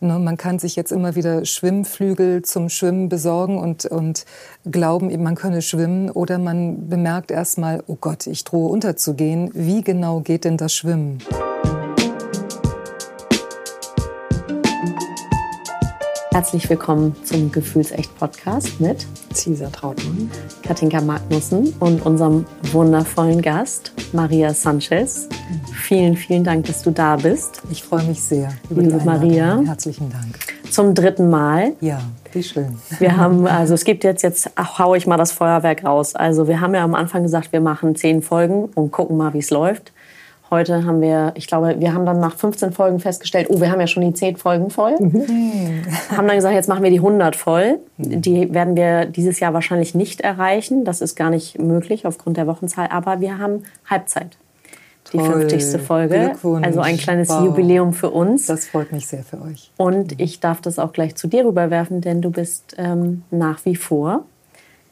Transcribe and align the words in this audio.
Ne, 0.00 0.18
man 0.18 0.36
kann 0.36 0.58
sich 0.58 0.76
jetzt 0.76 0.92
immer 0.92 1.14
wieder 1.14 1.44
Schwimmflügel 1.44 2.42
zum 2.42 2.68
Schwimmen 2.68 3.08
besorgen 3.08 3.58
und, 3.58 3.86
und 3.86 4.26
glauben, 4.70 5.22
man 5.22 5.34
könne 5.34 5.62
schwimmen. 5.62 6.10
Oder 6.10 6.38
man 6.38 6.88
bemerkt 6.88 7.30
erstmal, 7.30 7.82
oh 7.86 7.96
Gott, 7.98 8.26
ich 8.26 8.44
drohe 8.44 8.68
unterzugehen. 8.68 9.50
Wie 9.54 9.82
genau 9.82 10.20
geht 10.20 10.44
denn 10.44 10.56
das 10.56 10.74
Schwimmen? 10.74 11.18
Herzlich 16.36 16.68
willkommen 16.68 17.16
zum 17.24 17.50
Gefühlsecht-Podcast 17.50 18.78
mit 18.78 19.06
Cesar 19.32 19.72
Trautmann, 19.72 20.30
Katinka 20.62 21.00
Magnussen 21.00 21.72
und 21.80 22.04
unserem 22.04 22.44
wundervollen 22.72 23.40
Gast 23.40 23.92
Maria 24.12 24.52
Sanchez. 24.52 25.30
Vielen, 25.72 26.14
vielen 26.14 26.44
Dank, 26.44 26.66
dass 26.66 26.82
du 26.82 26.90
da 26.90 27.16
bist. 27.16 27.62
Ich 27.70 27.82
freue 27.82 28.04
mich 28.04 28.20
sehr. 28.20 28.50
Liebe 28.68 29.02
Maria. 29.02 29.62
Herzlichen 29.64 30.10
Dank. 30.10 30.38
Zum 30.70 30.94
dritten 30.94 31.30
Mal. 31.30 31.72
Ja, 31.80 32.02
wie 32.32 32.42
schön. 32.42 32.76
Wir 32.98 33.16
haben, 33.16 33.46
also 33.46 33.72
es 33.72 33.84
gibt 33.84 34.04
jetzt, 34.04 34.20
jetzt 34.20 34.50
ach, 34.56 34.78
hau 34.78 34.94
ich 34.94 35.06
mal 35.06 35.16
das 35.16 35.32
Feuerwerk 35.32 35.84
raus. 35.84 36.14
Also 36.14 36.48
wir 36.48 36.60
haben 36.60 36.74
ja 36.74 36.84
am 36.84 36.94
Anfang 36.94 37.22
gesagt, 37.22 37.50
wir 37.52 37.62
machen 37.62 37.96
zehn 37.96 38.20
Folgen 38.20 38.66
und 38.74 38.90
gucken 38.90 39.16
mal, 39.16 39.32
wie 39.32 39.38
es 39.38 39.48
läuft. 39.48 39.94
Heute 40.48 40.84
haben 40.84 41.00
wir, 41.00 41.32
ich 41.34 41.48
glaube, 41.48 41.76
wir 41.80 41.92
haben 41.92 42.06
dann 42.06 42.20
nach 42.20 42.36
15 42.36 42.72
Folgen 42.72 43.00
festgestellt, 43.00 43.48
oh, 43.50 43.60
wir 43.60 43.70
haben 43.70 43.80
ja 43.80 43.88
schon 43.88 44.04
die 44.04 44.12
10 44.12 44.36
Folgen 44.36 44.70
voll. 44.70 44.94
Mhm. 44.98 45.82
haben 46.16 46.28
dann 46.28 46.36
gesagt, 46.36 46.54
jetzt 46.54 46.68
machen 46.68 46.84
wir 46.84 46.90
die 46.90 46.98
100 46.98 47.34
voll. 47.34 47.80
Die 47.96 48.54
werden 48.54 48.76
wir 48.76 49.06
dieses 49.06 49.40
Jahr 49.40 49.54
wahrscheinlich 49.54 49.94
nicht 49.94 50.20
erreichen. 50.20 50.84
Das 50.84 51.00
ist 51.00 51.16
gar 51.16 51.30
nicht 51.30 51.58
möglich 51.58 52.06
aufgrund 52.06 52.36
der 52.36 52.46
Wochenzahl. 52.46 52.88
Aber 52.90 53.20
wir 53.20 53.38
haben 53.38 53.64
Halbzeit. 53.86 54.36
Die 55.12 55.18
Toll. 55.18 55.48
50. 55.48 55.80
Folge. 55.80 56.32
Also 56.62 56.80
ein 56.80 56.96
kleines 56.96 57.28
wow. 57.28 57.44
Jubiläum 57.44 57.92
für 57.92 58.10
uns. 58.10 58.46
Das 58.46 58.66
freut 58.66 58.92
mich 58.92 59.06
sehr 59.06 59.22
für 59.22 59.40
euch. 59.40 59.70
Und 59.76 60.20
ich 60.20 60.40
darf 60.40 60.60
das 60.60 60.78
auch 60.78 60.92
gleich 60.92 61.16
zu 61.16 61.26
dir 61.28 61.44
rüberwerfen, 61.44 62.00
denn 62.00 62.22
du 62.22 62.30
bist 62.30 62.74
ähm, 62.78 63.22
nach 63.30 63.64
wie 63.64 63.76
vor 63.76 64.24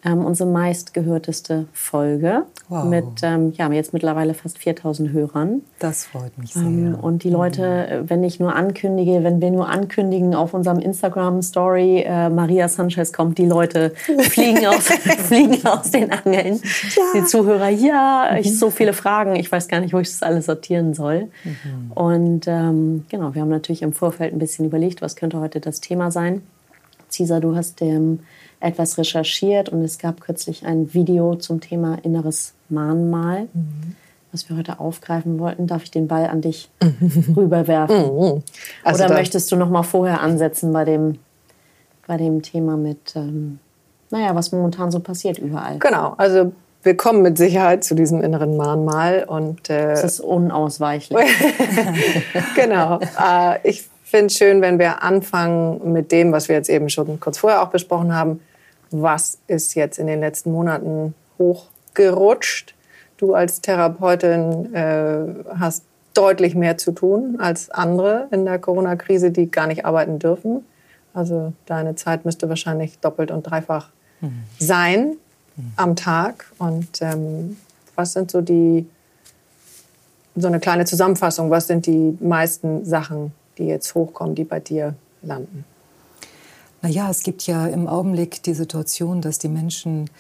ähm, 0.05 0.25
unsere 0.25 0.49
meistgehörteste 0.49 1.67
Folge 1.73 2.43
wow. 2.69 2.85
mit 2.85 3.05
ähm, 3.23 3.53
ja, 3.57 3.71
jetzt 3.73 3.93
mittlerweile 3.93 4.35
fast 4.35 4.59
4000 4.59 5.13
Hörern. 5.13 5.63
Das 5.79 6.05
freut 6.05 6.37
mich 6.37 6.55
ähm, 6.57 6.93
sehr. 6.93 7.05
und 7.05 7.25
die 7.25 7.31
Leute, 7.31 8.03
mhm. 8.03 8.11
wenn 8.11 8.25
ich 8.25 8.39
nur 8.39 8.55
ankündige, 8.55 9.25
wenn 9.25 9.41
wir 9.41 9.51
nur 9.51 9.69
ankündigen 9.69 10.35
auf 10.35 10.53
unserem 10.53 10.79
Instagram-Story, 10.79 12.05
äh, 12.07 12.29
Maria 12.29 12.69
Sanchez 12.69 13.13
kommt, 13.13 13.39
die 13.39 13.47
Leute 13.47 13.91
fliegen 14.21 14.67
aus, 14.67 14.85
fliegen 15.29 15.67
aus 15.67 15.91
den 15.91 16.13
Angeln. 16.13 16.61
Ja. 16.95 17.03
Die 17.17 17.25
Zuhörer, 17.25 17.71
ja, 17.71 18.29
mhm. 18.31 18.39
ich 18.39 18.59
so 18.59 18.71
viele 18.71 18.93
Fragen, 18.93 19.37
ich 19.37 19.51
weiß 19.51 19.69
gar 19.69 19.81
nicht, 19.81 19.95
wo 19.95 19.99
ich 19.99 20.09
das 20.09 20.23
alles 20.23 20.47
sortieren 20.47 20.93
soll. 20.93 21.29
Mhm. 21.45 21.93
Und 21.95 22.45
ähm, 22.47 23.07
genau, 23.09 23.35
wir 23.35 23.41
haben 23.41 23.49
natürlich 23.49 23.83
im 23.83 23.95
Vorfeld 23.95 24.35
ein 24.35 24.39
bisschen 24.39 24.67
überlegt, 24.67 25.01
was 25.01 25.17
könnte 25.17 25.41
heute 25.41 25.61
das 25.61 25.81
Thema 25.81 26.11
sein. 26.11 26.43
Cesar, 27.09 27.41
du 27.41 27.57
hast 27.57 27.81
dem 27.81 28.21
etwas 28.65 28.99
recherchiert 28.99 29.69
und 29.69 29.83
es 29.83 29.99
gab 29.99 30.21
kürzlich 30.21 30.65
ein 30.65 30.95
Video 30.95 31.37
zum 31.37 31.61
Thema 31.61 31.99
inneres 32.03 32.55
Mahnmal, 32.69 33.49
mhm. 33.53 33.95
was 34.33 34.49
wir 34.49 34.57
heute 34.57 34.81
aufgreifen 34.81 35.39
wollten. 35.39 35.67
Darf 35.67 35.85
ich 35.85 35.91
den 35.91 36.09
Ball 36.09 36.27
an 36.27 36.41
dich 36.41 36.71
rüberwerfen? 37.37 37.97
Mhm. 37.97 38.43
Also 38.83 39.05
Oder 39.05 39.15
möchtest 39.15 39.53
du 39.53 39.57
noch 39.57 39.69
mal 39.69 39.83
vorher 39.83 40.21
ansetzen 40.21 40.73
bei 40.73 40.85
dem, 40.85 41.19
bei 42.07 42.17
dem 42.17 42.43
Thema 42.43 42.77
mit, 42.77 43.15
ähm, 43.15 43.59
naja, 44.11 44.35
was 44.35 44.51
momentan 44.51 44.91
so 44.91 45.01
passiert 45.01 45.39
überall? 45.39 45.79
Genau, 45.79 46.15
also 46.17 46.53
wir 46.83 46.97
kommen 46.97 47.23
mit 47.23 47.39
Sicherheit 47.39 47.85
zu 47.85 47.95
diesem 47.95 48.23
inneren 48.23 48.57
Mahnmal 48.57 49.25
und 49.25 49.69
äh, 49.71 49.89
das 49.89 50.05
ist 50.05 50.21
unausweichlich. 50.21 51.19
genau. 52.57 52.99
Äh, 53.01 53.59
ich 53.69 53.89
finde 54.05 54.27
es 54.27 54.35
schön, 54.35 54.61
wenn 54.61 54.79
wir 54.79 55.03
anfangen 55.03 55.93
mit 55.93 56.13
dem, 56.13 56.33
was 56.33 56.49
wir 56.49 56.57
jetzt 56.57 56.69
eben 56.69 56.89
schon 56.89 57.19
kurz 57.21 57.39
vorher 57.39 57.63
auch 57.63 57.69
besprochen 57.69 58.15
haben 58.15 58.41
was 59.03 59.39
ist 59.47 59.75
jetzt 59.75 59.99
in 59.99 60.07
den 60.07 60.21
letzten 60.21 60.53
Monaten 60.53 61.15
hochgerutscht. 61.39 62.75
Du 63.17 63.35
als 63.35 63.61
Therapeutin 63.61 64.75
äh, 64.75 65.27
hast 65.59 65.85
deutlich 66.15 66.55
mehr 66.55 66.79
zu 66.79 66.93
tun 66.93 67.37
als 67.41 67.71
andere 67.71 68.29
in 68.31 68.45
der 68.45 68.59
Corona-Krise, 68.59 69.31
die 69.31 69.51
gar 69.51 69.67
nicht 69.67 69.85
arbeiten 69.85 70.19
dürfen. 70.19 70.65
Also 71.13 71.53
deine 71.67 71.97
Zeit 71.97 72.25
müsste 72.25 72.49
wahrscheinlich 72.49 72.99
doppelt 72.99 73.31
und 73.31 73.43
dreifach 73.43 73.89
mhm. 74.21 74.45
sein 74.59 75.17
mhm. 75.57 75.73
am 75.77 75.97
Tag. 75.97 76.47
Und 76.59 77.03
ähm, 77.03 77.57
was 77.95 78.13
sind 78.13 78.31
so 78.31 78.41
die, 78.41 78.87
so 80.37 80.47
eine 80.47 80.61
kleine 80.61 80.85
Zusammenfassung, 80.85 81.51
was 81.51 81.67
sind 81.67 81.87
die 81.87 82.17
meisten 82.21 82.85
Sachen, 82.85 83.33
die 83.59 83.67
jetzt 83.67 83.95
hochkommen, 83.95 84.35
die 84.35 84.45
bei 84.45 84.61
dir 84.61 84.95
landen? 85.23 85.65
Naja, 86.85 87.09
es 87.09 87.23
gibt 87.23 87.47
ja 87.47 87.67
im 87.67 87.89
Augenblick 87.89 88.43
die 88.43 88.53
Situation, 88.53 89.23
dass 89.23 89.39
die 89.39 89.49
Menschen 89.49 90.11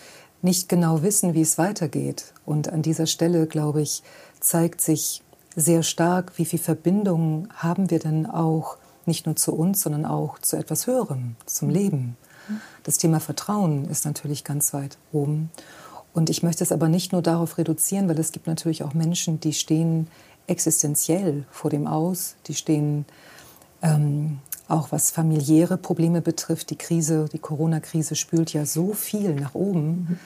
nicht 0.40 0.66
genau 0.70 1.02
wissen, 1.02 1.34
wie 1.34 1.42
es 1.42 1.58
weitergeht. 1.58 2.32
Und 2.46 2.70
an 2.70 2.80
dieser 2.80 3.06
Stelle, 3.06 3.46
glaube 3.46 3.82
ich, 3.82 4.02
zeigt 4.40 4.80
sich 4.80 5.20
sehr 5.54 5.82
stark, 5.82 6.32
wie 6.38 6.46
viel 6.46 6.58
Verbindungen 6.58 7.48
haben 7.54 7.90
wir 7.90 7.98
denn 7.98 8.24
auch 8.24 8.78
nicht 9.04 9.26
nur 9.26 9.36
zu 9.36 9.54
uns, 9.54 9.82
sondern 9.82 10.06
auch 10.06 10.38
zu 10.38 10.56
etwas 10.56 10.86
Höherem, 10.86 11.36
zum 11.44 11.68
Leben. 11.68 12.16
Das 12.82 12.96
Thema 12.96 13.20
Vertrauen 13.20 13.84
ist 13.90 14.06
natürlich 14.06 14.42
ganz 14.42 14.72
weit 14.72 14.96
oben. 15.12 15.50
Und 16.14 16.30
ich 16.30 16.42
möchte 16.42 16.64
es 16.64 16.72
aber 16.72 16.88
nicht 16.88 17.12
nur 17.12 17.20
darauf 17.20 17.58
reduzieren, 17.58 18.08
weil 18.08 18.18
es 18.18 18.32
gibt 18.32 18.46
natürlich 18.46 18.84
auch 18.84 18.94
Menschen, 18.94 19.38
die 19.38 19.52
stehen 19.52 20.08
existenziell 20.46 21.44
vor 21.50 21.68
dem 21.68 21.86
Aus, 21.86 22.36
die 22.46 22.54
stehen 22.54 23.04
ähm, 23.82 24.38
auch 24.68 24.92
was 24.92 25.10
familiäre 25.10 25.76
Probleme 25.76 26.20
betrifft, 26.22 26.70
die 26.70 26.76
Krise, 26.76 27.26
die 27.32 27.38
Corona-Krise 27.38 28.14
spült 28.14 28.52
ja 28.52 28.64
so 28.64 28.92
viel 28.94 29.34
nach 29.34 29.54
oben, 29.54 29.88
mhm. 29.90 30.18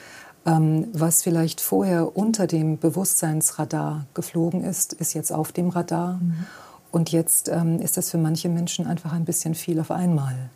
ähm, 0.47 0.89
was 0.93 1.23
vielleicht 1.23 1.61
vorher 1.61 2.17
unter 2.17 2.47
dem 2.47 2.79
Bewusstseinsradar 2.79 4.07
geflogen 4.15 4.65
ist, 4.65 4.93
ist 4.93 5.15
jetzt 5.15 5.33
auf 5.33 5.53
dem 5.53 5.71
Radar. 5.71 6.15
Mhm. 6.15 6.47
Und 6.91 7.13
jetzt 7.13 7.49
ähm, 7.49 7.81
ist 7.81 7.97
das 7.97 8.11
für 8.11 8.19
manche 8.19 8.49
Menschen 8.49 8.87
einfach 8.87 9.13
ein 9.13 9.25
bisschen 9.25 9.55
viel 9.55 9.79
auf 9.81 9.91
einmal. 9.91 10.51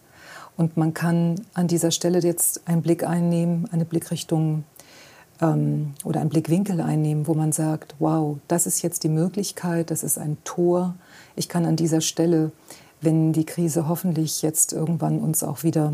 Und 0.56 0.76
man 0.76 0.94
kann 0.94 1.40
an 1.54 1.66
dieser 1.66 1.90
Stelle 1.90 2.20
jetzt 2.20 2.68
einen 2.68 2.82
Blick 2.82 3.06
einnehmen, 3.06 3.68
eine 3.72 3.84
Blickrichtung 3.84 4.64
ähm, 5.40 5.94
oder 6.04 6.20
einen 6.20 6.30
Blickwinkel 6.30 6.80
einnehmen, 6.80 7.26
wo 7.26 7.34
man 7.34 7.52
sagt, 7.52 7.94
wow, 7.98 8.38
das 8.48 8.66
ist 8.66 8.82
jetzt 8.82 9.04
die 9.04 9.08
Möglichkeit, 9.08 9.90
das 9.90 10.02
ist 10.02 10.18
ein 10.18 10.36
Tor. 10.44 10.94
Ich 11.36 11.48
kann 11.48 11.64
an 11.64 11.76
dieser 11.76 12.00
Stelle 12.00 12.52
wenn 13.02 13.32
die 13.32 13.44
Krise 13.44 13.88
hoffentlich 13.88 14.42
jetzt 14.42 14.72
irgendwann 14.72 15.18
uns 15.18 15.42
auch 15.42 15.62
wieder 15.62 15.92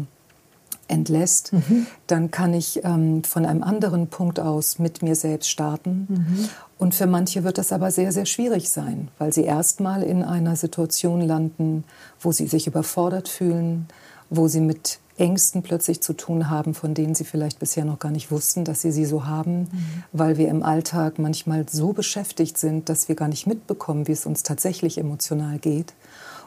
entlässt, 0.88 1.52
mhm. 1.52 1.86
dann 2.06 2.30
kann 2.30 2.54
ich 2.54 2.84
ähm, 2.84 3.22
von 3.24 3.44
einem 3.44 3.62
anderen 3.62 4.08
Punkt 4.08 4.40
aus 4.40 4.78
mit 4.78 5.02
mir 5.02 5.14
selbst 5.14 5.50
starten. 5.50 6.06
Mhm. 6.08 6.48
Und 6.78 6.94
für 6.94 7.06
manche 7.06 7.44
wird 7.44 7.58
das 7.58 7.72
aber 7.72 7.90
sehr, 7.90 8.12
sehr 8.12 8.26
schwierig 8.26 8.70
sein, 8.70 9.08
weil 9.18 9.32
sie 9.32 9.44
erstmal 9.44 10.02
in 10.02 10.22
einer 10.22 10.56
Situation 10.56 11.20
landen, 11.20 11.84
wo 12.20 12.32
sie 12.32 12.46
sich 12.46 12.66
überfordert 12.66 13.28
fühlen, 13.28 13.86
wo 14.30 14.48
sie 14.48 14.60
mit 14.60 15.00
Ängsten 15.18 15.62
plötzlich 15.62 16.00
zu 16.00 16.12
tun 16.12 16.48
haben, 16.48 16.74
von 16.74 16.94
denen 16.94 17.14
sie 17.14 17.24
vielleicht 17.24 17.58
bisher 17.58 17.84
noch 17.84 17.98
gar 17.98 18.12
nicht 18.12 18.30
wussten, 18.30 18.64
dass 18.64 18.82
sie 18.82 18.92
sie 18.92 19.04
so 19.04 19.26
haben, 19.26 19.62
mhm. 19.62 19.68
weil 20.12 20.38
wir 20.38 20.48
im 20.48 20.62
Alltag 20.62 21.18
manchmal 21.18 21.66
so 21.68 21.92
beschäftigt 21.92 22.56
sind, 22.56 22.88
dass 22.88 23.08
wir 23.08 23.16
gar 23.16 23.28
nicht 23.28 23.46
mitbekommen, 23.46 24.06
wie 24.06 24.12
es 24.12 24.26
uns 24.26 24.42
tatsächlich 24.44 24.98
emotional 24.98 25.58
geht. 25.58 25.92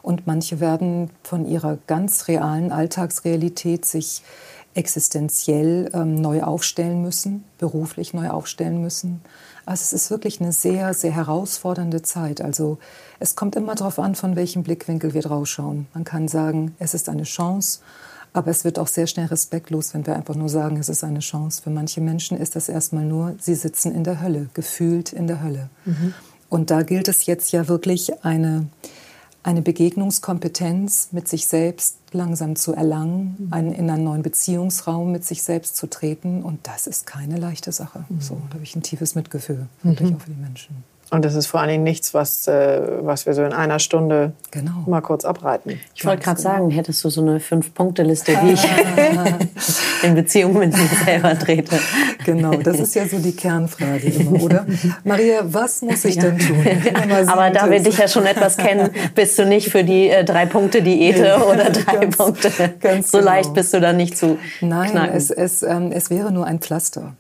Und 0.01 0.27
manche 0.27 0.59
werden 0.59 1.09
von 1.23 1.45
ihrer 1.45 1.77
ganz 1.87 2.27
realen 2.27 2.71
Alltagsrealität 2.71 3.85
sich 3.85 4.23
existenziell 4.73 5.89
ähm, 5.93 6.15
neu 6.15 6.43
aufstellen 6.43 7.01
müssen, 7.01 7.43
beruflich 7.57 8.13
neu 8.13 8.29
aufstellen 8.29 8.81
müssen. 8.81 9.21
Also 9.65 9.83
es 9.83 9.93
ist 9.93 10.09
wirklich 10.09 10.41
eine 10.41 10.53
sehr, 10.53 10.93
sehr 10.93 11.11
herausfordernde 11.11 12.01
Zeit. 12.01 12.41
Also 12.41 12.77
es 13.19 13.35
kommt 13.35 13.55
immer 13.55 13.75
darauf 13.75 13.99
an, 13.99 14.15
von 14.15 14.35
welchem 14.35 14.63
Blickwinkel 14.63 15.13
wir 15.13 15.21
drauf 15.21 15.47
schauen. 15.47 15.87
Man 15.93 16.03
kann 16.03 16.27
sagen, 16.27 16.75
es 16.79 16.93
ist 16.93 17.09
eine 17.09 17.23
Chance, 17.23 17.79
aber 18.33 18.49
es 18.49 18.63
wird 18.63 18.79
auch 18.79 18.87
sehr 18.87 19.07
schnell 19.07 19.27
respektlos, 19.27 19.93
wenn 19.93 20.07
wir 20.07 20.15
einfach 20.15 20.35
nur 20.35 20.49
sagen, 20.49 20.77
es 20.77 20.89
ist 20.89 21.03
eine 21.03 21.19
Chance. 21.19 21.61
Für 21.61 21.69
manche 21.69 22.01
Menschen 22.01 22.37
ist 22.37 22.55
das 22.55 22.69
erstmal 22.69 23.03
nur, 23.03 23.35
sie 23.39 23.55
sitzen 23.55 23.93
in 23.93 24.03
der 24.03 24.21
Hölle, 24.21 24.47
gefühlt 24.53 25.11
in 25.13 25.27
der 25.27 25.43
Hölle. 25.43 25.69
Mhm. 25.85 26.13
Und 26.49 26.71
da 26.71 26.83
gilt 26.83 27.07
es 27.07 27.25
jetzt 27.25 27.51
ja 27.51 27.67
wirklich 27.67 28.23
eine 28.23 28.67
eine 29.43 29.61
Begegnungskompetenz 29.61 31.09
mit 31.11 31.27
sich 31.27 31.47
selbst 31.47 31.97
langsam 32.11 32.55
zu 32.55 32.73
erlangen, 32.73 33.35
mhm. 33.37 33.53
einen, 33.53 33.71
in 33.73 33.89
einen 33.89 34.03
neuen 34.03 34.21
Beziehungsraum 34.21 35.11
mit 35.11 35.25
sich 35.25 35.43
selbst 35.43 35.75
zu 35.75 35.87
treten. 35.87 36.43
Und 36.43 36.67
das 36.67 36.87
ist 36.87 37.07
keine 37.07 37.37
leichte 37.37 37.71
Sache. 37.71 38.05
Mhm. 38.09 38.21
So, 38.21 38.41
da 38.49 38.55
habe 38.55 38.63
ich 38.63 38.75
ein 38.75 38.83
tiefes 38.83 39.15
Mitgefühl, 39.15 39.67
wirklich 39.83 40.11
mhm. 40.11 40.15
auch 40.17 40.21
für 40.21 40.31
die 40.31 40.41
Menschen. 40.41 40.83
Und 41.11 41.25
das 41.25 41.35
ist 41.35 41.47
vor 41.47 41.59
allen 41.59 41.69
Dingen 41.69 41.83
nichts, 41.83 42.13
was, 42.13 42.47
äh, 42.47 42.81
was 43.01 43.25
wir 43.25 43.33
so 43.33 43.43
in 43.43 43.51
einer 43.51 43.79
Stunde 43.79 44.31
genau. 44.49 44.85
mal 44.87 45.01
kurz 45.01 45.25
abreiten. 45.25 45.77
Ich 45.93 46.05
wollte 46.05 46.23
gerade 46.23 46.41
genau. 46.41 46.53
sagen, 46.53 46.69
hättest 46.69 47.03
du 47.03 47.09
so 47.09 47.19
eine 47.19 47.41
Fünf-Punkte-Liste, 47.41 48.37
die 48.41 48.53
ich 48.53 48.63
in 50.03 50.15
Beziehung 50.15 50.57
mit 50.57 50.71
mir 50.71 50.87
selber 51.05 51.37
trete. 51.37 51.77
Genau, 52.23 52.51
das 52.51 52.79
ist 52.79 52.95
ja 52.95 53.05
so 53.05 53.19
die 53.19 53.35
Kernfrage 53.35 54.07
immer, 54.07 54.41
oder? 54.41 54.65
Maria, 55.03 55.41
was 55.43 55.81
muss 55.81 56.05
ich 56.05 56.15
ja. 56.15 56.21
denn 56.21 56.39
tun? 56.39 56.65
Aber 57.27 57.49
da 57.49 57.69
wir 57.69 57.81
dich 57.81 57.97
ja 57.97 58.07
schon 58.07 58.25
etwas 58.25 58.55
kennen, 58.55 58.89
bist 59.13 59.37
du 59.37 59.45
nicht 59.45 59.69
für 59.69 59.83
die 59.83 60.07
äh, 60.07 60.23
Drei-Punkte-Diäte 60.23 61.43
oder 61.45 61.71
drei 61.71 61.97
ganz, 61.97 62.15
Punkte. 62.15 62.51
Ganz 62.79 63.11
so 63.11 63.17
genau. 63.17 63.31
leicht 63.31 63.53
bist 63.53 63.73
du 63.73 63.81
da 63.81 63.91
nicht 63.91 64.17
zu 64.17 64.37
Nein, 64.61 64.91
knacken. 64.91 65.17
es, 65.17 65.29
es, 65.29 65.61
ähm, 65.61 65.91
es 65.91 66.09
wäre 66.09 66.31
nur 66.31 66.45
ein 66.45 66.59
Pflaster. 66.59 67.17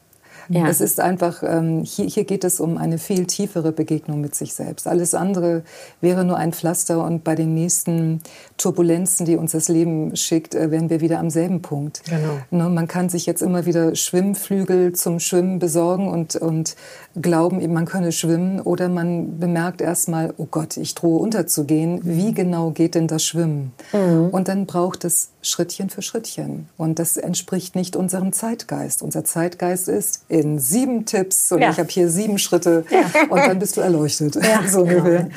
Ja. 0.53 0.67
Es 0.67 0.81
ist 0.81 0.99
einfach, 0.99 1.43
ähm, 1.43 1.83
hier, 1.83 2.05
hier 2.05 2.25
geht 2.25 2.43
es 2.43 2.59
um 2.59 2.77
eine 2.77 2.97
viel 2.97 3.25
tiefere 3.25 3.71
Begegnung 3.71 4.19
mit 4.19 4.35
sich 4.35 4.53
selbst. 4.53 4.85
Alles 4.85 5.13
andere 5.13 5.63
wäre 6.01 6.25
nur 6.25 6.35
ein 6.35 6.51
Pflaster 6.51 7.03
und 7.05 7.23
bei 7.23 7.35
den 7.35 7.53
nächsten 7.53 8.21
Turbulenzen, 8.61 9.25
die 9.25 9.35
uns 9.35 9.51
das 9.51 9.67
Leben 9.69 10.15
schickt, 10.15 10.55
äh, 10.55 10.71
wären 10.71 10.89
wir 10.89 11.01
wieder 11.01 11.19
am 11.19 11.29
selben 11.29 11.61
Punkt. 11.61 12.03
Genau. 12.05 12.37
Ne, 12.51 12.69
man 12.69 12.87
kann 12.87 13.09
sich 13.09 13.25
jetzt 13.25 13.41
immer 13.41 13.65
wieder 13.65 13.95
Schwimmflügel 13.95 14.93
zum 14.93 15.19
Schwimmen 15.19 15.59
besorgen 15.59 16.07
und, 16.07 16.35
und 16.35 16.75
glauben, 17.19 17.73
man 17.73 17.85
könne 17.85 18.11
schwimmen 18.11 18.61
oder 18.61 18.89
man 18.89 19.39
bemerkt 19.39 19.81
erstmal, 19.81 20.33
oh 20.37 20.47
Gott, 20.49 20.77
ich 20.77 20.95
drohe 20.95 21.19
unterzugehen. 21.19 22.01
Wie 22.03 22.33
genau 22.33 22.71
geht 22.71 22.95
denn 22.95 23.07
das 23.07 23.25
Schwimmen? 23.25 23.73
Mhm. 23.93 24.29
Und 24.29 24.47
dann 24.47 24.65
braucht 24.65 25.05
es 25.05 25.29
Schrittchen 25.41 25.89
für 25.89 26.01
Schrittchen. 26.01 26.69
Und 26.77 26.99
das 26.99 27.17
entspricht 27.17 27.75
nicht 27.75 27.95
unserem 27.95 28.31
Zeitgeist. 28.31 29.01
Unser 29.01 29.23
Zeitgeist 29.23 29.87
ist 29.87 30.25
in 30.27 30.59
sieben 30.59 31.05
Tipps 31.05 31.51
und 31.51 31.61
ja. 31.61 31.71
ich 31.71 31.79
habe 31.79 31.89
hier 31.89 32.09
sieben 32.09 32.37
Schritte 32.37 32.85
ja. 32.89 33.23
und 33.29 33.39
dann 33.39 33.59
bist 33.59 33.77
du 33.77 33.81
erleuchtet. 33.81 34.35
Ja. 34.35 34.61
so 34.67 34.81
ungefähr. 34.81 35.29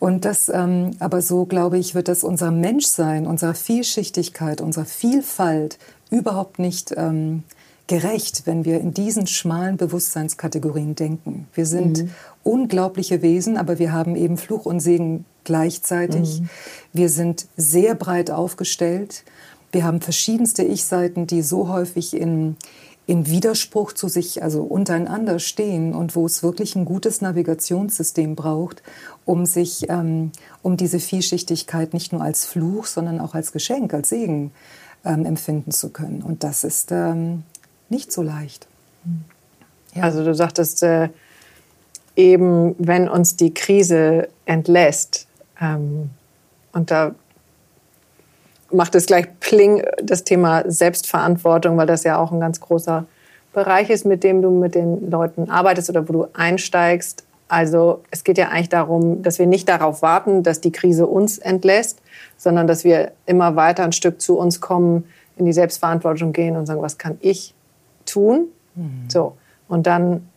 Und 0.00 0.24
das, 0.24 0.48
ähm, 0.48 0.92
aber 0.98 1.22
so 1.22 1.44
glaube 1.44 1.78
ich, 1.78 1.94
wird 1.94 2.08
das 2.08 2.24
unser 2.24 2.50
Menschsein, 2.50 3.26
unserer 3.26 3.54
Vielschichtigkeit, 3.54 4.60
unserer 4.60 4.86
Vielfalt 4.86 5.78
überhaupt 6.10 6.58
nicht 6.58 6.92
ähm, 6.96 7.44
gerecht, 7.86 8.42
wenn 8.46 8.64
wir 8.64 8.80
in 8.80 8.94
diesen 8.94 9.26
schmalen 9.26 9.76
Bewusstseinskategorien 9.76 10.94
denken. 10.94 11.48
Wir 11.54 11.66
sind 11.66 12.04
mhm. 12.04 12.10
unglaubliche 12.44 13.20
Wesen, 13.20 13.58
aber 13.58 13.78
wir 13.78 13.92
haben 13.92 14.16
eben 14.16 14.38
Fluch 14.38 14.64
und 14.64 14.80
Segen 14.80 15.26
gleichzeitig. 15.44 16.40
Mhm. 16.40 16.48
Wir 16.92 17.08
sind 17.08 17.46
sehr 17.56 17.94
breit 17.94 18.30
aufgestellt. 18.30 19.24
Wir 19.72 19.84
haben 19.84 20.00
verschiedenste 20.00 20.62
Ich-Seiten, 20.62 21.26
die 21.26 21.42
so 21.42 21.68
häufig 21.68 22.16
in, 22.16 22.56
in 23.06 23.26
Widerspruch 23.26 23.92
zu 23.92 24.06
sich, 24.06 24.42
also 24.42 24.62
untereinander 24.62 25.40
stehen 25.40 25.92
und 25.92 26.14
wo 26.14 26.26
es 26.26 26.44
wirklich 26.44 26.76
ein 26.76 26.84
gutes 26.84 27.20
Navigationssystem 27.20 28.36
braucht, 28.36 28.84
um 29.30 29.46
sich, 29.46 29.88
ähm, 29.88 30.32
um 30.60 30.76
diese 30.76 30.98
Vielschichtigkeit 30.98 31.94
nicht 31.94 32.12
nur 32.12 32.20
als 32.20 32.46
Fluch, 32.46 32.86
sondern 32.86 33.20
auch 33.20 33.36
als 33.36 33.52
Geschenk, 33.52 33.94
als 33.94 34.08
Segen 34.08 34.50
ähm, 35.04 35.24
empfinden 35.24 35.70
zu 35.70 35.90
können. 35.90 36.22
Und 36.22 36.42
das 36.42 36.64
ist 36.64 36.90
ähm, 36.90 37.44
nicht 37.88 38.10
so 38.10 38.22
leicht. 38.22 38.66
Ja. 39.94 40.02
Also 40.02 40.24
du 40.24 40.34
sagtest 40.34 40.82
äh, 40.82 41.10
eben, 42.16 42.74
wenn 42.78 43.08
uns 43.08 43.36
die 43.36 43.54
Krise 43.54 44.28
entlässt, 44.46 45.28
ähm, 45.60 46.10
und 46.72 46.90
da 46.90 47.14
macht 48.72 48.96
es 48.96 49.06
gleich 49.06 49.28
Pling 49.38 49.84
das 50.02 50.24
Thema 50.24 50.64
Selbstverantwortung, 50.66 51.76
weil 51.76 51.86
das 51.86 52.02
ja 52.02 52.18
auch 52.18 52.32
ein 52.32 52.40
ganz 52.40 52.60
großer 52.60 53.06
Bereich 53.52 53.90
ist, 53.90 54.04
mit 54.04 54.24
dem 54.24 54.42
du 54.42 54.50
mit 54.50 54.74
den 54.74 55.08
Leuten 55.08 55.50
arbeitest 55.50 55.88
oder 55.88 56.08
wo 56.08 56.12
du 56.12 56.26
einsteigst. 56.32 57.22
Also 57.50 58.02
es 58.12 58.22
geht 58.22 58.38
ja 58.38 58.50
eigentlich 58.50 58.68
darum, 58.68 59.24
dass 59.24 59.40
wir 59.40 59.46
nicht 59.46 59.68
darauf 59.68 60.02
warten, 60.02 60.44
dass 60.44 60.60
die 60.60 60.70
Krise 60.70 61.08
uns 61.08 61.36
entlässt, 61.38 62.00
sondern 62.36 62.68
dass 62.68 62.84
wir 62.84 63.10
immer 63.26 63.56
weiter 63.56 63.82
ein 63.82 63.90
Stück 63.90 64.20
zu 64.20 64.38
uns 64.38 64.60
kommen, 64.60 65.04
in 65.36 65.46
die 65.46 65.52
Selbstverantwortung 65.52 66.32
gehen 66.32 66.56
und 66.56 66.66
sagen, 66.66 66.80
was 66.80 66.96
kann 66.96 67.18
ich 67.20 67.52
tun? 68.06 68.46
Mhm. 68.76 69.08
So. 69.08 69.36
Und 69.66 69.88
dann, 69.88 70.28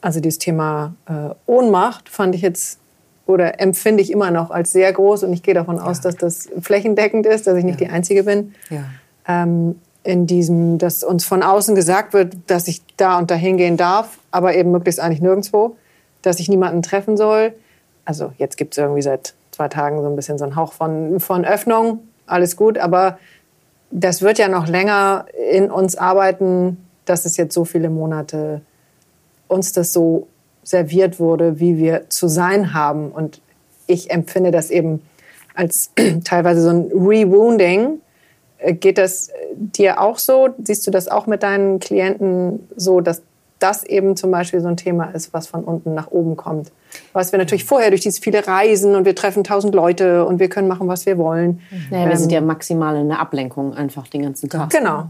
also 0.00 0.18
dieses 0.18 0.40
Thema 0.40 0.96
äh, 1.06 1.34
Ohnmacht 1.46 2.08
fand 2.08 2.34
ich 2.34 2.42
jetzt 2.42 2.80
oder 3.26 3.60
empfinde 3.60 4.02
ich 4.02 4.10
immer 4.10 4.32
noch 4.32 4.50
als 4.50 4.72
sehr 4.72 4.92
groß 4.92 5.22
und 5.22 5.32
ich 5.32 5.44
gehe 5.44 5.54
davon 5.54 5.78
aus, 5.78 6.00
dass 6.00 6.16
das 6.16 6.48
flächendeckend 6.60 7.26
ist, 7.26 7.46
dass 7.46 7.56
ich 7.56 7.64
nicht 7.64 7.80
ja. 7.80 7.86
die 7.86 7.92
Einzige 7.92 8.24
bin. 8.24 8.54
Ja. 8.70 8.84
Ähm, 9.28 9.76
in 10.02 10.26
diesem, 10.26 10.78
dass 10.78 11.04
uns 11.04 11.24
von 11.24 11.44
außen 11.44 11.76
gesagt 11.76 12.12
wird, 12.12 12.34
dass 12.48 12.66
ich 12.66 12.82
da 12.96 13.18
und 13.18 13.30
dahin 13.30 13.56
gehen 13.56 13.76
darf, 13.76 14.18
aber 14.32 14.56
eben 14.56 14.72
möglichst 14.72 15.00
eigentlich 15.00 15.20
nirgendwo, 15.20 15.76
dass 16.22 16.40
ich 16.40 16.48
niemanden 16.48 16.82
treffen 16.82 17.16
soll. 17.16 17.54
Also 18.04 18.32
jetzt 18.38 18.56
gibt 18.56 18.74
es 18.74 18.78
irgendwie 18.78 19.02
seit 19.02 19.34
zwei 19.50 19.68
Tagen 19.68 20.02
so 20.02 20.08
ein 20.08 20.16
bisschen 20.16 20.38
so 20.38 20.44
einen 20.44 20.56
Hauch 20.56 20.72
von, 20.72 21.20
von 21.20 21.44
Öffnung, 21.44 22.00
alles 22.26 22.56
gut, 22.56 22.78
aber 22.78 23.18
das 23.90 24.20
wird 24.22 24.38
ja 24.38 24.48
noch 24.48 24.66
länger 24.66 25.26
in 25.50 25.70
uns 25.70 25.96
arbeiten, 25.96 26.76
dass 27.04 27.24
es 27.24 27.36
jetzt 27.36 27.54
so 27.54 27.64
viele 27.64 27.88
Monate 27.88 28.60
uns 29.48 29.72
das 29.72 29.92
so 29.92 30.26
serviert 30.62 31.20
wurde, 31.20 31.60
wie 31.60 31.78
wir 31.78 32.10
zu 32.10 32.28
sein 32.28 32.74
haben. 32.74 33.12
Und 33.12 33.40
ich 33.86 34.10
empfinde 34.10 34.50
das 34.50 34.70
eben 34.70 35.02
als 35.54 35.90
teilweise 36.24 36.60
so 36.62 36.70
ein 36.70 36.90
Rewounding. 36.92 38.00
Äh, 38.58 38.74
geht 38.74 38.98
das 38.98 39.30
dir 39.54 40.00
auch 40.00 40.18
so? 40.18 40.48
Siehst 40.62 40.86
du 40.86 40.90
das 40.90 41.08
auch 41.08 41.26
mit 41.26 41.42
deinen 41.42 41.78
Klienten 41.78 42.68
so, 42.76 43.00
dass 43.00 43.22
das 43.58 43.84
eben 43.84 44.16
zum 44.16 44.30
Beispiel 44.30 44.60
so 44.60 44.68
ein 44.68 44.76
Thema 44.76 45.06
ist, 45.06 45.32
was 45.32 45.46
von 45.46 45.64
unten 45.64 45.94
nach 45.94 46.10
oben 46.10 46.36
kommt? 46.36 46.72
Was 47.12 47.32
wir 47.32 47.38
natürlich 47.38 47.64
vorher 47.64 47.90
durch 47.90 48.02
diese 48.02 48.20
viele 48.20 48.46
Reisen 48.46 48.94
und 48.94 49.04
wir 49.04 49.14
treffen 49.14 49.44
tausend 49.44 49.74
Leute 49.74 50.24
und 50.26 50.38
wir 50.40 50.48
können 50.48 50.68
machen, 50.68 50.88
was 50.88 51.06
wir 51.06 51.18
wollen. 51.18 51.60
Naja, 51.90 52.06
wir 52.06 52.12
ähm, 52.12 52.18
sind 52.18 52.32
ja 52.32 52.40
maximal 52.40 52.96
in 52.96 53.08
der 53.08 53.20
Ablenkung 53.20 53.74
einfach 53.74 54.08
den 54.08 54.22
ganzen 54.22 54.48
Tag. 54.48 54.70
Genau. 54.70 55.08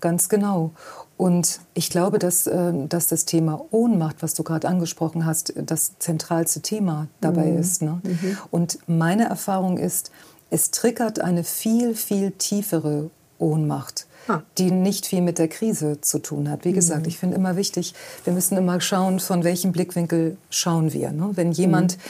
Ganz 0.00 0.28
genau. 0.28 0.72
Und 1.16 1.60
ich 1.74 1.90
glaube, 1.90 2.18
dass, 2.20 2.46
äh, 2.46 2.72
dass 2.88 3.08
das 3.08 3.24
Thema 3.24 3.64
Ohnmacht, 3.70 4.22
was 4.22 4.34
du 4.34 4.44
gerade 4.44 4.68
angesprochen 4.68 5.26
hast, 5.26 5.52
das 5.56 5.98
zentralste 5.98 6.60
Thema 6.60 7.08
dabei 7.20 7.46
mhm. 7.46 7.58
ist. 7.58 7.82
Ne? 7.82 8.00
Mhm. 8.04 8.38
Und 8.50 8.78
meine 8.86 9.24
Erfahrung 9.24 9.78
ist, 9.78 10.12
es 10.50 10.70
triggert 10.70 11.20
eine 11.20 11.44
viel, 11.44 11.94
viel 11.94 12.30
tiefere 12.30 13.10
Ohnmacht, 13.38 14.06
ah. 14.28 14.42
die 14.58 14.70
nicht 14.70 15.06
viel 15.06 15.22
mit 15.22 15.38
der 15.38 15.48
Krise 15.48 16.00
zu 16.00 16.18
tun 16.18 16.50
hat. 16.50 16.64
Wie 16.64 16.72
gesagt, 16.72 17.02
mhm. 17.02 17.08
ich 17.08 17.18
finde 17.18 17.36
immer 17.36 17.56
wichtig, 17.56 17.94
wir 18.24 18.32
müssen 18.32 18.56
immer 18.56 18.80
schauen, 18.80 19.20
von 19.20 19.44
welchem 19.44 19.72
Blickwinkel 19.72 20.36
schauen 20.50 20.92
wir. 20.92 21.10
Ne? 21.12 21.30
Wenn 21.34 21.52
jemand 21.52 21.96
mhm 21.96 22.02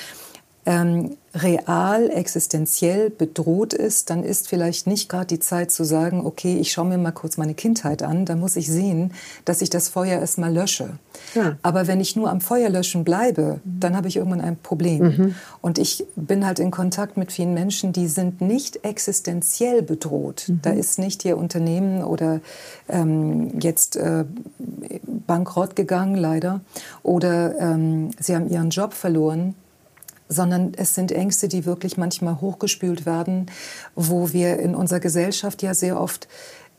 ähm, 0.69 1.17
real, 1.35 2.11
existenziell 2.11 3.11
bedroht 3.11 3.75
ist, 3.75 4.11
dann 4.11 4.25
ist 4.25 4.49
vielleicht 4.49 4.87
nicht 4.87 5.09
gerade 5.09 5.27
die 5.27 5.41
Zeit 5.41 5.71
zu 5.71 5.85
sagen, 5.85 6.25
okay, 6.25 6.57
ich 6.59 6.73
schaue 6.73 6.87
mir 6.87 6.99
mal 6.99 7.13
kurz 7.13 7.37
meine 7.37 7.55
Kindheit 7.55 8.03
an, 8.03 8.25
da 8.25 8.35
muss 8.35 8.57
ich 8.57 8.67
sehen, 8.69 9.13
dass 9.45 9.61
ich 9.61 9.71
das 9.71 9.89
Feuer 9.89 10.21
erstmal 10.21 10.53
lösche. 10.53 10.99
Ja. 11.35 11.57
Aber 11.63 11.87
wenn 11.87 12.01
ich 12.01 12.17
nur 12.17 12.31
am 12.31 12.41
Feuer 12.41 12.71
löschen 12.71 13.05
bleibe, 13.05 13.61
dann 13.65 13.97
habe 13.97 14.09
ich 14.09 14.17
irgendwann 14.17 14.41
ein 14.41 14.57
Problem. 14.57 15.03
Mhm. 15.03 15.35
Und 15.61 15.79
ich 15.79 16.07
bin 16.17 16.47
halt 16.47 16.59
in 16.59 16.71
Kontakt 16.71 17.17
mit 17.17 17.31
vielen 17.31 17.55
Menschen, 17.55 17.93
die 17.93 18.09
sind 18.09 18.41
nicht 18.41 18.85
existenziell 18.85 19.83
bedroht. 19.83 20.45
Mhm. 20.49 20.61
Da 20.63 20.71
ist 20.71 20.99
nicht 20.99 21.25
ihr 21.25 21.37
Unternehmen 21.37 22.03
oder 22.03 22.41
ähm, 22.89 23.59
jetzt 23.61 23.97
äh, 23.97 24.25
bankrott 25.27 25.77
gegangen, 25.77 26.17
leider, 26.17 26.61
oder 27.03 27.59
ähm, 27.59 28.11
sie 28.19 28.35
haben 28.35 28.49
ihren 28.49 28.71
Job 28.71 28.95
verloren 28.95 29.55
sondern 30.29 30.73
es 30.77 30.95
sind 30.95 31.13
Ängste, 31.13 31.49
die 31.49 31.65
wirklich 31.65 31.97
manchmal 31.97 32.41
hochgespült 32.41 33.07
werden, 33.07 33.47
wo 33.95 34.33
wir 34.33 34.59
in 34.59 34.75
unserer 34.75 35.01
Gesellschaft 35.01 35.63
ja 35.63 35.75
sehr 35.75 36.01
oft, 36.01 36.29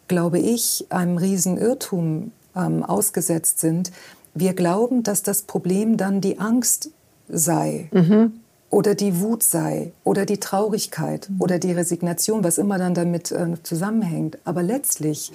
glaube 0.07 0.39
ich, 0.39 0.85
einem 0.89 1.17
Riesenirrtum 1.17 2.31
ähm, 2.55 2.83
ausgesetzt 2.83 3.59
sind. 3.59 3.91
Wir 4.33 4.53
glauben, 4.53 5.03
dass 5.03 5.23
das 5.23 5.41
Problem 5.43 5.97
dann 5.97 6.21
die 6.21 6.39
Angst 6.39 6.91
sei. 7.27 7.89
Mhm. 7.91 8.33
Oder 8.71 8.93
die 8.93 9.19
Wut 9.19 9.41
sei, 9.41 9.93
oder 10.03 10.27
die 10.27 10.39
Traurigkeit, 10.39 11.27
mhm. 11.27 11.41
oder 11.41 11.57
die 11.57 11.71
Resignation, 11.71 12.43
was 12.43 12.59
immer 12.59 12.77
dann 12.77 12.93
damit 12.93 13.31
äh, 13.31 13.55
zusammenhängt. 13.63 14.37
Aber 14.45 14.61
letztlich 14.61 15.31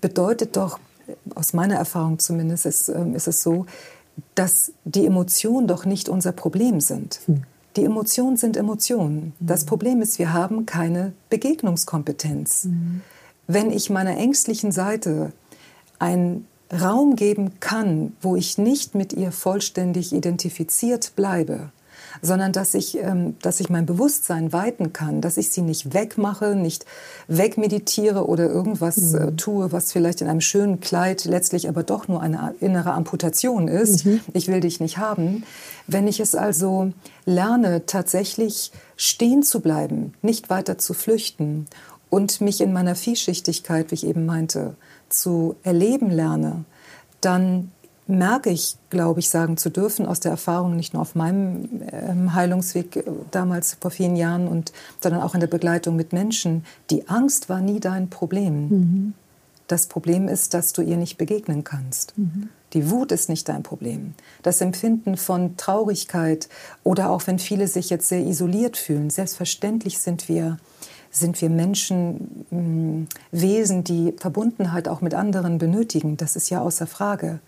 bedeutet 0.00 0.56
doch, 0.56 0.78
aus 1.34 1.52
meiner 1.52 1.74
Erfahrung 1.74 2.20
zumindest, 2.20 2.66
ist, 2.66 2.88
äh, 2.88 3.10
ist 3.12 3.26
es 3.26 3.42
so, 3.42 3.66
dass 4.34 4.72
die 4.84 5.06
Emotionen 5.06 5.66
doch 5.66 5.84
nicht 5.84 6.08
unser 6.08 6.32
Problem 6.32 6.80
sind. 6.80 7.20
Hm. 7.26 7.42
Die 7.76 7.84
Emotionen 7.84 8.36
sind 8.36 8.56
Emotionen. 8.56 9.22
Hm. 9.22 9.32
Das 9.40 9.64
Problem 9.64 10.02
ist, 10.02 10.18
wir 10.18 10.32
haben 10.32 10.66
keine 10.66 11.12
Begegnungskompetenz. 11.28 12.64
Hm. 12.64 13.00
Wenn 13.46 13.70
ich 13.70 13.90
meiner 13.90 14.16
ängstlichen 14.16 14.72
Seite 14.72 15.32
einen 15.98 16.46
Raum 16.72 17.16
geben 17.16 17.58
kann, 17.58 18.12
wo 18.20 18.36
ich 18.36 18.58
nicht 18.58 18.94
mit 18.94 19.12
ihr 19.12 19.32
vollständig 19.32 20.12
identifiziert 20.12 21.12
bleibe, 21.16 21.70
sondern 22.22 22.52
dass 22.52 22.74
ich, 22.74 22.98
ähm, 22.98 23.36
dass 23.42 23.60
ich 23.60 23.70
mein 23.70 23.86
Bewusstsein 23.86 24.52
weiten 24.52 24.92
kann, 24.92 25.20
dass 25.20 25.36
ich 25.36 25.50
sie 25.50 25.62
nicht 25.62 25.94
wegmache, 25.94 26.54
nicht 26.54 26.86
wegmeditiere 27.28 28.26
oder 28.26 28.48
irgendwas 28.48 29.14
äh, 29.14 29.26
mhm. 29.26 29.36
tue, 29.36 29.72
was 29.72 29.92
vielleicht 29.92 30.20
in 30.20 30.28
einem 30.28 30.40
schönen 30.40 30.80
Kleid 30.80 31.24
letztlich 31.24 31.68
aber 31.68 31.82
doch 31.82 32.08
nur 32.08 32.20
eine 32.20 32.54
innere 32.60 32.92
Amputation 32.92 33.68
ist. 33.68 34.06
Mhm. 34.06 34.20
Ich 34.32 34.48
will 34.48 34.60
dich 34.60 34.80
nicht 34.80 34.98
haben. 34.98 35.44
Wenn 35.86 36.06
ich 36.06 36.20
es 36.20 36.34
also 36.34 36.92
lerne, 37.24 37.86
tatsächlich 37.86 38.72
stehen 38.96 39.42
zu 39.42 39.60
bleiben, 39.60 40.14
nicht 40.22 40.50
weiter 40.50 40.78
zu 40.78 40.94
flüchten 40.94 41.66
und 42.10 42.40
mich 42.40 42.60
in 42.60 42.72
meiner 42.72 42.94
Vielschichtigkeit, 42.94 43.90
wie 43.90 43.94
ich 43.94 44.06
eben 44.06 44.26
meinte, 44.26 44.74
zu 45.08 45.56
erleben 45.62 46.10
lerne, 46.10 46.64
dann 47.20 47.70
merke 48.10 48.50
ich, 48.50 48.76
glaube 48.90 49.20
ich, 49.20 49.30
sagen 49.30 49.56
zu 49.56 49.70
dürfen, 49.70 50.06
aus 50.06 50.20
der 50.20 50.30
Erfahrung 50.30 50.76
nicht 50.76 50.94
nur 50.94 51.02
auf 51.02 51.14
meinem 51.14 51.68
ähm, 51.90 52.34
Heilungsweg 52.34 52.96
äh, 52.96 53.02
damals 53.30 53.76
vor 53.80 53.90
vielen 53.90 54.16
Jahren, 54.16 54.48
und, 54.48 54.72
sondern 55.00 55.22
auch 55.22 55.34
in 55.34 55.40
der 55.40 55.46
Begleitung 55.46 55.96
mit 55.96 56.12
Menschen, 56.12 56.64
die 56.90 57.08
Angst 57.08 57.48
war 57.48 57.60
nie 57.60 57.80
dein 57.80 58.10
Problem. 58.10 58.68
Mhm. 58.68 59.14
Das 59.66 59.86
Problem 59.86 60.28
ist, 60.28 60.54
dass 60.54 60.72
du 60.72 60.82
ihr 60.82 60.96
nicht 60.96 61.16
begegnen 61.16 61.62
kannst. 61.64 62.18
Mhm. 62.18 62.48
Die 62.72 62.90
Wut 62.90 63.12
ist 63.12 63.28
nicht 63.28 63.48
dein 63.48 63.62
Problem. 63.62 64.14
Das 64.42 64.60
Empfinden 64.60 65.16
von 65.16 65.56
Traurigkeit 65.56 66.48
oder 66.84 67.10
auch 67.10 67.26
wenn 67.26 67.38
viele 67.38 67.66
sich 67.66 67.90
jetzt 67.90 68.08
sehr 68.08 68.20
isoliert 68.20 68.76
fühlen, 68.76 69.10
selbstverständlich 69.10 69.98
sind 69.98 70.28
wir 70.28 70.58
sind 71.10 71.40
wir 71.42 71.50
Menschen 71.50 72.46
hm, 72.50 73.08
Wesen, 73.32 73.84
die 73.84 74.14
Verbundenheit 74.16 74.88
auch 74.88 75.00
mit 75.00 75.14
anderen 75.14 75.58
benötigen. 75.58 76.16
Das 76.16 76.36
ist 76.36 76.50
ja 76.50 76.60
außer 76.60 76.86
Frage. 76.86 77.40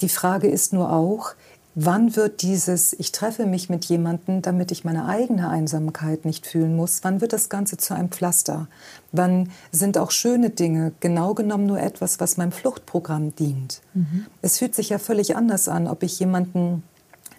Die 0.00 0.08
Frage 0.08 0.48
ist 0.48 0.72
nur 0.72 0.92
auch, 0.92 1.34
wann 1.74 2.14
wird 2.16 2.42
dieses, 2.42 2.92
ich 2.92 3.12
treffe 3.12 3.46
mich 3.46 3.68
mit 3.68 3.84
jemandem, 3.86 4.42
damit 4.42 4.70
ich 4.70 4.84
meine 4.84 5.06
eigene 5.06 5.48
Einsamkeit 5.48 6.24
nicht 6.24 6.46
fühlen 6.46 6.76
muss, 6.76 7.00
wann 7.02 7.20
wird 7.20 7.32
das 7.32 7.48
Ganze 7.48 7.76
zu 7.76 7.94
einem 7.94 8.10
Pflaster? 8.10 8.68
Wann 9.12 9.50
sind 9.72 9.98
auch 9.98 10.10
schöne 10.10 10.50
Dinge 10.50 10.92
genau 11.00 11.34
genommen 11.34 11.66
nur 11.66 11.80
etwas, 11.80 12.20
was 12.20 12.36
meinem 12.36 12.52
Fluchtprogramm 12.52 13.34
dient? 13.34 13.80
Mhm. 13.94 14.26
Es 14.42 14.58
fühlt 14.58 14.74
sich 14.74 14.90
ja 14.90 14.98
völlig 14.98 15.36
anders 15.36 15.68
an, 15.68 15.88
ob 15.88 16.02
ich 16.02 16.18
jemanden 16.20 16.82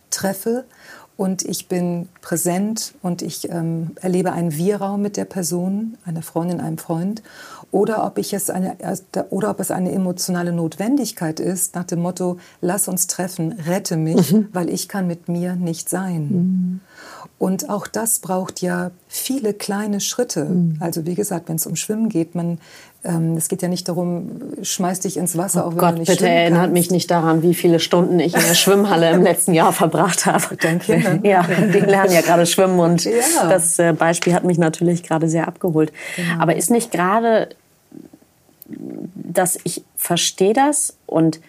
treffe 0.09 0.65
und 1.17 1.43
ich 1.43 1.67
bin 1.67 2.09
präsent 2.21 2.93
und 3.01 3.21
ich 3.21 3.49
ähm, 3.49 3.91
erlebe 4.01 4.33
einen 4.33 4.53
Wir-Raum 4.53 5.01
mit 5.01 5.15
der 5.17 5.25
Person, 5.25 5.97
einer 6.05 6.21
Freundin, 6.21 6.59
einem 6.59 6.77
Freund, 6.77 7.23
oder 7.71 8.05
ob 8.05 8.17
ich 8.17 8.33
es 8.33 8.49
eine 8.49 8.77
oder 9.29 9.49
ob 9.49 9.59
es 9.59 9.71
eine 9.71 9.91
emotionale 9.91 10.51
Notwendigkeit 10.51 11.39
ist 11.39 11.75
nach 11.75 11.85
dem 11.85 12.01
Motto: 12.01 12.37
Lass 12.61 12.87
uns 12.87 13.07
treffen, 13.07 13.53
rette 13.53 13.97
mich, 13.97 14.33
mhm. 14.33 14.49
weil 14.53 14.69
ich 14.69 14.87
kann 14.87 15.07
mit 15.07 15.29
mir 15.29 15.55
nicht 15.55 15.89
sein. 15.89 16.27
Mhm. 16.29 16.79
Und 17.37 17.69
auch 17.69 17.87
das 17.87 18.19
braucht 18.19 18.61
ja 18.61 18.91
viele 19.07 19.53
kleine 19.53 19.99
Schritte. 19.99 20.45
Mhm. 20.45 20.77
Also 20.79 21.05
wie 21.05 21.15
gesagt, 21.15 21.49
wenn 21.49 21.57
es 21.57 21.67
um 21.67 21.75
Schwimmen 21.75 22.09
geht, 22.09 22.33
man 22.33 22.59
es 23.37 23.49
geht 23.49 23.61
ja 23.61 23.67
nicht 23.67 23.87
darum, 23.87 24.31
schmeiß 24.61 25.01
dich 25.01 25.17
ins 25.17 25.37
Wasser, 25.37 25.63
oh 25.63 25.67
auch 25.67 25.71
wenn 25.71 25.77
Gott, 25.77 25.93
du 25.95 25.99
nicht 25.99 26.09
bitte 26.09 26.27
erinnert 26.27 26.61
kannst. 26.61 26.73
mich 26.73 26.91
nicht 26.91 27.11
daran, 27.11 27.43
wie 27.43 27.53
viele 27.53 27.79
Stunden 27.79 28.19
ich 28.19 28.33
in 28.33 28.41
der 28.41 28.55
Schwimmhalle 28.55 29.11
im 29.11 29.21
letzten 29.21 29.53
Jahr 29.53 29.73
verbracht 29.73 30.25
habe. 30.25 30.55
Kinder. 30.79 31.19
Ja, 31.23 31.43
die 31.43 31.79
lernen 31.79 32.11
ja 32.11 32.21
gerade 32.21 32.45
schwimmen 32.45 32.79
und 32.79 33.05
ja. 33.05 33.11
das 33.49 33.77
äh, 33.79 33.93
Beispiel 33.93 34.33
hat 34.33 34.43
mich 34.43 34.57
natürlich 34.57 35.03
gerade 35.03 35.29
sehr 35.29 35.47
abgeholt. 35.47 35.91
Genau. 36.15 36.41
Aber 36.41 36.55
ist 36.55 36.71
nicht 36.71 36.91
gerade, 36.91 37.49
dass 38.67 39.57
ich 39.63 39.83
verstehe 39.95 40.53
das 40.53 40.97
und 41.05 41.39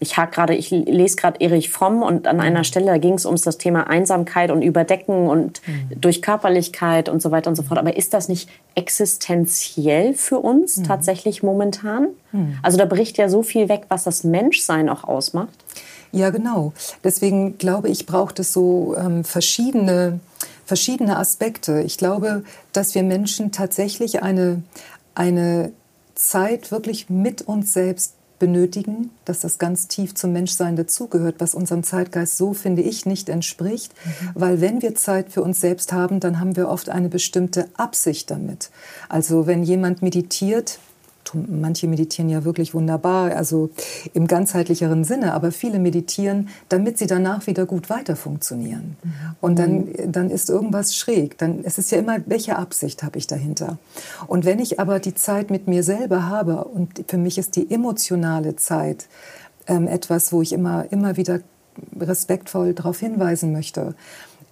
ich 0.00 0.16
hake 0.16 0.32
gerade, 0.32 0.54
ich 0.54 0.70
lese 0.70 1.16
gerade 1.16 1.40
Erich 1.40 1.70
Fromm 1.70 2.02
und 2.02 2.26
an 2.26 2.40
einer 2.40 2.60
mhm. 2.60 2.64
Stelle 2.64 3.00
ging 3.00 3.14
es 3.14 3.26
um 3.26 3.34
das 3.34 3.58
Thema 3.58 3.88
Einsamkeit 3.88 4.50
und 4.50 4.62
Überdecken 4.62 5.28
und 5.28 5.60
mhm. 5.66 6.00
durch 6.00 6.22
Körperlichkeit 6.22 7.08
und 7.08 7.20
so 7.20 7.30
weiter 7.30 7.50
und 7.50 7.56
so 7.56 7.64
fort. 7.64 7.78
Aber 7.78 7.96
ist 7.96 8.14
das 8.14 8.28
nicht 8.28 8.48
existenziell 8.76 10.14
für 10.14 10.38
uns 10.38 10.76
mhm. 10.76 10.84
tatsächlich 10.84 11.42
momentan? 11.42 12.08
Mhm. 12.30 12.58
Also 12.62 12.78
da 12.78 12.84
bricht 12.84 13.18
ja 13.18 13.28
so 13.28 13.42
viel 13.42 13.68
weg, 13.68 13.86
was 13.88 14.04
das 14.04 14.22
Menschsein 14.22 14.88
auch 14.88 15.02
ausmacht. 15.02 15.64
Ja, 16.12 16.30
genau. 16.30 16.72
Deswegen 17.02 17.58
glaube 17.58 17.88
ich, 17.88 18.06
braucht 18.06 18.38
es 18.38 18.52
so 18.52 18.96
ähm, 18.96 19.24
verschiedene, 19.24 20.20
verschiedene 20.64 21.18
Aspekte. 21.18 21.82
Ich 21.82 21.98
glaube, 21.98 22.44
dass 22.72 22.94
wir 22.94 23.02
Menschen 23.02 23.50
tatsächlich 23.50 24.22
eine, 24.22 24.62
eine 25.14 25.72
Zeit 26.14 26.70
wirklich 26.70 27.10
mit 27.10 27.42
uns 27.42 27.72
selbst 27.72 28.14
benötigen, 28.38 29.10
dass 29.24 29.40
das 29.40 29.58
ganz 29.58 29.88
tief 29.88 30.14
zum 30.14 30.32
Menschsein 30.32 30.76
dazugehört, 30.76 31.36
was 31.38 31.54
unserem 31.54 31.82
Zeitgeist 31.82 32.36
so, 32.36 32.54
finde 32.54 32.82
ich, 32.82 33.06
nicht 33.06 33.28
entspricht. 33.28 33.92
Mhm. 34.04 34.30
Weil 34.34 34.60
wenn 34.60 34.82
wir 34.82 34.94
Zeit 34.94 35.30
für 35.30 35.42
uns 35.42 35.60
selbst 35.60 35.92
haben, 35.92 36.20
dann 36.20 36.40
haben 36.40 36.56
wir 36.56 36.68
oft 36.68 36.88
eine 36.88 37.08
bestimmte 37.08 37.68
Absicht 37.74 38.30
damit. 38.30 38.70
Also 39.08 39.46
wenn 39.46 39.62
jemand 39.62 40.02
meditiert, 40.02 40.78
manche 41.34 41.86
meditieren 41.86 42.28
ja 42.28 42.44
wirklich 42.44 42.74
wunderbar, 42.74 43.34
also 43.34 43.70
im 44.14 44.26
ganzheitlicheren 44.26 45.04
Sinne, 45.04 45.34
aber 45.34 45.52
viele 45.52 45.78
meditieren, 45.78 46.48
damit 46.68 46.98
sie 46.98 47.06
danach 47.06 47.46
wieder 47.46 47.66
gut 47.66 47.90
weiter 47.90 48.16
funktionieren. 48.16 48.96
Mhm. 49.02 49.10
Und 49.40 49.58
dann, 49.58 49.72
mhm. 49.76 50.12
dann 50.12 50.30
ist 50.30 50.50
irgendwas 50.50 50.94
schräg. 50.94 51.38
Dann, 51.38 51.64
es 51.64 51.78
ist 51.78 51.90
ja 51.90 51.98
immer, 51.98 52.18
welche 52.26 52.56
Absicht 52.56 53.02
habe 53.02 53.18
ich 53.18 53.26
dahinter? 53.26 53.78
Und 54.26 54.44
wenn 54.44 54.58
ich 54.58 54.80
aber 54.80 54.98
die 54.98 55.14
Zeit 55.14 55.50
mit 55.50 55.68
mir 55.68 55.82
selber 55.82 56.28
habe, 56.28 56.64
und 56.64 57.04
für 57.08 57.18
mich 57.18 57.38
ist 57.38 57.56
die 57.56 57.70
emotionale 57.70 58.56
Zeit 58.56 59.06
ähm, 59.66 59.86
etwas, 59.86 60.32
wo 60.32 60.42
ich 60.42 60.52
immer, 60.52 60.86
immer 60.90 61.16
wieder 61.16 61.40
respektvoll 62.00 62.74
darauf 62.74 62.98
hinweisen 62.98 63.52
möchte, 63.52 63.94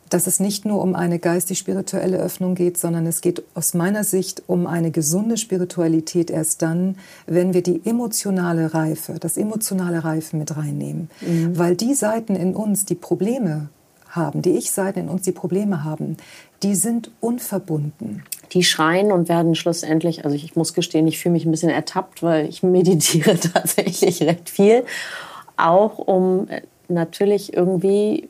dass 0.09 0.27
es 0.27 0.41
nicht 0.41 0.65
nur 0.65 0.83
um 0.83 0.95
eine 0.95 1.19
geistig-spirituelle 1.19 2.19
Öffnung 2.19 2.55
geht, 2.55 2.79
sondern 2.79 3.07
es 3.07 3.21
geht 3.21 3.43
aus 3.55 3.75
meiner 3.75 4.05
Sicht 4.05 4.43
um 4.47 4.67
eine 4.67 4.91
gesunde 4.91 5.37
Spiritualität 5.37 6.31
erst 6.31 6.63
dann, 6.63 6.97
wenn 7.27 7.55
wir 7.55 7.63
die 7.63 7.81
emotionale 7.85 8.73
Reife, 8.75 9.15
das 9.19 9.37
emotionale 9.37 10.05
Reifen 10.05 10.39
mit 10.39 10.57
reinnehmen. 10.57 11.11
Mhm. 11.21 11.59
Weil 11.59 11.77
die 11.77 11.95
Seiten 11.95 12.37
in 12.37 12.55
uns, 12.55 12.85
die 12.85 12.95
Probleme 12.95 13.69
haben, 14.11 14.43
die 14.43 14.53
Ich-Seiten 14.53 15.01
in 15.01 15.09
uns, 15.09 15.23
die 15.23 15.33
Probleme 15.33 15.85
haben, 15.85 16.17
die 16.63 16.75
sind 16.75 17.11
unverbunden. 17.21 18.23
Die 18.53 18.63
schreien 18.63 19.13
und 19.13 19.29
werden 19.29 19.55
schlussendlich, 19.55 20.25
also 20.25 20.37
ich 20.37 20.57
muss 20.57 20.73
gestehen, 20.73 21.07
ich 21.07 21.19
fühle 21.19 21.33
mich 21.33 21.45
ein 21.45 21.51
bisschen 21.51 21.71
ertappt, 21.71 22.23
weil 22.23 22.49
ich 22.49 22.63
meditiere 22.63 23.39
tatsächlich 23.39 24.23
recht 24.23 24.49
viel, 24.49 24.85
auch 25.57 25.99
um 25.99 26.49
äh, 26.49 26.63
natürlich 26.89 27.55
irgendwie 27.55 28.29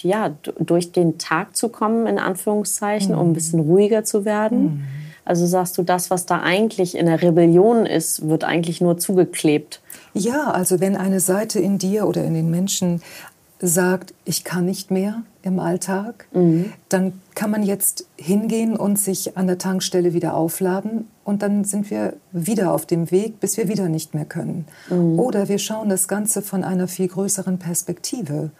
ja, 0.00 0.34
durch 0.58 0.92
den 0.92 1.18
Tag 1.18 1.56
zu 1.56 1.68
kommen, 1.68 2.06
in 2.06 2.18
Anführungszeichen, 2.18 3.12
mhm. 3.12 3.20
um 3.20 3.30
ein 3.30 3.32
bisschen 3.34 3.60
ruhiger 3.60 4.04
zu 4.04 4.24
werden. 4.24 4.62
Mhm. 4.62 4.84
Also 5.24 5.46
sagst 5.46 5.78
du, 5.78 5.82
das, 5.82 6.10
was 6.10 6.26
da 6.26 6.40
eigentlich 6.40 6.96
in 6.96 7.06
der 7.06 7.22
Rebellion 7.22 7.86
ist, 7.86 8.28
wird 8.28 8.44
eigentlich 8.44 8.80
nur 8.80 8.98
zugeklebt. 8.98 9.80
Ja, 10.14 10.50
also 10.50 10.80
wenn 10.80 10.96
eine 10.96 11.20
Seite 11.20 11.60
in 11.60 11.78
dir 11.78 12.06
oder 12.06 12.24
in 12.24 12.34
den 12.34 12.50
Menschen 12.50 13.02
sagt, 13.60 14.12
ich 14.24 14.42
kann 14.42 14.64
nicht 14.64 14.90
mehr 14.90 15.22
im 15.42 15.60
Alltag, 15.60 16.26
mhm. 16.32 16.72
dann 16.88 17.20
kann 17.36 17.50
man 17.50 17.62
jetzt 17.62 18.06
hingehen 18.16 18.76
und 18.76 18.98
sich 18.98 19.36
an 19.36 19.46
der 19.46 19.58
Tankstelle 19.58 20.12
wieder 20.12 20.34
aufladen 20.34 21.06
und 21.24 21.42
dann 21.42 21.64
sind 21.64 21.88
wir 21.90 22.14
wieder 22.32 22.74
auf 22.74 22.86
dem 22.86 23.12
Weg, 23.12 23.38
bis 23.38 23.56
wir 23.56 23.68
wieder 23.68 23.88
nicht 23.88 24.14
mehr 24.14 24.24
können. 24.24 24.66
Mhm. 24.90 25.18
Oder 25.18 25.48
wir 25.48 25.58
schauen 25.58 25.88
das 25.88 26.08
Ganze 26.08 26.42
von 26.42 26.64
einer 26.64 26.88
viel 26.88 27.06
größeren 27.06 27.58
Perspektive 27.58 28.50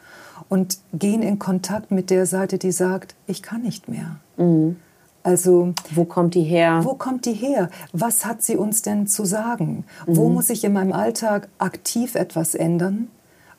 und 0.49 0.79
gehen 0.93 1.23
in 1.23 1.39
Kontakt 1.39 1.91
mit 1.91 2.11
der 2.11 2.27
Seite, 2.27 2.59
die 2.59 2.73
sagt, 2.73 3.15
ich 3.27 3.43
kann 3.43 3.63
nicht 3.63 3.89
mehr. 3.89 4.17
Mhm. 4.37 4.77
Also 5.23 5.73
wo 5.95 6.05
kommt 6.05 6.35
die 6.35 6.43
her? 6.43 6.81
Wo 6.83 6.95
kommt 6.95 7.27
die 7.27 7.33
her? 7.33 7.71
Was 7.93 8.25
hat 8.25 8.43
sie 8.43 8.57
uns 8.57 8.83
denn 8.83 9.07
zu 9.07 9.25
sagen? 9.25 9.85
Mhm. 10.07 10.17
Wo 10.17 10.29
muss 10.29 10.51
ich 10.51 10.65
in 10.65 10.73
meinem 10.73 10.93
Alltag 10.93 11.49
aktiv 11.59 12.15
etwas 12.17 12.55
ändern? 12.55 13.09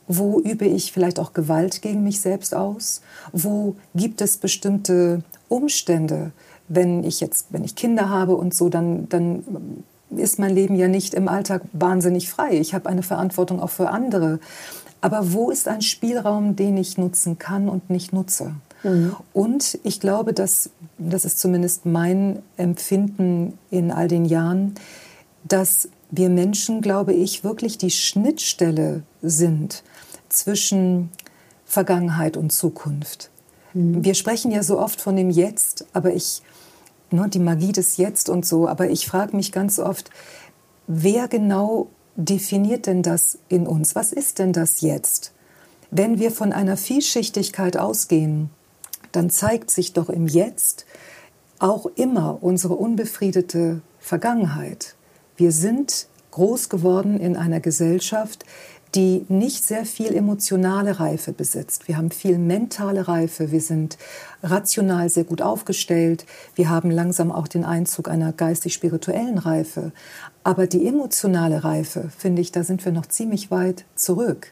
Wo 0.07 0.41
übe 0.41 0.65
ich 0.65 0.91
vielleicht 0.91 1.19
auch 1.19 1.31
Gewalt 1.33 1.81
gegen 1.81 2.03
mich 2.03 2.19
selbst 2.19 2.53
aus? 2.53 3.01
Wo 3.31 3.75
gibt 3.95 4.21
es 4.21 4.37
bestimmte 4.37 5.23
Umstände? 5.47 6.31
Wenn 6.67 7.05
ich 7.05 7.21
jetzt, 7.21 7.47
wenn 7.51 7.63
ich 7.63 7.75
Kinder 7.75 8.09
habe 8.09 8.35
und 8.35 8.53
so, 8.53 8.67
dann, 8.67 9.07
dann 9.07 9.43
ist 10.09 10.39
mein 10.39 10.53
Leben 10.53 10.75
ja 10.75 10.87
nicht 10.87 11.13
im 11.13 11.27
Alltag 11.27 11.61
wahnsinnig 11.71 12.29
frei. 12.29 12.57
Ich 12.59 12.73
habe 12.73 12.89
eine 12.89 13.03
Verantwortung 13.03 13.61
auch 13.61 13.69
für 13.69 13.89
andere. 13.89 14.39
Aber 15.03 15.33
wo 15.33 15.51
ist 15.51 15.67
ein 15.67 15.81
Spielraum, 15.81 16.55
den 16.55 16.77
ich 16.77 16.97
nutzen 16.97 17.37
kann 17.37 17.67
und 17.67 17.89
nicht 17.89 18.13
nutze? 18.13 18.55
Mhm. 18.83 19.13
Und 19.33 19.77
ich 19.83 19.99
glaube, 19.99 20.31
dass, 20.31 20.69
das 20.97 21.25
ist 21.25 21.39
zumindest 21.39 21.85
mein 21.85 22.41
Empfinden 22.55 23.59
in 23.69 23.91
all 23.91 24.07
den 24.07 24.23
Jahren, 24.23 24.75
dass 25.43 25.89
wir 26.09 26.29
Menschen, 26.29 26.79
glaube 26.79 27.11
ich, 27.11 27.43
wirklich 27.43 27.77
die 27.77 27.91
Schnittstelle 27.91 29.03
sind 29.21 29.83
zwischen 30.29 31.09
Vergangenheit 31.65 32.37
und 32.37 32.53
Zukunft. 32.53 33.29
Mhm. 33.73 34.05
Wir 34.05 34.13
sprechen 34.13 34.51
ja 34.53 34.63
so 34.63 34.79
oft 34.79 35.01
von 35.01 35.17
dem 35.17 35.29
Jetzt, 35.29 35.85
aber 35.91 36.13
ich, 36.13 36.43
ne, 37.11 37.27
die 37.27 37.39
Magie 37.39 37.73
des 37.73 37.97
Jetzt 37.97 38.29
und 38.29 38.45
so, 38.45 38.69
aber 38.69 38.89
ich 38.89 39.05
frage 39.05 39.35
mich 39.35 39.51
ganz 39.51 39.79
oft, 39.79 40.11
wer 40.87 41.27
genau 41.27 41.89
definiert 42.15 42.87
denn 42.87 43.03
das 43.03 43.39
in 43.49 43.67
uns? 43.67 43.95
Was 43.95 44.13
ist 44.13 44.39
denn 44.39 44.53
das 44.53 44.81
jetzt? 44.81 45.33
Wenn 45.91 46.19
wir 46.19 46.31
von 46.31 46.53
einer 46.53 46.77
Vielschichtigkeit 46.77 47.77
ausgehen, 47.77 48.49
dann 49.11 49.29
zeigt 49.29 49.71
sich 49.71 49.93
doch 49.93 50.09
im 50.09 50.27
Jetzt 50.27 50.85
auch 51.59 51.85
immer 51.95 52.39
unsere 52.41 52.73
unbefriedete 52.73 53.81
Vergangenheit. 53.99 54.95
Wir 55.37 55.51
sind 55.51 56.07
groß 56.31 56.69
geworden 56.69 57.19
in 57.19 57.37
einer 57.37 57.59
Gesellschaft, 57.59 58.45
die 58.95 59.25
nicht 59.27 59.63
sehr 59.63 59.85
viel 59.85 60.13
emotionale 60.13 60.99
Reife 60.99 61.31
besitzt. 61.31 61.87
Wir 61.87 61.97
haben 61.97 62.11
viel 62.11 62.37
mentale 62.37 63.07
Reife, 63.07 63.51
wir 63.51 63.61
sind 63.61 63.97
rational 64.43 65.09
sehr 65.09 65.23
gut 65.23 65.41
aufgestellt, 65.41 66.25
wir 66.55 66.69
haben 66.69 66.91
langsam 66.91 67.31
auch 67.31 67.47
den 67.47 67.65
Einzug 67.65 68.07
einer 68.07 68.33
geistig-spirituellen 68.33 69.39
Reife. 69.39 69.91
Aber 70.43 70.67
die 70.67 70.85
emotionale 70.85 71.63
Reife, 71.63 72.09
finde 72.17 72.41
ich, 72.41 72.51
da 72.51 72.63
sind 72.63 72.83
wir 72.83 72.91
noch 72.91 73.05
ziemlich 73.05 73.49
weit 73.49 73.85
zurück. 73.95 74.51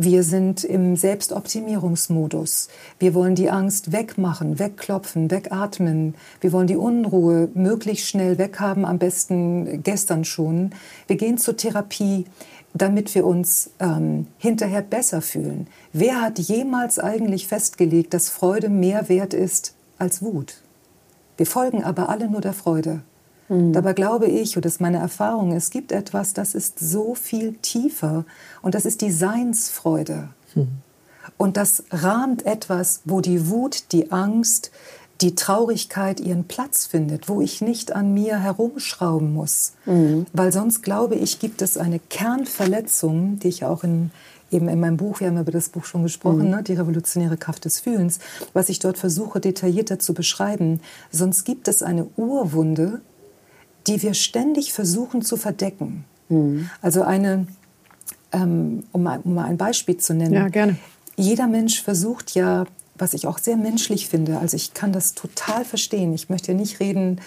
Wir 0.00 0.22
sind 0.22 0.62
im 0.62 0.94
Selbstoptimierungsmodus. 0.94 2.68
Wir 3.00 3.14
wollen 3.14 3.34
die 3.34 3.50
Angst 3.50 3.90
wegmachen, 3.90 4.60
wegklopfen, 4.60 5.28
wegatmen. 5.30 6.14
Wir 6.40 6.52
wollen 6.52 6.68
die 6.68 6.76
Unruhe 6.76 7.48
möglichst 7.54 8.06
schnell 8.06 8.38
weghaben, 8.38 8.84
am 8.84 8.98
besten 8.98 9.82
gestern 9.82 10.24
schon. 10.24 10.70
Wir 11.08 11.16
gehen 11.16 11.36
zur 11.36 11.56
Therapie, 11.56 12.26
damit 12.74 13.12
wir 13.16 13.26
uns 13.26 13.70
ähm, 13.80 14.28
hinterher 14.38 14.82
besser 14.82 15.20
fühlen. 15.20 15.66
Wer 15.92 16.20
hat 16.20 16.38
jemals 16.38 17.00
eigentlich 17.00 17.48
festgelegt, 17.48 18.14
dass 18.14 18.28
Freude 18.28 18.68
mehr 18.68 19.08
wert 19.08 19.34
ist 19.34 19.74
als 19.98 20.22
Wut? 20.22 20.62
Wir 21.36 21.46
folgen 21.46 21.82
aber 21.82 22.08
alle 22.08 22.30
nur 22.30 22.40
der 22.40 22.52
Freude. 22.52 23.02
Mhm. 23.48 23.72
Dabei 23.72 23.92
glaube 23.92 24.26
ich, 24.26 24.56
und 24.56 24.64
das 24.64 24.74
ist 24.74 24.80
meine 24.80 24.98
Erfahrung, 24.98 25.52
es 25.52 25.70
gibt 25.70 25.92
etwas, 25.92 26.34
das 26.34 26.54
ist 26.54 26.78
so 26.78 27.14
viel 27.14 27.54
tiefer 27.54 28.24
und 28.62 28.74
das 28.74 28.84
ist 28.84 29.00
die 29.00 29.10
Seinsfreude. 29.10 30.28
Mhm. 30.54 30.68
Und 31.36 31.56
das 31.56 31.84
rahmt 31.90 32.46
etwas, 32.46 33.00
wo 33.04 33.20
die 33.20 33.48
Wut, 33.48 33.92
die 33.92 34.10
Angst, 34.10 34.70
die 35.20 35.34
Traurigkeit 35.34 36.20
ihren 36.20 36.44
Platz 36.44 36.86
findet, 36.86 37.28
wo 37.28 37.40
ich 37.40 37.60
nicht 37.60 37.92
an 37.92 38.14
mir 38.14 38.38
herumschrauben 38.38 39.32
muss. 39.32 39.72
Mhm. 39.84 40.26
Weil 40.32 40.52
sonst 40.52 40.82
glaube 40.82 41.16
ich, 41.16 41.40
gibt 41.40 41.60
es 41.60 41.76
eine 41.76 41.98
Kernverletzung, 41.98 43.38
die 43.40 43.48
ich 43.48 43.64
auch 43.64 43.82
in, 43.82 44.10
eben 44.50 44.68
in 44.68 44.78
meinem 44.78 44.96
Buch, 44.96 45.20
wir 45.20 45.28
haben 45.28 45.38
über 45.38 45.50
das 45.50 45.70
Buch 45.70 45.84
schon 45.84 46.04
gesprochen, 46.04 46.44
mhm. 46.44 46.50
ne, 46.50 46.62
die 46.62 46.74
revolutionäre 46.74 47.36
Kraft 47.36 47.64
des 47.64 47.80
Fühlens, 47.80 48.20
was 48.52 48.68
ich 48.68 48.78
dort 48.78 48.96
versuche 48.96 49.40
detaillierter 49.40 49.98
zu 49.98 50.14
beschreiben. 50.14 50.80
Sonst 51.10 51.44
gibt 51.44 51.66
es 51.66 51.82
eine 51.82 52.06
Urwunde, 52.16 53.00
die 53.88 54.02
wir 54.02 54.14
ständig 54.14 54.72
versuchen 54.72 55.22
zu 55.22 55.36
verdecken. 55.36 56.04
Mhm. 56.28 56.70
Also 56.82 57.02
eine, 57.02 57.46
ähm, 58.32 58.84
um, 58.92 59.02
mal, 59.02 59.20
um, 59.24 59.34
mal, 59.34 59.46
ein 59.46 59.56
Beispiel 59.56 59.96
zu 59.96 60.14
nennen. 60.14 60.34
Ja, 60.34 60.48
gerne. 60.48 60.76
Jeder 61.16 61.46
Mensch 61.48 61.82
versucht 61.82 62.34
ja, 62.34 62.66
was 62.96 63.14
ich 63.14 63.26
auch 63.26 63.38
sehr 63.38 63.56
menschlich 63.56 64.08
finde, 64.08 64.38
also 64.38 64.56
ich 64.56 64.74
kann 64.74 64.92
das 64.92 65.14
total 65.14 65.64
verstehen. 65.64 66.12
Ich 66.12 66.28
möchte 66.28 66.54
nicht 66.54 66.80
reden, 66.80 67.20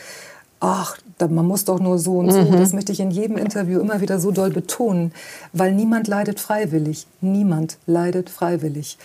ach, 0.59 0.97
man 1.19 1.45
muss 1.45 1.65
doch 1.65 1.79
nur 1.79 1.97
so 1.97 2.19
und 2.19 2.31
so. 2.31 2.41
Mhm. 2.41 2.51
Das 2.51 2.73
möchte 2.73 2.91
ich 2.91 2.99
in 2.99 3.11
jedem 3.11 3.37
Interview 3.37 3.79
immer 3.79 3.99
wieder 4.01 4.19
so 4.19 4.31
doll 4.31 4.51
betonen, 4.51 5.11
weil 5.53 5.73
niemand 5.73 6.07
leidet 6.07 6.39
freiwillig. 6.39 7.07
Niemand 7.19 7.77
leidet 7.85 8.29
freiwillig. 8.29 8.97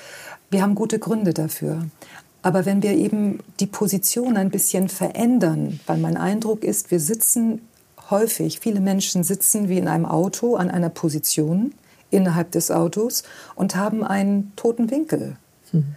Wir 0.50 0.62
haben 0.62 0.74
gute 0.74 0.98
Gründe 0.98 1.34
dafür. 1.34 1.86
Aber 2.46 2.64
wenn 2.64 2.80
wir 2.80 2.92
eben 2.92 3.40
die 3.58 3.66
Position 3.66 4.36
ein 4.36 4.50
bisschen 4.50 4.88
verändern, 4.88 5.80
weil 5.84 5.98
mein 5.98 6.16
Eindruck 6.16 6.62
ist, 6.62 6.92
wir 6.92 7.00
sitzen 7.00 7.60
häufig, 8.08 8.60
viele 8.60 8.78
Menschen 8.78 9.24
sitzen 9.24 9.68
wie 9.68 9.78
in 9.78 9.88
einem 9.88 10.06
Auto 10.06 10.54
an 10.54 10.70
einer 10.70 10.88
Position 10.88 11.74
innerhalb 12.12 12.52
des 12.52 12.70
Autos 12.70 13.24
und 13.56 13.74
haben 13.74 14.04
einen 14.04 14.52
toten 14.54 14.92
Winkel. 14.92 15.34
Mhm. 15.72 15.96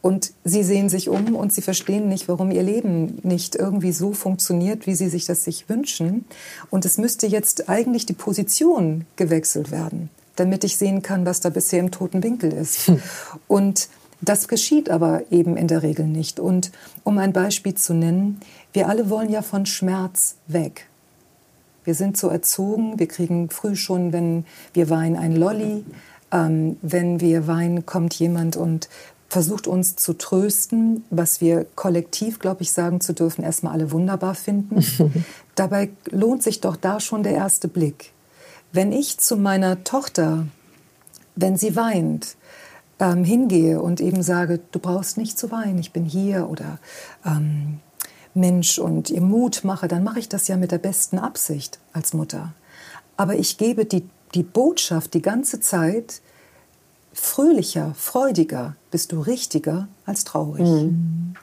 Und 0.00 0.32
sie 0.44 0.62
sehen 0.62 0.88
sich 0.88 1.08
um 1.08 1.34
und 1.34 1.52
sie 1.52 1.60
verstehen 1.60 2.08
nicht, 2.08 2.28
warum 2.28 2.52
ihr 2.52 2.62
Leben 2.62 3.18
nicht 3.24 3.56
irgendwie 3.56 3.90
so 3.90 4.12
funktioniert, 4.12 4.86
wie 4.86 4.94
sie 4.94 5.08
sich 5.08 5.24
das 5.24 5.42
sich 5.42 5.68
wünschen. 5.68 6.24
Und 6.70 6.84
es 6.84 6.98
müsste 6.98 7.26
jetzt 7.26 7.68
eigentlich 7.68 8.06
die 8.06 8.12
Position 8.12 9.06
gewechselt 9.16 9.72
werden, 9.72 10.08
damit 10.36 10.62
ich 10.62 10.76
sehen 10.76 11.02
kann, 11.02 11.26
was 11.26 11.40
da 11.40 11.50
bisher 11.50 11.80
im 11.80 11.90
toten 11.90 12.22
Winkel 12.22 12.52
ist. 12.52 12.86
Hm. 12.86 13.02
Und 13.48 13.88
das 14.20 14.48
geschieht 14.48 14.90
aber 14.90 15.22
eben 15.30 15.56
in 15.56 15.68
der 15.68 15.82
Regel 15.82 16.06
nicht. 16.06 16.40
Und 16.40 16.70
um 17.04 17.18
ein 17.18 17.32
Beispiel 17.32 17.74
zu 17.74 17.94
nennen, 17.94 18.40
wir 18.72 18.88
alle 18.88 19.10
wollen 19.10 19.30
ja 19.30 19.42
von 19.42 19.66
Schmerz 19.66 20.36
weg. 20.46 20.86
Wir 21.84 21.94
sind 21.94 22.16
so 22.16 22.28
erzogen, 22.28 22.98
wir 22.98 23.08
kriegen 23.08 23.48
früh 23.48 23.74
schon, 23.74 24.12
wenn 24.12 24.44
wir 24.74 24.90
weinen, 24.90 25.16
ein 25.16 25.34
Lolli. 25.34 25.84
Ähm, 26.30 26.76
wenn 26.82 27.20
wir 27.20 27.46
weinen, 27.46 27.86
kommt 27.86 28.14
jemand 28.14 28.56
und 28.56 28.88
versucht 29.30 29.66
uns 29.66 29.96
zu 29.96 30.12
trösten, 30.12 31.04
was 31.10 31.40
wir 31.40 31.64
kollektiv, 31.76 32.38
glaube 32.40 32.62
ich, 32.62 32.72
sagen 32.72 33.00
zu 33.00 33.14
dürfen, 33.14 33.42
erstmal 33.42 33.72
alle 33.72 33.92
wunderbar 33.92 34.34
finden. 34.34 34.84
Dabei 35.54 35.90
lohnt 36.10 36.42
sich 36.42 36.60
doch 36.60 36.76
da 36.76 37.00
schon 37.00 37.22
der 37.22 37.32
erste 37.32 37.68
Blick. 37.68 38.12
Wenn 38.72 38.92
ich 38.92 39.18
zu 39.18 39.36
meiner 39.36 39.82
Tochter, 39.84 40.46
wenn 41.36 41.56
sie 41.56 41.74
weint, 41.76 42.36
ähm, 43.00 43.24
hingehe 43.24 43.80
und 43.80 44.00
eben 44.00 44.22
sage, 44.22 44.60
du 44.70 44.78
brauchst 44.78 45.16
nicht 45.16 45.38
zu 45.38 45.50
weinen, 45.50 45.78
ich 45.78 45.92
bin 45.92 46.04
hier 46.04 46.48
oder 46.48 46.78
ähm, 47.24 47.80
Mensch 48.34 48.78
und 48.78 49.10
ihr 49.10 49.22
Mut 49.22 49.64
mache, 49.64 49.88
dann 49.88 50.04
mache 50.04 50.20
ich 50.20 50.28
das 50.28 50.46
ja 50.46 50.56
mit 50.56 50.70
der 50.70 50.78
besten 50.78 51.18
Absicht 51.18 51.80
als 51.92 52.12
Mutter. 52.12 52.52
Aber 53.16 53.34
ich 53.34 53.58
gebe 53.58 53.84
die, 53.86 54.04
die 54.34 54.42
Botschaft 54.42 55.14
die 55.14 55.22
ganze 55.22 55.60
Zeit, 55.60 56.20
fröhlicher, 57.12 57.94
freudiger 57.96 58.76
bist 58.90 59.12
du 59.12 59.20
richtiger 59.20 59.88
als 60.06 60.24
traurig. 60.24 60.68
Mhm. 60.68 61.34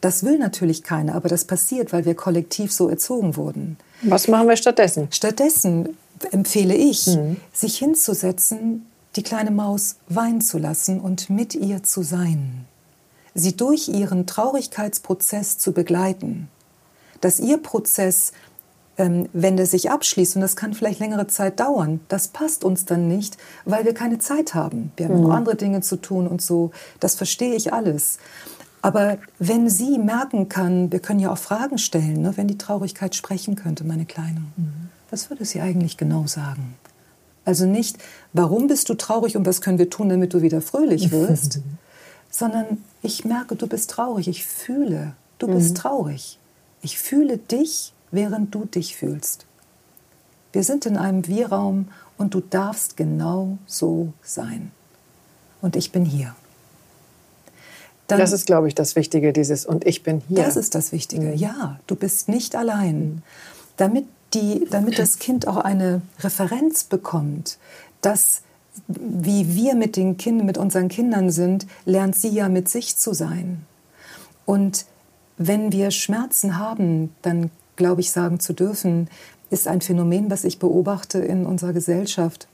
Das 0.00 0.24
will 0.24 0.38
natürlich 0.38 0.82
keiner, 0.82 1.14
aber 1.14 1.28
das 1.28 1.44
passiert, 1.44 1.92
weil 1.92 2.04
wir 2.04 2.14
kollektiv 2.14 2.72
so 2.72 2.88
erzogen 2.88 3.36
wurden. 3.36 3.76
Was 4.02 4.28
machen 4.28 4.48
wir 4.48 4.56
stattdessen? 4.56 5.08
Stattdessen 5.10 5.90
empfehle 6.30 6.74
ich, 6.74 7.06
mhm. 7.06 7.36
sich 7.52 7.78
hinzusetzen 7.78 8.86
die 9.16 9.22
kleine 9.22 9.50
Maus 9.50 9.96
weinen 10.08 10.40
zu 10.40 10.58
lassen 10.58 11.00
und 11.00 11.30
mit 11.30 11.54
ihr 11.54 11.82
zu 11.82 12.02
sein, 12.02 12.66
sie 13.34 13.56
durch 13.56 13.88
ihren 13.88 14.26
Traurigkeitsprozess 14.26 15.58
zu 15.58 15.72
begleiten, 15.72 16.48
dass 17.20 17.40
ihr 17.40 17.58
Prozess, 17.58 18.32
ähm, 18.98 19.28
wenn 19.32 19.56
der 19.56 19.66
sich 19.66 19.90
abschließt, 19.90 20.36
und 20.36 20.42
das 20.42 20.56
kann 20.56 20.74
vielleicht 20.74 21.00
längere 21.00 21.26
Zeit 21.26 21.60
dauern, 21.60 22.00
das 22.08 22.28
passt 22.28 22.64
uns 22.64 22.84
dann 22.84 23.08
nicht, 23.08 23.36
weil 23.64 23.84
wir 23.84 23.94
keine 23.94 24.18
Zeit 24.18 24.54
haben. 24.54 24.92
Wir 24.96 25.06
haben 25.06 25.16
mhm. 25.16 25.22
noch 25.22 25.34
andere 25.34 25.56
Dinge 25.56 25.80
zu 25.80 25.96
tun 25.96 26.26
und 26.26 26.40
so, 26.40 26.70
das 27.00 27.14
verstehe 27.14 27.54
ich 27.54 27.72
alles. 27.72 28.18
Aber 28.82 29.18
wenn 29.38 29.68
sie 29.68 29.98
merken 29.98 30.48
kann, 30.48 30.90
wir 30.90 31.00
können 31.00 31.20
ja 31.20 31.30
auch 31.32 31.38
Fragen 31.38 31.76
stellen, 31.76 32.22
ne, 32.22 32.36
wenn 32.36 32.48
die 32.48 32.56
Traurigkeit 32.56 33.14
sprechen 33.14 33.54
könnte, 33.54 33.84
meine 33.84 34.06
Kleine, 34.06 34.42
mhm. 34.56 34.88
was 35.10 35.28
würde 35.28 35.44
sie 35.44 35.60
eigentlich 35.60 35.96
genau 35.96 36.26
sagen? 36.26 36.74
Also 37.44 37.66
nicht, 37.66 37.98
warum 38.32 38.66
bist 38.66 38.88
du 38.88 38.94
traurig 38.94 39.36
und 39.36 39.46
was 39.46 39.60
können 39.60 39.78
wir 39.78 39.90
tun, 39.90 40.08
damit 40.08 40.34
du 40.34 40.42
wieder 40.42 40.60
fröhlich 40.60 41.10
wirst, 41.12 41.60
sondern 42.30 42.84
ich 43.02 43.24
merke, 43.24 43.56
du 43.56 43.66
bist 43.66 43.90
traurig, 43.90 44.28
ich 44.28 44.44
fühle, 44.44 45.14
du 45.38 45.48
mhm. 45.48 45.54
bist 45.54 45.76
traurig. 45.76 46.38
Ich 46.82 46.98
fühle 46.98 47.38
dich, 47.38 47.92
während 48.10 48.54
du 48.54 48.64
dich 48.64 48.96
fühlst. 48.96 49.46
Wir 50.52 50.64
sind 50.64 50.86
in 50.86 50.96
einem 50.96 51.26
Wir-Raum 51.26 51.88
und 52.18 52.34
du 52.34 52.40
darfst 52.40 52.96
genau 52.96 53.58
so 53.66 54.12
sein. 54.22 54.72
Und 55.62 55.76
ich 55.76 55.92
bin 55.92 56.04
hier. 56.04 56.34
Dann, 58.06 58.18
das 58.18 58.32
ist, 58.32 58.46
glaube 58.46 58.66
ich, 58.66 58.74
das 58.74 58.96
Wichtige, 58.96 59.32
dieses 59.32 59.64
und 59.64 59.86
ich 59.86 60.02
bin 60.02 60.20
hier. 60.26 60.42
Das 60.42 60.56
ist 60.56 60.74
das 60.74 60.90
Wichtige, 60.90 61.26
mhm. 61.28 61.34
ja. 61.34 61.78
Du 61.86 61.94
bist 61.94 62.28
nicht 62.28 62.56
allein. 62.56 62.98
Mhm. 62.98 63.22
Damit 63.76 64.06
die, 64.34 64.66
damit 64.70 64.98
das 64.98 65.18
Kind 65.18 65.46
auch 65.48 65.56
eine 65.56 66.02
Referenz 66.20 66.84
bekommt, 66.84 67.58
dass 68.00 68.42
wie 68.86 69.54
wir 69.54 69.74
mit 69.74 69.96
den 69.96 70.16
Kindern, 70.16 70.46
mit 70.46 70.58
unseren 70.58 70.88
Kindern 70.88 71.30
sind, 71.30 71.66
lernt 71.84 72.16
sie 72.16 72.28
ja 72.28 72.48
mit 72.48 72.68
sich 72.68 72.96
zu 72.96 73.12
sein. 73.12 73.64
Und 74.46 74.86
wenn 75.36 75.72
wir 75.72 75.90
Schmerzen 75.90 76.58
haben, 76.58 77.14
dann 77.22 77.50
glaube 77.76 78.00
ich 78.00 78.10
sagen 78.10 78.40
zu 78.40 78.52
dürfen, 78.52 79.08
ist 79.50 79.66
ein 79.66 79.80
Phänomen, 79.80 80.30
was 80.30 80.44
ich 80.44 80.58
beobachte 80.58 81.18
in 81.18 81.46
unserer 81.46 81.72
Gesellschaft. 81.72 82.46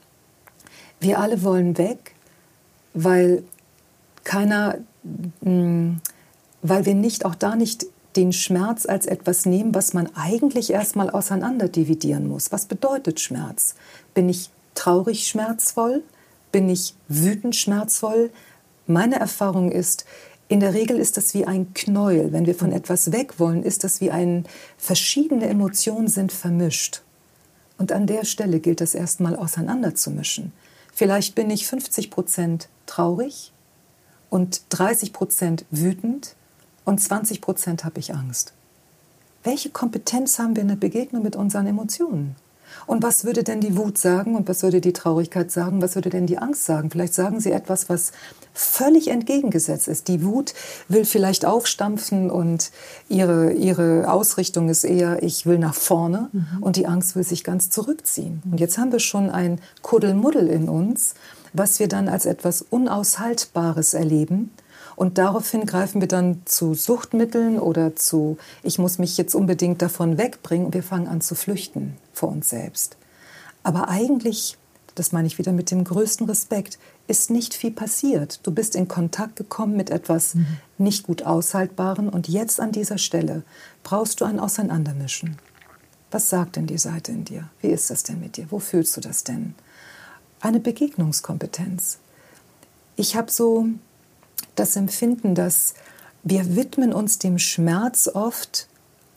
Wir 0.99 1.19
alle 1.19 1.43
wollen 1.43 1.77
weg, 1.77 2.15
weil 2.93 3.43
keiner, 4.23 4.77
mm, 5.41 5.97
weil 6.63 6.85
wir 6.85 6.95
nicht 6.95 7.25
auch 7.25 7.35
da 7.35 7.55
nicht 7.55 7.85
den 8.17 8.33
Schmerz 8.33 8.85
als 8.87 9.05
etwas 9.05 9.45
nehmen, 9.45 9.75
was 9.75 9.93
man 9.93 10.09
eigentlich 10.15 10.71
erstmal 10.71 11.11
auseinander 11.11 11.69
dividieren 11.69 12.27
muss. 12.27 12.51
Was 12.51 12.65
bedeutet 12.65 13.19
Schmerz? 13.19 13.75
Bin 14.15 14.27
ich 14.27 14.49
traurig 14.73 15.27
schmerzvoll? 15.27 16.03
Bin 16.51 16.67
ich 16.67 16.95
wütend 17.07 17.55
schmerzvoll? 17.55 18.31
Meine 18.87 19.19
Erfahrung 19.19 19.71
ist, 19.71 20.05
in 20.49 20.61
der 20.61 20.73
Regel 20.73 20.97
ist 20.97 21.17
das 21.17 21.33
wie 21.33 21.45
ein 21.45 21.73
Knäuel. 21.73 22.31
Wenn 22.31 22.47
wir 22.47 22.55
von 22.55 22.71
etwas 22.71 23.11
weg 23.11 23.39
wollen, 23.39 23.63
ist 23.63 23.83
das 23.83 24.01
wie 24.01 24.11
ein, 24.11 24.45
verschiedene 24.77 25.47
Emotionen 25.47 26.07
sind 26.07 26.31
vermischt. 26.31 27.03
Und 27.77 27.91
an 27.91 28.07
der 28.07 28.25
Stelle 28.25 28.59
gilt 28.59 28.81
es 28.81 28.95
erstmal 28.95 29.35
auseinanderzumischen. 29.35 30.53
Vielleicht 30.91 31.35
bin 31.35 31.51
ich 31.51 31.67
50 31.67 32.09
Prozent 32.09 32.69
traurig 32.87 33.51
und 34.31 34.61
30 34.69 35.13
Prozent 35.13 35.65
wütend 35.69 36.36
und 36.87 36.99
20 36.99 37.41
Prozent 37.41 37.83
habe 37.83 37.99
ich 37.99 38.15
Angst. 38.15 38.53
Welche 39.43 39.69
Kompetenz 39.69 40.39
haben 40.39 40.55
wir 40.55 40.61
in 40.61 40.69
der 40.69 40.77
Begegnung 40.77 41.21
mit 41.21 41.35
unseren 41.35 41.67
Emotionen? 41.67 42.37
Und 42.85 43.03
was 43.03 43.25
würde 43.25 43.43
denn 43.43 43.59
die 43.59 43.75
Wut 43.75 43.97
sagen 43.97 44.35
und 44.35 44.47
was 44.47 44.63
würde 44.63 44.79
die 44.79 44.93
Traurigkeit 44.93 45.51
sagen? 45.51 45.81
Was 45.81 45.95
würde 45.95 46.09
denn 46.09 46.27
die 46.27 46.37
Angst 46.37 46.65
sagen? 46.65 46.89
Vielleicht 46.89 47.13
sagen 47.13 47.41
sie 47.41 47.51
etwas, 47.51 47.89
was 47.89 48.13
völlig 48.53 49.09
entgegengesetzt 49.09 49.89
ist. 49.89 50.07
Die 50.07 50.23
Wut 50.23 50.53
will 50.87 51.03
vielleicht 51.03 51.45
aufstampfen 51.45 52.29
und 52.29 52.71
ihre, 53.09 53.51
ihre 53.51 54.09
Ausrichtung 54.09 54.69
ist 54.69 54.85
eher, 54.85 55.21
ich 55.23 55.45
will 55.45 55.59
nach 55.59 55.75
vorne 55.75 56.29
mhm. 56.31 56.47
und 56.61 56.77
die 56.77 56.87
Angst 56.87 57.17
will 57.17 57.23
sich 57.23 57.43
ganz 57.43 57.69
zurückziehen. 57.69 58.41
Und 58.49 58.59
jetzt 58.61 58.77
haben 58.77 58.93
wir 58.93 58.99
schon 58.99 59.29
ein 59.29 59.59
Kuddelmuddel 59.81 60.47
in 60.47 60.69
uns, 60.69 61.15
was 61.51 61.79
wir 61.79 61.89
dann 61.89 62.07
als 62.07 62.25
etwas 62.25 62.61
Unaushaltbares 62.61 63.93
erleben 63.93 64.51
und 64.97 65.19
daraufhin 65.19 65.67
greifen 65.67 66.01
wir 66.01 66.07
dann 66.07 66.41
zu 66.45 66.73
Suchtmitteln 66.73 67.59
oder 67.59 67.95
zu, 67.95 68.39
ich 68.63 68.79
muss 68.79 68.97
mich 68.97 69.15
jetzt 69.15 69.35
unbedingt 69.35 69.83
davon 69.83 70.17
wegbringen 70.17 70.65
und 70.65 70.73
wir 70.73 70.81
fangen 70.81 71.07
an 71.07 71.21
zu 71.21 71.35
flüchten 71.35 71.95
vor 72.13 72.29
uns 72.29 72.49
selbst. 72.49 72.97
Aber 73.61 73.89
eigentlich, 73.89 74.57
das 74.95 75.11
meine 75.11 75.27
ich 75.27 75.37
wieder 75.37 75.51
mit 75.51 75.69
dem 75.69 75.83
größten 75.83 76.25
Respekt, 76.25 76.79
ist 77.05 77.29
nicht 77.29 77.53
viel 77.53 77.69
passiert. 77.69 78.39
Du 78.41 78.49
bist 78.49 78.75
in 78.75 78.87
Kontakt 78.87 79.35
gekommen 79.35 79.77
mit 79.77 79.91
etwas 79.91 80.33
mhm. 80.33 80.47
nicht 80.79 81.03
gut 81.03 81.21
Aushaltbaren 81.21 82.09
und 82.09 82.27
jetzt 82.27 82.59
an 82.59 82.71
dieser 82.71 82.97
Stelle 82.97 83.43
brauchst 83.83 84.19
du 84.19 84.25
ein 84.25 84.39
Auseinandermischen. 84.39 85.37
Was 86.09 86.29
sagt 86.29 86.55
denn 86.55 86.65
die 86.65 86.79
Seite 86.79 87.11
in 87.11 87.23
dir? 87.23 87.47
Wie 87.61 87.67
ist 87.67 87.91
das 87.91 88.01
denn 88.01 88.19
mit 88.19 88.35
dir? 88.37 88.47
Wo 88.49 88.57
fühlst 88.57 88.97
du 88.97 89.01
das 89.01 89.23
denn? 89.23 89.53
Eine 90.39 90.59
Begegnungskompetenz. 90.59 91.99
Ich 92.95 93.15
habe 93.15 93.31
so 93.31 93.67
das 94.59 94.75
Empfinden, 94.75 95.35
dass 95.35 95.73
wir 96.23 96.55
widmen 96.55 96.93
uns 96.93 97.19
dem 97.19 97.39
Schmerz 97.39 98.09
oft 98.13 98.67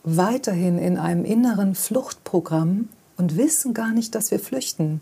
weiterhin 0.03 0.77
in 0.77 0.97
einem 0.97 1.25
inneren 1.25 1.75
Fluchtprogramm 1.75 2.89
und 3.17 3.37
wissen 3.37 3.73
gar 3.73 3.91
nicht, 3.91 4.15
dass 4.15 4.31
wir 4.31 4.39
flüchten, 4.39 5.01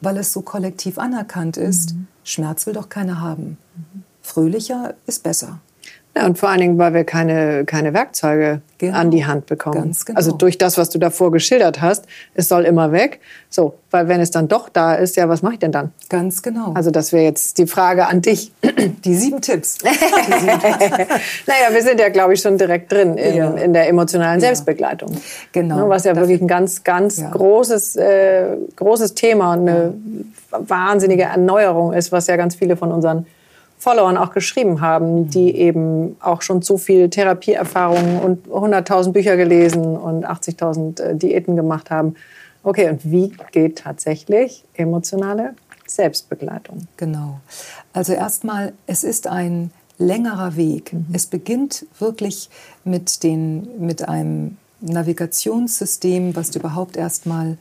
weil 0.00 0.16
es 0.18 0.32
so 0.32 0.42
kollektiv 0.42 0.98
anerkannt 0.98 1.56
ist. 1.56 1.94
Mhm. 1.94 2.06
Schmerz 2.24 2.66
will 2.66 2.74
doch 2.74 2.88
keiner 2.88 3.20
haben. 3.20 3.56
Mhm. 3.76 4.02
Fröhlicher 4.22 4.94
ist 5.06 5.22
besser. 5.22 5.60
Ja, 6.16 6.26
und 6.26 6.38
vor 6.38 6.48
allen 6.48 6.60
Dingen, 6.60 6.78
weil 6.78 6.94
wir 6.94 7.02
keine, 7.02 7.64
keine 7.64 7.92
Werkzeuge 7.92 8.60
genau. 8.78 8.96
an 8.96 9.10
die 9.10 9.26
Hand 9.26 9.46
bekommen. 9.46 9.74
Ganz 9.74 10.04
genau. 10.04 10.16
Also 10.16 10.30
durch 10.30 10.58
das, 10.58 10.78
was 10.78 10.88
du 10.90 10.98
davor 10.98 11.32
geschildert 11.32 11.80
hast, 11.80 12.06
es 12.34 12.48
soll 12.48 12.64
immer 12.64 12.92
weg. 12.92 13.20
So, 13.50 13.74
weil 13.90 14.06
wenn 14.06 14.20
es 14.20 14.30
dann 14.30 14.46
doch 14.46 14.68
da 14.68 14.94
ist, 14.94 15.16
ja, 15.16 15.28
was 15.28 15.42
mache 15.42 15.54
ich 15.54 15.58
denn 15.58 15.72
dann? 15.72 15.92
Ganz 16.08 16.42
genau. 16.42 16.72
Also 16.74 16.92
das 16.92 17.12
wäre 17.12 17.24
jetzt 17.24 17.58
die 17.58 17.66
Frage 17.66 18.06
an 18.06 18.22
dich. 18.22 18.52
Die 19.04 19.14
sieben 19.14 19.40
Tipps. 19.40 19.78
Die 19.78 19.88
sieben 19.88 20.60
Tipps. 20.60 21.08
naja, 21.46 21.72
wir 21.72 21.82
sind 21.82 21.98
ja, 21.98 22.10
glaube 22.10 22.34
ich, 22.34 22.40
schon 22.40 22.58
direkt 22.58 22.92
drin 22.92 23.16
in, 23.18 23.34
ja. 23.34 23.50
in 23.54 23.72
der 23.72 23.88
emotionalen 23.88 24.40
ja. 24.40 24.46
Selbstbegleitung. 24.46 25.10
Genau. 25.50 25.76
Ne, 25.78 25.88
was 25.88 26.04
ja 26.04 26.12
Dafür, 26.12 26.28
wirklich 26.28 26.42
ein 26.42 26.48
ganz, 26.48 26.84
ganz 26.84 27.18
ja. 27.18 27.30
großes, 27.30 27.96
äh, 27.96 28.56
großes 28.76 29.14
Thema 29.14 29.52
und 29.54 29.68
eine 29.68 29.94
wahnsinnige 30.50 31.24
Erneuerung 31.24 31.92
ist, 31.92 32.12
was 32.12 32.28
ja 32.28 32.36
ganz 32.36 32.54
viele 32.54 32.76
von 32.76 32.92
unseren 32.92 33.26
Followern 33.84 34.16
auch 34.16 34.32
geschrieben 34.32 34.80
haben, 34.80 35.28
die 35.28 35.52
mhm. 35.52 35.58
eben 35.58 36.16
auch 36.20 36.40
schon 36.40 36.62
so 36.62 36.78
viel 36.78 37.10
Therapieerfahrungen 37.10 38.18
und 38.18 38.48
100.000 38.48 39.12
Bücher 39.12 39.36
gelesen 39.36 39.84
und 39.84 40.26
80.000 40.26 41.02
äh, 41.02 41.14
Diäten 41.14 41.54
gemacht 41.54 41.90
haben. 41.90 42.14
Okay, 42.62 42.88
und 42.88 43.04
wie 43.04 43.32
geht 43.52 43.80
tatsächlich 43.80 44.64
emotionale 44.72 45.54
Selbstbegleitung? 45.86 46.88
Genau. 46.96 47.40
Also 47.92 48.14
erstmal, 48.14 48.72
es 48.86 49.04
ist 49.04 49.26
ein 49.26 49.70
längerer 49.98 50.56
Weg. 50.56 50.94
Mhm. 50.94 51.06
Es 51.12 51.26
beginnt 51.26 51.84
wirklich 51.98 52.48
mit, 52.84 53.22
den, 53.22 53.68
mit 53.78 54.08
einem 54.08 54.56
Navigationssystem, 54.80 56.34
was 56.34 56.50
du 56.50 56.58
überhaupt 56.58 56.96
erstmal 56.96 57.58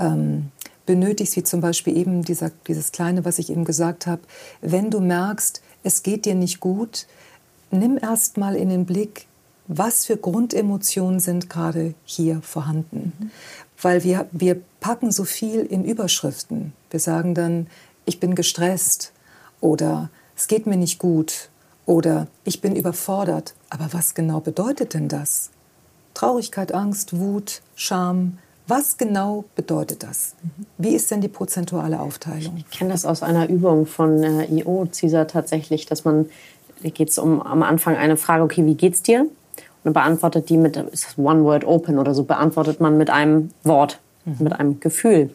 ähm, 0.00 0.52
benötigst, 0.86 1.36
wie 1.36 1.42
zum 1.42 1.60
Beispiel 1.60 1.96
eben 1.96 2.22
dieser, 2.22 2.50
dieses 2.66 2.92
kleine, 2.92 3.24
was 3.24 3.38
ich 3.38 3.50
eben 3.50 3.64
gesagt 3.64 4.06
habe. 4.06 4.22
Wenn 4.60 4.90
du 4.90 5.00
merkst, 5.00 5.62
es 5.82 6.02
geht 6.02 6.24
dir 6.24 6.34
nicht 6.34 6.60
gut, 6.60 7.06
nimm 7.70 7.98
erst 8.00 8.36
mal 8.36 8.54
in 8.54 8.68
den 8.68 8.86
Blick, 8.86 9.26
was 9.66 10.06
für 10.06 10.16
Grundemotionen 10.16 11.20
sind 11.20 11.48
gerade 11.48 11.94
hier 12.04 12.42
vorhanden. 12.42 13.12
Mhm. 13.18 13.30
Weil 13.80 14.04
wir, 14.04 14.28
wir 14.32 14.60
packen 14.80 15.10
so 15.10 15.24
viel 15.24 15.60
in 15.60 15.84
Überschriften. 15.84 16.72
Wir 16.90 17.00
sagen 17.00 17.34
dann, 17.34 17.66
ich 18.04 18.20
bin 18.20 18.34
gestresst 18.34 19.12
oder 19.60 20.10
es 20.36 20.48
geht 20.48 20.66
mir 20.66 20.76
nicht 20.76 20.98
gut 20.98 21.48
oder 21.86 22.26
ich 22.44 22.60
bin 22.60 22.76
überfordert. 22.76 23.54
Aber 23.70 23.92
was 23.92 24.14
genau 24.14 24.40
bedeutet 24.40 24.94
denn 24.94 25.08
das? 25.08 25.50
Traurigkeit, 26.12 26.72
Angst, 26.72 27.18
Wut, 27.18 27.60
Scham, 27.74 28.38
was 28.66 28.96
genau 28.96 29.44
bedeutet 29.56 30.02
das? 30.02 30.34
Wie 30.78 30.94
ist 30.94 31.10
denn 31.10 31.20
die 31.20 31.28
prozentuale 31.28 32.00
Aufteilung? 32.00 32.56
Ich 32.56 32.70
kenne 32.70 32.90
das 32.90 33.04
aus 33.04 33.22
einer 33.22 33.48
Übung 33.48 33.86
von 33.86 34.22
äh, 34.22 34.44
IO, 34.46 34.86
CISA 34.90 35.26
tatsächlich, 35.26 35.86
dass 35.86 36.04
man, 36.04 36.30
geht 36.82 37.10
es 37.10 37.18
um 37.18 37.42
am 37.42 37.62
Anfang 37.62 37.96
eine 37.96 38.16
Frage, 38.16 38.42
okay, 38.42 38.64
wie 38.64 38.74
geht's 38.74 39.02
dir? 39.02 39.26
Und 39.84 39.92
beantwortet 39.92 40.48
die 40.48 40.56
mit, 40.56 40.76
ist 40.76 41.04
das 41.04 41.18
One 41.18 41.44
Word 41.44 41.64
Open 41.66 41.98
oder 41.98 42.14
so, 42.14 42.24
beantwortet 42.24 42.80
man 42.80 42.96
mit 42.96 43.10
einem 43.10 43.50
Wort, 43.64 43.98
mhm. 44.24 44.36
mit 44.40 44.52
einem 44.54 44.80
Gefühl. 44.80 45.30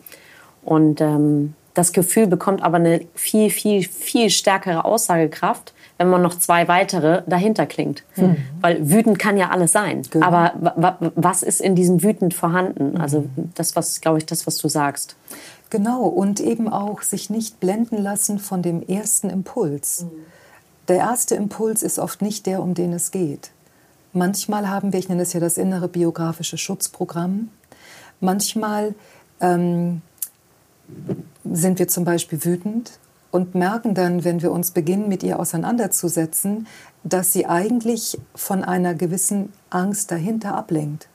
Und 0.63 0.99
ähm, 0.99 1.53
das 1.75 1.93
Gefühl 1.93 2.25
bekommt 2.25 2.63
aber 2.63 2.77
eine 2.77 3.01
viel, 3.13 3.51
viel, 3.51 3.83
viel 3.83 4.31
stärkere 4.31 4.85
Aussagekraft, 4.85 5.73
wenn 5.99 6.09
man 6.09 6.21
noch 6.21 6.39
zwei 6.39 6.67
weitere 6.69 7.23
dahinter 7.27 7.65
klingt. 7.65 8.03
Mhm. 8.15 8.37
Weil 8.61 8.89
wütend 8.89 9.19
kann 9.19 9.35
ja 9.35 9.49
alles 9.49 9.73
sein. 9.73 10.01
Genau. 10.09 10.25
Aber 10.25 11.11
was 11.15 11.43
ist 11.43 11.59
in 11.59 11.75
diesem 11.75 12.01
wütend 12.01 12.33
vorhanden? 12.33 12.93
Mhm. 12.93 13.01
Also 13.01 13.25
das, 13.55 13.75
was, 13.75 13.99
glaube 13.99 14.17
ich, 14.17 14.25
das, 14.25 14.47
was 14.47 14.57
du 14.57 14.69
sagst. 14.69 15.17
Genau. 15.69 16.03
Und 16.03 16.39
eben 16.39 16.69
auch 16.69 17.01
sich 17.01 17.29
nicht 17.29 17.59
blenden 17.59 17.97
lassen 18.01 18.39
von 18.39 18.61
dem 18.61 18.81
ersten 18.81 19.29
Impuls. 19.29 20.03
Mhm. 20.03 20.09
Der 20.87 20.97
erste 20.97 21.35
Impuls 21.35 21.83
ist 21.83 21.99
oft 21.99 22.21
nicht 22.21 22.45
der, 22.45 22.63
um 22.63 22.73
den 22.73 22.93
es 22.93 23.11
geht. 23.11 23.51
Manchmal 24.13 24.69
haben 24.69 24.93
wir, 24.93 24.99
ich 24.99 25.09
nenne 25.09 25.21
es 25.21 25.33
ja 25.33 25.41
das 25.41 25.57
innere 25.57 25.89
biografische 25.89 26.57
Schutzprogramm. 26.57 27.49
Manchmal 28.21 28.95
ähm, 29.41 30.01
sind 31.43 31.77
wir 31.77 31.89
zum 31.89 32.05
Beispiel 32.05 32.43
wütend 32.43 32.99
und 33.31 33.55
merken 33.55 33.93
dann, 33.93 34.23
wenn 34.23 34.41
wir 34.41 34.51
uns 34.51 34.71
beginnen, 34.71 35.07
mit 35.07 35.23
ihr 35.23 35.39
auseinanderzusetzen, 35.39 36.67
dass 37.03 37.31
sie 37.31 37.45
eigentlich 37.45 38.19
von 38.35 38.63
einer 38.63 38.93
gewissen 38.95 39.53
Angst 39.69 40.11
dahinter 40.11 40.55
ablenkt 40.55 41.07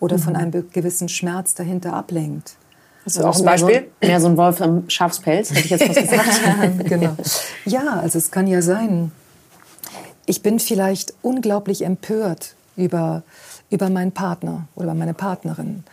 oder 0.00 0.16
mhm. 0.16 0.22
von 0.22 0.36
einem 0.36 0.70
gewissen 0.70 1.08
Schmerz 1.08 1.54
dahinter 1.54 1.92
ablenkt. 1.92 2.56
Das 3.04 3.16
ist 3.16 3.22
auch 3.22 3.36
ein 3.36 3.44
Beispiel. 3.44 3.86
So, 4.00 4.08
mehr 4.08 4.20
so 4.20 4.28
ein 4.28 4.36
Wolf 4.36 4.60
am 4.60 4.88
Schafspelz, 4.88 5.50
hätte 5.50 5.60
ich 5.60 5.70
jetzt 5.70 5.88
was 5.88 5.96
gesagt. 5.96 6.84
genau. 6.88 7.14
Ja, 7.66 8.00
also 8.00 8.18
es 8.18 8.30
kann 8.30 8.46
ja 8.46 8.62
sein, 8.62 9.12
ich 10.26 10.42
bin 10.42 10.58
vielleicht 10.58 11.14
unglaublich 11.22 11.84
empört 11.84 12.54
über, 12.76 13.22
über 13.70 13.90
meinen 13.90 14.12
Partner 14.12 14.68
oder 14.74 14.86
über 14.86 14.94
meine 14.94 15.14
Partnerin. 15.14 15.84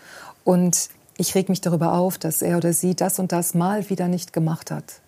Und 0.46 0.90
ich 1.18 1.36
reg 1.36 1.50
mich 1.50 1.62
darüber 1.62 1.94
auf, 1.94 2.18
dass 2.18 2.42
er 2.42 2.58
oder 2.58 2.74
sie 2.74 2.96
das 2.96 3.20
und 3.20 3.32
das 3.32 3.54
mal 3.54 3.90
wieder 3.90 4.08
nicht 4.08 4.32
gemacht 4.32 4.72
hat. 4.72 5.02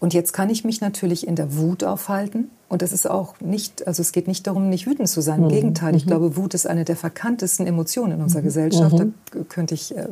Und 0.00 0.14
jetzt 0.14 0.32
kann 0.32 0.48
ich 0.48 0.64
mich 0.64 0.80
natürlich 0.80 1.26
in 1.26 1.36
der 1.36 1.56
Wut 1.56 1.84
aufhalten. 1.84 2.50
Und 2.70 2.80
das 2.80 2.92
ist 2.92 3.08
auch 3.08 3.34
nicht, 3.40 3.86
also 3.86 4.00
es 4.00 4.12
geht 4.12 4.28
nicht 4.28 4.46
darum, 4.46 4.70
nicht 4.70 4.86
wütend 4.86 5.10
zu 5.10 5.20
sein. 5.20 5.40
Im 5.40 5.44
mhm. 5.44 5.50
Gegenteil, 5.50 5.94
ich 5.94 6.06
mhm. 6.06 6.10
glaube, 6.10 6.36
Wut 6.36 6.54
ist 6.54 6.66
eine 6.66 6.84
der 6.86 6.96
verkanntesten 6.96 7.66
Emotionen 7.66 8.12
in 8.12 8.22
unserer 8.22 8.40
mhm. 8.40 8.46
Gesellschaft. 8.46 8.98
Mhm. 8.98 9.14
Da 9.30 9.40
könnte 9.46 9.74
ich 9.74 9.94
äh, 9.94 10.06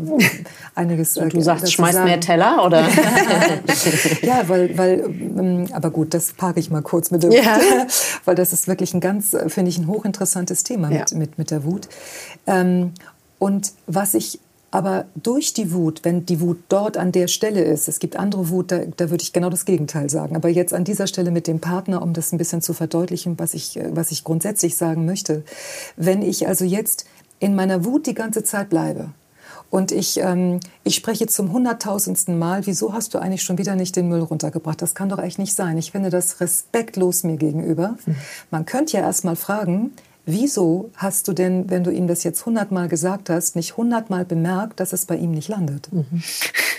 einiges 0.74 1.16
äh, 1.16 1.28
Du 1.28 1.40
sagst, 1.40 1.72
schmeiß 1.72 1.94
sagen. 1.94 2.06
mehr 2.06 2.20
Teller, 2.20 2.66
oder? 2.66 2.80
ja, 4.22 4.46
weil, 4.48 4.76
weil, 4.76 5.04
ähm, 5.08 5.66
aber 5.72 5.90
gut, 5.90 6.12
das 6.12 6.34
parke 6.34 6.60
ich 6.60 6.68
mal 6.68 6.82
kurz 6.82 7.10
mit 7.10 7.22
der 7.22 7.32
ja. 7.32 7.56
Wut. 7.56 7.92
weil 8.26 8.34
das 8.34 8.52
ist 8.52 8.68
wirklich 8.68 8.92
ein 8.92 9.00
ganz, 9.00 9.32
äh, 9.32 9.48
finde 9.48 9.70
ich, 9.70 9.78
ein 9.78 9.86
hochinteressantes 9.86 10.64
Thema 10.64 10.90
ja. 10.90 10.98
mit, 10.98 11.14
mit, 11.14 11.38
mit 11.38 11.50
der 11.50 11.64
Wut. 11.64 11.88
Ähm, 12.46 12.92
und 13.38 13.72
was 13.86 14.12
ich 14.12 14.40
aber 14.70 15.06
durch 15.14 15.54
die 15.54 15.72
Wut, 15.72 16.00
wenn 16.04 16.26
die 16.26 16.40
Wut 16.40 16.58
dort 16.68 16.96
an 16.98 17.10
der 17.10 17.26
Stelle 17.26 17.62
ist, 17.62 17.88
es 17.88 18.00
gibt 18.00 18.16
andere 18.16 18.50
Wut, 18.50 18.70
da, 18.70 18.80
da 18.96 19.10
würde 19.10 19.22
ich 19.22 19.32
genau 19.32 19.48
das 19.48 19.64
Gegenteil 19.64 20.10
sagen. 20.10 20.36
Aber 20.36 20.50
jetzt 20.50 20.74
an 20.74 20.84
dieser 20.84 21.06
Stelle 21.06 21.30
mit 21.30 21.46
dem 21.46 21.58
Partner, 21.58 22.02
um 22.02 22.12
das 22.12 22.32
ein 22.32 22.38
bisschen 22.38 22.60
zu 22.60 22.74
verdeutlichen, 22.74 23.38
was 23.38 23.54
ich, 23.54 23.78
was 23.90 24.10
ich 24.10 24.24
grundsätzlich 24.24 24.76
sagen 24.76 25.06
möchte. 25.06 25.42
Wenn 25.96 26.20
ich 26.20 26.46
also 26.46 26.64
jetzt 26.66 27.06
in 27.40 27.54
meiner 27.54 27.84
Wut 27.84 28.06
die 28.06 28.14
ganze 28.14 28.44
Zeit 28.44 28.68
bleibe 28.68 29.10
und 29.70 29.90
ich, 29.90 30.18
ähm, 30.20 30.60
ich 30.84 30.96
spreche 30.96 31.26
zum 31.26 31.52
hunderttausendsten 31.52 32.38
Mal, 32.38 32.66
wieso 32.66 32.92
hast 32.92 33.14
du 33.14 33.18
eigentlich 33.18 33.42
schon 33.42 33.56
wieder 33.56 33.74
nicht 33.74 33.96
den 33.96 34.08
Müll 34.08 34.20
runtergebracht? 34.20 34.82
Das 34.82 34.94
kann 34.94 35.08
doch 35.08 35.18
echt 35.18 35.38
nicht 35.38 35.54
sein. 35.54 35.78
Ich 35.78 35.92
finde 35.92 36.10
das 36.10 36.40
respektlos 36.40 37.22
mir 37.22 37.36
gegenüber. 37.36 37.96
Mhm. 38.04 38.16
Man 38.50 38.66
könnte 38.66 38.98
ja 38.98 39.02
erst 39.02 39.24
mal 39.24 39.36
fragen, 39.36 39.92
Wieso 40.30 40.90
hast 40.94 41.26
du 41.26 41.32
denn, 41.32 41.70
wenn 41.70 41.84
du 41.84 41.90
ihm 41.90 42.06
das 42.06 42.22
jetzt 42.22 42.44
hundertmal 42.44 42.88
gesagt 42.88 43.30
hast, 43.30 43.56
nicht 43.56 43.78
hundertmal 43.78 44.26
bemerkt, 44.26 44.78
dass 44.78 44.92
es 44.92 45.06
bei 45.06 45.16
ihm 45.16 45.30
nicht 45.30 45.48
landet? 45.48 45.88
Mhm. 45.92 46.22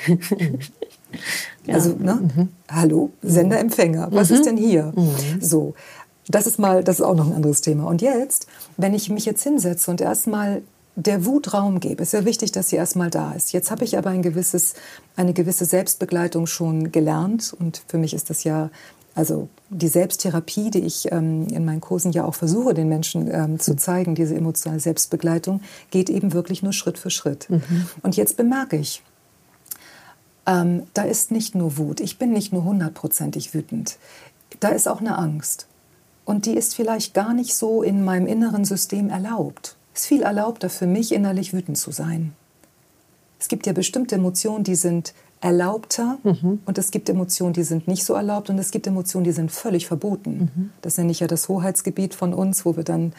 Also, 1.67 1.95
ne? 1.95 2.19
Mhm. 2.21 2.49
Hallo, 2.69 3.12
Senderempfänger, 3.23 4.09
was 4.12 4.29
mhm. 4.29 4.35
ist 4.35 4.45
denn 4.45 4.57
hier? 4.57 4.93
Mhm. 4.95 5.41
So. 5.41 5.73
das 6.27 6.45
ist 6.45 6.59
mal, 6.59 6.83
das 6.83 6.99
ist 6.99 7.05
auch 7.05 7.15
noch 7.15 7.25
ein 7.25 7.33
anderes 7.33 7.62
Thema. 7.62 7.88
Und 7.88 8.03
jetzt, 8.03 8.45
wenn 8.77 8.93
ich 8.93 9.09
mich 9.09 9.25
jetzt 9.25 9.41
hinsetze 9.41 9.89
und 9.89 10.01
erstmal 10.01 10.62
der 10.95 11.25
Wut 11.25 11.53
Raum 11.53 11.79
gebe, 11.79 12.03
ist 12.03 12.13
ja 12.13 12.25
wichtig, 12.25 12.51
dass 12.51 12.69
sie 12.69 12.75
erstmal 12.75 13.09
da 13.09 13.31
ist. 13.31 13.51
Jetzt 13.53 13.71
habe 13.71 13.83
ich 13.83 13.97
aber 13.97 14.12
ein 14.12 14.21
gewisses, 14.21 14.75
eine 15.15 15.33
gewisse 15.33 15.65
Selbstbegleitung 15.65 16.45
schon 16.45 16.91
gelernt 16.91 17.55
und 17.57 17.81
für 17.88 17.97
mich 17.97 18.13
ist 18.13 18.29
das 18.29 18.43
ja 18.43 18.69
also 19.19 19.49
die 19.69 19.89
Selbsttherapie, 19.89 20.71
die 20.71 20.79
ich 20.79 21.12
ähm, 21.12 21.47
in 21.49 21.65
meinen 21.65 21.82
Kursen 21.82 22.13
ja 22.13 22.23
auch 22.23 22.36
versuche, 22.36 22.73
den 22.73 22.88
Menschen 22.88 23.29
ähm, 23.29 23.60
zu 23.60 23.75
zeigen, 23.75 24.15
diese 24.15 24.34
emotionale 24.34 24.79
Selbstbegleitung, 24.79 25.60
geht 25.91 26.10
eben 26.10 26.32
wirklich 26.32 26.63
nur 26.63 26.71
Schritt 26.71 26.97
für 26.97 27.10
Schritt. 27.10 27.49
Mhm. 27.49 27.89
Und 28.01 28.15
jetzt 28.15 28.38
bemerke 28.38 28.77
ich, 28.77 29.03
ähm, 30.47 30.84
da 30.93 31.01
ist 31.01 31.32
nicht 31.32 31.53
nur 31.53 31.77
Wut, 31.77 31.99
ich 31.99 32.17
bin 32.17 32.32
nicht 32.32 32.53
nur 32.53 32.63
hundertprozentig 32.63 33.53
wütend, 33.53 33.97
da 34.62 34.69
ist 34.69 34.88
auch 34.88 35.01
eine 35.01 35.17
Angst. 35.17 35.67
Und 36.23 36.45
die 36.45 36.55
ist 36.55 36.75
vielleicht 36.75 37.13
gar 37.13 37.34
nicht 37.34 37.55
so 37.55 37.84
in 37.84 38.05
meinem 38.05 38.25
inneren 38.25 38.63
System 38.63 39.10
erlaubt. 39.10 39.75
Es 39.93 40.03
ist 40.03 40.08
viel 40.08 40.21
erlaubter 40.21 40.69
für 40.69 40.88
mich, 40.88 41.12
innerlich 41.12 41.51
wütend 41.51 41.77
zu 41.77 41.91
sein. 41.91 42.34
Es 43.38 43.49
gibt 43.49 43.67
ja 43.67 43.73
bestimmte 43.73 44.15
Emotionen, 44.15 44.63
die 44.63 44.75
sind 44.75 45.13
erlaubter 45.41 46.17
mhm. 46.23 46.60
und 46.65 46.78
es 46.78 46.91
gibt 46.91 47.10
Emotionen, 47.10 47.54
die 47.54 47.63
sind 47.63 47.88
nicht 47.88 48.04
so 48.04 48.13
erlaubt 48.13 48.49
und 48.49 48.60
es 48.60 48.71
gibt 48.71 48.88
Emotionen, 48.88 49.23
die 49.23 49.32
sind 49.32 49.52
völlig 49.52 49.88
verboten. 49.88 50.52
Mhm. 50.54 50.69
Das 50.82 50.97
nenne 50.97 51.12
ich 51.12 51.21
ja 51.21 51.28
das 51.28 51.47
Hoheitsgebiet 51.47 52.13
von 52.13 52.34
uns, 52.34 52.65
wo 52.65 52.75
wir 52.75 52.84
dann 52.84 53.13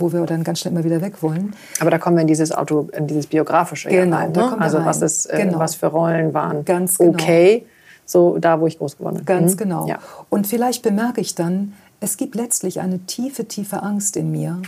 wo 0.00 0.12
wir 0.12 0.24
dann 0.26 0.44
ganz 0.44 0.60
schnell 0.60 0.72
immer 0.72 0.84
wieder 0.84 1.00
weg 1.00 1.24
wollen. 1.24 1.54
Aber 1.80 1.90
da 1.90 1.98
kommen 1.98 2.16
wir 2.16 2.20
in 2.20 2.28
dieses 2.28 2.52
Auto, 2.52 2.88
in 2.96 3.08
dieses 3.08 3.26
biografische 3.26 3.88
genau, 3.88 4.16
rein. 4.16 4.30
Ne? 4.30 4.60
Also 4.60 4.84
was 4.84 5.02
ist, 5.02 5.26
äh, 5.26 5.42
genau. 5.42 5.58
was 5.58 5.74
für 5.74 5.88
Rollen 5.88 6.32
waren 6.34 6.64
ganz 6.64 6.98
genau. 6.98 7.10
okay, 7.10 7.66
so 8.06 8.38
da, 8.38 8.60
wo 8.60 8.68
ich 8.68 8.78
groß 8.78 8.98
geworden 8.98 9.16
bin. 9.16 9.24
Ganz 9.24 9.54
mhm. 9.54 9.56
genau. 9.56 9.88
Ja. 9.88 9.98
Und 10.30 10.46
vielleicht 10.46 10.84
bemerke 10.84 11.20
ich 11.20 11.34
dann, 11.34 11.72
es 11.98 12.16
gibt 12.16 12.36
letztlich 12.36 12.80
eine 12.80 13.00
tiefe, 13.00 13.46
tiefe 13.46 13.82
Angst 13.82 14.16
in 14.16 14.30
mir, 14.30 14.62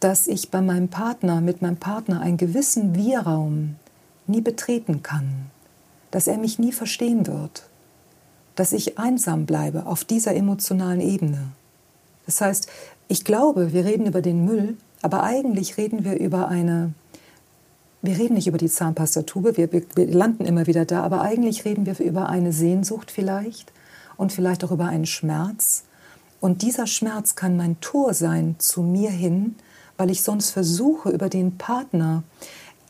dass 0.00 0.26
ich 0.26 0.50
bei 0.50 0.60
meinem 0.60 0.88
Partner, 0.88 1.40
mit 1.40 1.62
meinem 1.62 1.76
Partner 1.76 2.20
einen 2.20 2.36
gewissen 2.36 2.96
Wir-Raum 2.96 3.76
nie 4.26 4.40
betreten 4.40 5.04
kann 5.04 5.53
dass 6.14 6.28
er 6.28 6.38
mich 6.38 6.60
nie 6.60 6.70
verstehen 6.70 7.26
wird, 7.26 7.64
dass 8.54 8.72
ich 8.72 8.98
einsam 8.98 9.46
bleibe 9.46 9.86
auf 9.86 10.04
dieser 10.04 10.36
emotionalen 10.36 11.00
Ebene. 11.00 11.48
Das 12.24 12.40
heißt, 12.40 12.68
ich 13.08 13.24
glaube, 13.24 13.72
wir 13.72 13.84
reden 13.84 14.06
über 14.06 14.22
den 14.22 14.44
Müll, 14.44 14.76
aber 15.02 15.24
eigentlich 15.24 15.76
reden 15.76 16.04
wir 16.04 16.20
über 16.20 16.46
eine, 16.46 16.94
wir 18.00 18.16
reden 18.16 18.34
nicht 18.34 18.46
über 18.46 18.58
die 18.58 18.68
Zahnpastatube, 18.68 19.56
wir, 19.56 19.72
wir 19.72 20.06
landen 20.06 20.44
immer 20.44 20.68
wieder 20.68 20.84
da, 20.84 21.02
aber 21.02 21.20
eigentlich 21.20 21.64
reden 21.64 21.84
wir 21.84 21.98
über 21.98 22.28
eine 22.28 22.52
Sehnsucht 22.52 23.10
vielleicht 23.10 23.72
und 24.16 24.32
vielleicht 24.32 24.62
auch 24.62 24.70
über 24.70 24.86
einen 24.86 25.06
Schmerz. 25.06 25.82
Und 26.40 26.62
dieser 26.62 26.86
Schmerz 26.86 27.34
kann 27.34 27.56
mein 27.56 27.80
Tor 27.80 28.14
sein 28.14 28.54
zu 28.58 28.82
mir 28.82 29.10
hin, 29.10 29.56
weil 29.96 30.10
ich 30.10 30.22
sonst 30.22 30.50
versuche, 30.50 31.10
über 31.10 31.28
den 31.28 31.58
Partner 31.58 32.22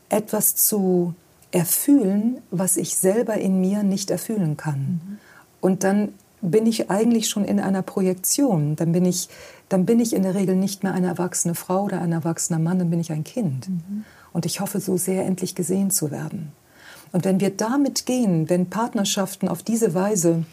etwas 0.09 0.55
zu 0.55 1.15
erfühlen, 1.55 2.41
was 2.51 2.75
ich 2.75 2.97
selber 2.97 3.35
in 3.35 3.61
mir 3.61 3.81
nicht 3.83 4.11
erfühlen 4.11 4.57
kann. 4.57 4.79
Mhm. 4.79 5.17
Und 5.61 5.83
dann 5.85 6.09
bin 6.41 6.67
ich 6.67 6.91
eigentlich 6.91 7.29
schon 7.29 7.45
in 7.45 7.61
einer 7.61 7.81
Projektion. 7.81 8.75
Dann 8.75 8.91
bin 8.91 9.05
ich, 9.05 9.29
dann 9.69 9.85
bin 9.85 10.01
ich 10.01 10.13
in 10.13 10.23
der 10.23 10.35
Regel 10.35 10.57
nicht 10.57 10.83
mehr 10.83 10.93
eine 10.93 11.07
erwachsene 11.07 11.55
Frau 11.55 11.83
oder 11.83 12.01
ein 12.01 12.11
erwachsener 12.11 12.59
Mann, 12.59 12.79
dann 12.79 12.89
bin 12.89 12.99
ich 12.99 13.11
ein 13.11 13.23
Kind. 13.23 13.69
Mhm. 13.69 14.03
Und 14.33 14.45
ich 14.45 14.59
hoffe 14.59 14.81
so 14.81 14.97
sehr, 14.97 15.25
endlich 15.25 15.55
gesehen 15.55 15.91
zu 15.91 16.11
werden. 16.11 16.51
Und 17.13 17.23
wenn 17.23 17.39
wir 17.39 17.51
damit 17.51 18.05
gehen, 18.05 18.49
wenn 18.49 18.69
Partnerschaften 18.69 19.47
auf 19.47 19.63
diese 19.63 19.93
Weise 19.93 20.43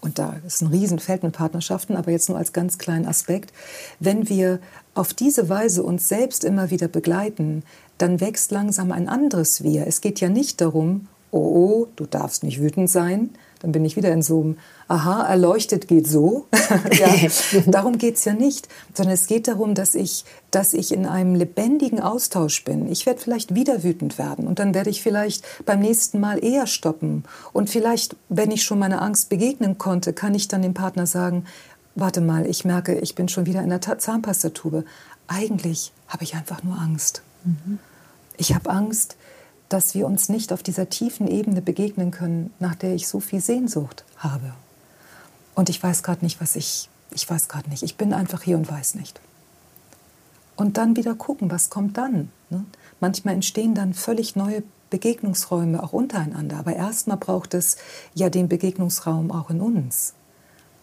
und 0.00 0.18
da 0.18 0.36
ist 0.46 0.62
ein 0.62 0.68
Riesenfeld 0.68 1.22
mit 1.22 1.34
Partnerschaften, 1.34 1.94
aber 1.96 2.10
jetzt 2.10 2.30
nur 2.30 2.38
als 2.38 2.54
ganz 2.54 2.78
kleinen 2.78 3.06
Aspekt, 3.06 3.52
wenn 3.98 4.30
wir 4.30 4.60
auf 4.94 5.12
diese 5.12 5.50
Weise 5.50 5.82
uns 5.82 6.08
selbst 6.08 6.42
immer 6.44 6.70
wieder 6.70 6.88
begleiten, 6.88 7.64
dann 8.00 8.20
wächst 8.20 8.50
langsam 8.50 8.92
ein 8.92 9.08
anderes 9.08 9.62
Wir. 9.62 9.86
Es 9.86 10.00
geht 10.00 10.20
ja 10.20 10.28
nicht 10.28 10.60
darum, 10.60 11.08
oh, 11.30 11.38
oh, 11.38 11.86
du 11.96 12.06
darfst 12.06 12.42
nicht 12.42 12.60
wütend 12.60 12.88
sein. 12.88 13.30
Dann 13.60 13.72
bin 13.72 13.84
ich 13.84 13.94
wieder 13.94 14.10
in 14.10 14.22
so 14.22 14.40
einem, 14.40 14.56
aha, 14.88 15.26
erleuchtet 15.26 15.86
geht 15.86 16.06
so. 16.06 16.46
ja, 16.92 17.10
darum 17.66 17.98
geht 17.98 18.16
es 18.16 18.24
ja 18.24 18.32
nicht, 18.32 18.68
sondern 18.94 19.12
es 19.12 19.26
geht 19.26 19.48
darum, 19.48 19.74
dass 19.74 19.94
ich, 19.94 20.24
dass 20.50 20.72
ich 20.72 20.92
in 20.92 21.04
einem 21.04 21.34
lebendigen 21.34 22.00
Austausch 22.00 22.64
bin. 22.64 22.90
Ich 22.90 23.04
werde 23.04 23.20
vielleicht 23.20 23.54
wieder 23.54 23.82
wütend 23.82 24.16
werden 24.16 24.46
und 24.46 24.58
dann 24.58 24.72
werde 24.72 24.88
ich 24.88 25.02
vielleicht 25.02 25.44
beim 25.66 25.80
nächsten 25.80 26.20
Mal 26.20 26.42
eher 26.42 26.66
stoppen. 26.66 27.24
Und 27.52 27.68
vielleicht, 27.68 28.16
wenn 28.30 28.50
ich 28.50 28.62
schon 28.62 28.78
meiner 28.78 29.02
Angst 29.02 29.28
begegnen 29.28 29.76
konnte, 29.76 30.14
kann 30.14 30.34
ich 30.34 30.48
dann 30.48 30.62
dem 30.62 30.74
Partner 30.74 31.06
sagen, 31.06 31.44
warte 31.94 32.22
mal, 32.22 32.46
ich 32.46 32.64
merke, 32.64 32.98
ich 32.98 33.14
bin 33.14 33.28
schon 33.28 33.44
wieder 33.44 33.62
in 33.62 33.68
der 33.68 33.80
Zahnpastatube. 33.80 34.86
Eigentlich 35.28 35.92
habe 36.08 36.24
ich 36.24 36.34
einfach 36.34 36.62
nur 36.62 36.78
Angst. 36.78 37.20
Mhm. 37.44 37.78
Ich 38.40 38.54
habe 38.54 38.70
Angst, 38.70 39.18
dass 39.68 39.94
wir 39.94 40.06
uns 40.06 40.30
nicht 40.30 40.54
auf 40.54 40.62
dieser 40.62 40.88
tiefen 40.88 41.28
Ebene 41.28 41.60
begegnen 41.60 42.10
können, 42.10 42.54
nach 42.58 42.74
der 42.74 42.94
ich 42.94 43.06
so 43.06 43.20
viel 43.20 43.42
Sehnsucht 43.42 44.02
habe. 44.16 44.54
Und 45.54 45.68
ich 45.68 45.82
weiß 45.82 46.02
gerade 46.02 46.24
nicht, 46.24 46.40
was 46.40 46.56
ich, 46.56 46.88
ich 47.10 47.28
weiß 47.28 47.48
gerade 47.48 47.68
nicht. 47.68 47.82
Ich 47.82 47.98
bin 47.98 48.14
einfach 48.14 48.40
hier 48.40 48.56
und 48.56 48.70
weiß 48.70 48.94
nicht. 48.94 49.20
Und 50.56 50.78
dann 50.78 50.96
wieder 50.96 51.14
gucken, 51.14 51.50
was 51.50 51.68
kommt 51.68 51.98
dann. 51.98 52.32
Ne? 52.48 52.64
Manchmal 52.98 53.34
entstehen 53.34 53.74
dann 53.74 53.92
völlig 53.92 54.36
neue 54.36 54.62
Begegnungsräume 54.88 55.82
auch 55.82 55.92
untereinander. 55.92 56.56
Aber 56.56 56.74
erstmal 56.74 57.18
braucht 57.18 57.52
es 57.52 57.76
ja 58.14 58.30
den 58.30 58.48
Begegnungsraum 58.48 59.30
auch 59.30 59.50
in 59.50 59.60
uns 59.60 60.14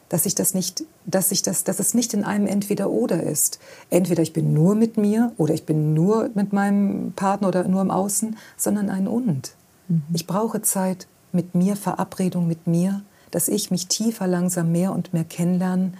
dass 0.10 0.26
ich 0.26 0.36
das 0.36 0.54
nicht, 0.54 0.84
dass 1.06 1.32
ich 1.32 1.42
das, 1.42 1.64
dass 1.64 1.80
es 1.80 1.94
nicht 1.94 2.14
in 2.14 2.24
einem 2.24 2.48
Entweder-Oder 2.48 3.24
ist. 3.24 3.60
Entweder 3.90 4.24
ich 4.24 4.34
bin 4.34 4.54
nur 4.54 4.76
mit 4.76 4.98
mir 4.98 5.34
oder 5.38 5.54
ich 5.54 5.66
bin 5.66 5.94
nur 5.94 6.30
mit 6.34 6.54
meinem 6.54 7.14
Partner 7.16 7.50
oder 7.50 7.68
nur 7.68 7.82
im 7.82 7.92
Außen, 7.92 8.38
sondern 8.56 8.90
ein 8.90 9.08
Und. 9.08 9.54
Mhm. 9.88 10.04
Ich 10.14 10.28
brauche 10.28 10.62
Zeit 10.62 11.08
mit 11.32 11.56
mir, 11.56 11.76
Verabredung 11.76 12.48
mit 12.48 12.68
mir, 12.68 13.02
dass 13.32 13.48
ich 13.50 13.72
mich 13.72 13.88
tiefer, 13.88 14.28
langsam 14.28 14.72
mehr 14.72 14.94
und 14.94 15.14
mehr 15.14 15.26
kennenlernen 15.26 15.96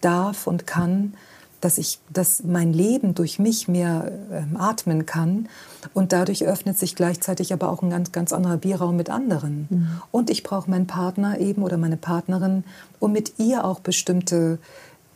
darf 0.00 0.46
und 0.46 0.66
kann 0.66 1.14
dass 1.62 1.78
ich, 1.78 2.00
dass 2.12 2.42
mein 2.42 2.72
Leben 2.72 3.14
durch 3.14 3.38
mich 3.38 3.68
mehr 3.68 4.10
ähm, 4.32 4.56
atmen 4.58 5.06
kann 5.06 5.48
und 5.94 6.12
dadurch 6.12 6.44
öffnet 6.44 6.76
sich 6.76 6.96
gleichzeitig 6.96 7.52
aber 7.52 7.70
auch 7.70 7.82
ein 7.82 7.90
ganz, 7.90 8.10
ganz 8.10 8.32
anderer 8.32 8.56
Bierraum 8.56 8.96
mit 8.96 9.08
anderen. 9.08 9.68
Mhm. 9.70 9.88
Und 10.10 10.28
ich 10.28 10.42
brauche 10.42 10.68
meinen 10.68 10.88
Partner 10.88 11.38
eben 11.38 11.62
oder 11.62 11.78
meine 11.78 11.96
Partnerin, 11.96 12.64
um 12.98 13.12
mit 13.12 13.38
ihr 13.38 13.64
auch 13.64 13.78
bestimmte 13.78 14.58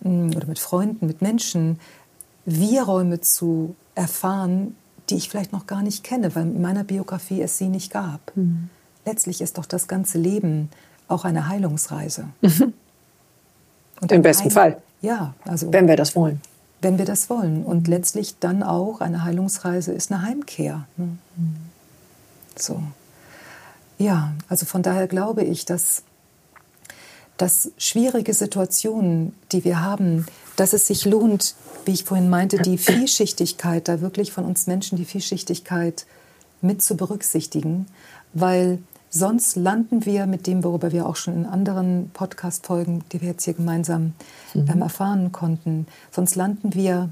mm, 0.03 0.31
oder 0.37 0.47
mit 0.47 0.61
Freunden, 0.61 1.09
mit 1.09 1.21
Menschen 1.21 1.81
Wir-Räume 2.45 3.21
zu 3.21 3.75
erfahren, 3.97 4.77
die 5.11 5.17
ich 5.17 5.29
vielleicht 5.29 5.53
noch 5.53 5.67
gar 5.67 5.83
nicht 5.83 6.05
kenne, 6.05 6.35
weil 6.37 6.45
in 6.45 6.63
meiner 6.63 6.85
Biografie 6.85 7.43
es 7.43 7.59
sie 7.59 7.69
nicht 7.69 7.93
gab. 7.93 8.33
Mhm. 8.37 8.71
Letztlich 9.05 9.41
ist 9.41 9.59
doch 9.59 9.67
das 9.67 9.89
ganze 9.89 10.19
Leben 10.19 10.69
auch 11.09 11.25
eine 11.25 11.49
Heilungsreise. 11.49 12.29
Mhm. 13.99 14.09
Im 14.11 14.21
besten 14.21 14.45
Heil 14.45 14.51
Fall. 14.51 14.83
Ja, 15.01 15.35
also. 15.45 15.73
Wenn 15.73 15.89
wir 15.89 15.97
das 15.97 16.17
wollen. 16.17 16.41
Wenn 16.81 16.99
wir 16.99 17.05
das 17.05 17.31
wollen. 17.31 17.65
Und 17.65 17.89
letztlich 17.89 18.39
dann 18.39 18.63
auch 18.63 19.01
eine 19.01 19.25
Heilungsreise 19.25 19.93
ist 19.93 20.13
eine 20.13 20.23
Heimkehr. 20.23 20.87
Ne? 20.97 21.19
So. 22.57 22.83
Ja, 23.99 24.35
also 24.49 24.67
von 24.67 24.83
daher 24.83 25.07
glaube 25.07 25.43
ich, 25.43 25.65
dass, 25.65 26.03
dass 27.37 27.71
schwierige 27.79 28.35
Situationen, 28.35 29.35
die 29.53 29.65
wir 29.65 29.81
haben, 29.81 30.27
dass 30.57 30.73
es 30.73 30.87
sich 30.87 31.05
lohnt, 31.05 31.55
wie 31.87 31.93
ich 31.93 32.05
vorhin 32.05 32.29
meinte, 32.29 32.59
die 32.59 32.79
Vielschichtigkeit, 32.79 33.89
da 33.89 34.01
wirklich 34.01 34.33
von 34.33 34.45
uns 34.45 34.67
Menschen 34.67 34.99
die 34.99 35.05
Vielschichtigkeit 35.05 36.05
mit 36.61 36.83
zu 36.83 36.97
berücksichtigen, 36.97 37.87
weil 38.33 38.79
Sonst 39.09 39.57
landen 39.57 40.05
wir 40.05 40.27
mit 40.27 40.47
dem, 40.47 40.65
worüber 40.65 40.93
wir 40.93 41.07
auch 41.07 41.17
schon 41.17 41.35
in 41.35 41.47
anderen 41.47 42.11
Podcast-Folgen, 42.13 43.05
die 43.13 43.21
wir 43.21 43.31
jetzt 43.31 43.45
hier 43.45 43.55
gemeinsam 43.55 44.15
mhm. 44.53 44.69
ähm, 44.69 44.83
erfahren 44.83 45.33
konnten, 45.33 45.87
sonst 46.11 46.35
landen 46.35 46.75
wir 46.75 47.11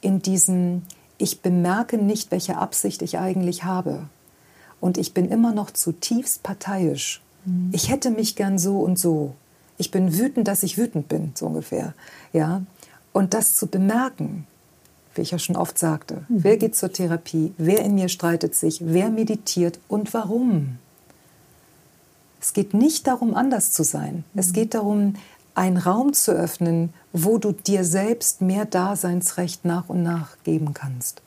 in 0.00 0.20
diesem, 0.20 0.82
ich 1.18 1.40
bemerke 1.40 1.96
nicht, 1.96 2.30
welche 2.30 2.58
Absicht 2.58 3.02
ich 3.02 3.18
eigentlich 3.18 3.64
habe. 3.64 4.04
Und 4.80 4.98
ich 4.98 5.14
bin 5.14 5.30
immer 5.30 5.52
noch 5.52 5.70
zutiefst 5.70 6.42
parteiisch. 6.42 7.22
Mhm. 7.46 7.70
Ich 7.72 7.88
hätte 7.88 8.10
mich 8.10 8.36
gern 8.36 8.58
so 8.58 8.80
und 8.80 8.98
so. 8.98 9.34
Ich 9.78 9.90
bin 9.90 10.16
wütend, 10.16 10.46
dass 10.46 10.62
ich 10.62 10.76
wütend 10.76 11.08
bin, 11.08 11.32
so 11.34 11.46
ungefähr. 11.46 11.94
Ja? 12.32 12.62
Und 13.12 13.32
das 13.32 13.56
zu 13.56 13.66
bemerken, 13.66 14.46
wie 15.16 15.22
ich 15.22 15.30
ja 15.30 15.38
schon 15.38 15.56
oft 15.56 15.78
sagte. 15.78 16.24
Mhm. 16.28 16.44
Wer 16.44 16.56
geht 16.56 16.76
zur 16.76 16.92
Therapie? 16.92 17.52
Wer 17.58 17.80
in 17.80 17.94
mir 17.94 18.08
streitet 18.08 18.54
sich? 18.54 18.80
Wer 18.84 19.10
meditiert 19.10 19.78
und 19.88 20.12
warum? 20.14 20.78
Es 22.40 22.52
geht 22.52 22.74
nicht 22.74 23.06
darum, 23.06 23.34
anders 23.34 23.72
zu 23.72 23.84
sein. 23.84 24.24
Mhm. 24.32 24.40
Es 24.40 24.52
geht 24.52 24.74
darum, 24.74 25.14
einen 25.54 25.76
Raum 25.76 26.12
zu 26.12 26.32
öffnen, 26.32 26.92
wo 27.12 27.38
du 27.38 27.52
dir 27.52 27.84
selbst 27.84 28.40
mehr 28.40 28.64
Daseinsrecht 28.64 29.64
nach 29.64 29.88
und 29.88 30.02
nach 30.02 30.36
geben 30.42 30.74
kannst. 30.74 31.22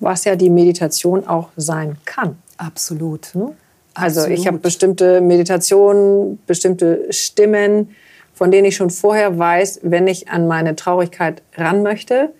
Was 0.00 0.24
ja 0.24 0.36
die 0.36 0.50
Meditation 0.50 1.26
auch 1.26 1.50
sein 1.56 1.96
kann. 2.04 2.36
Absolut. 2.56 3.26
Hm? 3.34 3.52
Also 3.94 4.20
Absolut. 4.20 4.38
ich 4.38 4.46
habe 4.46 4.58
bestimmte 4.58 5.20
Meditationen, 5.20 6.38
bestimmte 6.46 7.12
Stimmen, 7.12 7.90
von 8.34 8.50
denen 8.50 8.66
ich 8.66 8.76
schon 8.76 8.90
vorher 8.90 9.38
weiß, 9.38 9.80
wenn 9.82 10.06
ich 10.06 10.28
an 10.28 10.46
meine 10.46 10.76
Traurigkeit 10.76 11.42
ran 11.56 11.82
möchte, 11.82 12.32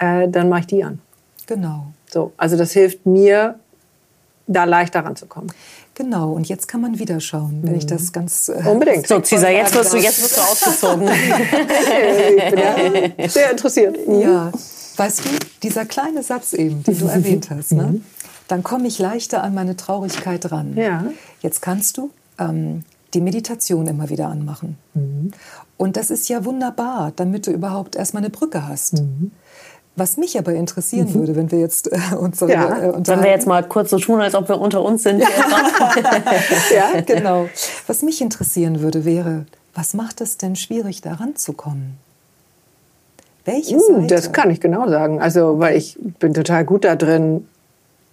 äh, 0.00 0.28
dann 0.28 0.48
mache 0.48 0.60
ich 0.60 0.66
die 0.66 0.82
an. 0.82 1.00
Genau. 1.46 1.86
So, 2.10 2.32
also 2.36 2.56
das 2.56 2.72
hilft 2.72 3.06
mir, 3.06 3.56
da 4.48 4.64
leichter 4.64 5.04
ranzukommen. 5.04 5.52
Genau, 5.94 6.32
und 6.32 6.48
jetzt 6.48 6.66
kann 6.66 6.80
man 6.80 6.98
wieder 6.98 7.20
schauen, 7.20 7.60
wenn 7.62 7.74
ich 7.76 7.86
das 7.86 8.06
mhm. 8.06 8.12
ganz. 8.12 8.48
Äh, 8.48 8.62
Unbedingt. 8.66 9.06
So, 9.06 9.20
Cesar, 9.20 9.50
jetzt 9.50 9.74
wirst 9.74 9.92
du, 9.92 9.98
jetzt 9.98 10.22
wirst 10.22 10.36
du 10.36 10.40
ausgezogen. 10.40 11.08
ich 12.36 12.50
bin 12.50 12.58
ja 12.58 13.28
sehr 13.28 13.50
interessiert. 13.50 13.96
Ja, 14.08 14.50
weißt 14.96 15.24
du, 15.24 15.28
dieser 15.62 15.84
kleine 15.84 16.22
Satz 16.22 16.52
eben, 16.52 16.82
den 16.82 16.98
du 16.98 17.06
erwähnt 17.06 17.50
hast, 17.50 17.72
ne? 17.72 17.84
Mhm. 17.84 18.04
dann 18.48 18.62
komme 18.62 18.88
ich 18.88 18.98
leichter 18.98 19.42
an 19.42 19.54
meine 19.54 19.76
Traurigkeit 19.76 20.50
ran. 20.50 20.76
Ja. 20.76 21.04
Jetzt 21.42 21.62
kannst 21.62 21.98
du 21.98 22.10
ähm, 22.38 22.82
die 23.14 23.20
Meditation 23.20 23.86
immer 23.86 24.08
wieder 24.08 24.28
anmachen. 24.28 24.78
Mhm. 24.94 25.32
Und 25.76 25.96
das 25.96 26.10
ist 26.10 26.28
ja 26.28 26.44
wunderbar, 26.44 27.12
damit 27.16 27.46
du 27.46 27.50
überhaupt 27.50 27.96
erstmal 27.96 28.22
eine 28.22 28.30
Brücke 28.30 28.66
hast. 28.66 29.02
Mhm. 29.94 30.00
Was 30.00 30.16
mich 30.16 30.38
aber 30.38 30.54
interessieren 30.54 31.08
mhm. 31.08 31.14
würde, 31.14 31.36
wenn 31.36 31.50
wir 31.50 31.60
jetzt 31.60 31.92
äh, 31.92 32.14
uns 32.14 32.38
so 32.38 32.48
ja. 32.48 32.78
äh, 32.78 33.04
Sollen 33.04 33.22
wir 33.22 33.30
jetzt 33.30 33.46
mal 33.46 33.62
kurz 33.62 33.90
so 33.90 33.98
tun, 33.98 34.20
als 34.20 34.34
ob 34.34 34.48
wir 34.48 34.60
unter 34.60 34.82
uns 34.82 35.02
sind? 35.02 35.20
ja, 36.74 37.00
genau. 37.04 37.48
Was 37.86 38.02
mich 38.02 38.20
interessieren 38.20 38.80
würde, 38.80 39.04
wäre, 39.04 39.46
was 39.74 39.94
macht 39.94 40.20
es 40.20 40.36
denn 40.36 40.56
schwierig, 40.56 41.00
da 41.00 41.14
ranzukommen? 41.14 41.96
Welche 43.44 43.76
uh, 43.76 43.80
Seite? 43.80 44.14
Das 44.14 44.32
kann 44.32 44.50
ich 44.50 44.60
genau 44.60 44.88
sagen. 44.88 45.20
Also, 45.20 45.58
weil 45.58 45.76
ich 45.76 45.98
bin 46.18 46.34
total 46.34 46.64
gut 46.64 46.84
da 46.84 46.96
drin, 46.96 47.46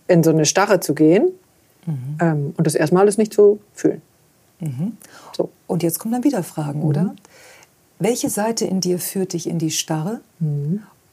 in 0.07 0.23
so 0.23 0.29
eine 0.29 0.45
Starre 0.45 0.79
zu 0.79 0.95
gehen 0.95 1.31
mhm. 1.85 2.17
ähm, 2.19 2.53
und 2.57 2.65
das 2.65 2.75
erstmal 2.75 3.01
alles 3.01 3.17
nicht 3.17 3.33
zu 3.33 3.59
fühlen. 3.73 4.01
Mhm. 4.59 4.97
So. 5.35 5.49
Und 5.67 5.83
jetzt 5.83 5.99
kommen 5.99 6.13
dann 6.13 6.23
wieder 6.23 6.43
Fragen, 6.43 6.79
mhm. 6.79 6.85
oder? 6.85 7.15
Welche 7.99 8.29
Seite 8.29 8.65
in 8.65 8.79
dir 8.79 8.99
führt 8.99 9.33
dich 9.33 9.49
in 9.49 9.59
die 9.59 9.71
Starre? 9.71 10.21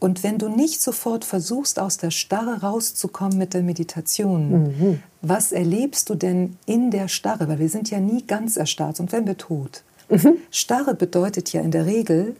Und 0.05 0.23
wenn 0.23 0.37
du 0.37 0.51
nicht 0.51 0.83
sofort 0.83 1.25
versuchst, 1.25 1.79
aus 1.81 1.97
der 1.97 2.11
Starre 2.11 2.61
rauszukommen 2.61 3.39
mit 3.39 3.55
der 3.55 3.63
Meditation, 3.63 4.51
mhm. 4.51 4.99
was 5.23 5.51
erlebst 5.51 6.11
du 6.11 6.15
denn 6.15 6.59
in 6.67 6.91
der 6.91 7.09
Starre? 7.09 7.49
Weil 7.49 7.59
wir 7.59 7.71
sind 7.71 7.89
ja 7.89 8.01
nie 8.01 8.23
ganz 8.27 8.59
erstarrt 8.59 9.01
und 9.01 9.13
wenn 9.13 9.27
wir 9.27 9.39
tot. 9.39 9.83
Mhm. 10.11 10.35
Starre 10.51 10.95
bedeutet 10.95 11.55
ja 11.55 11.63
in 11.63 11.71
der 11.71 11.87
Regel, 11.87 12.37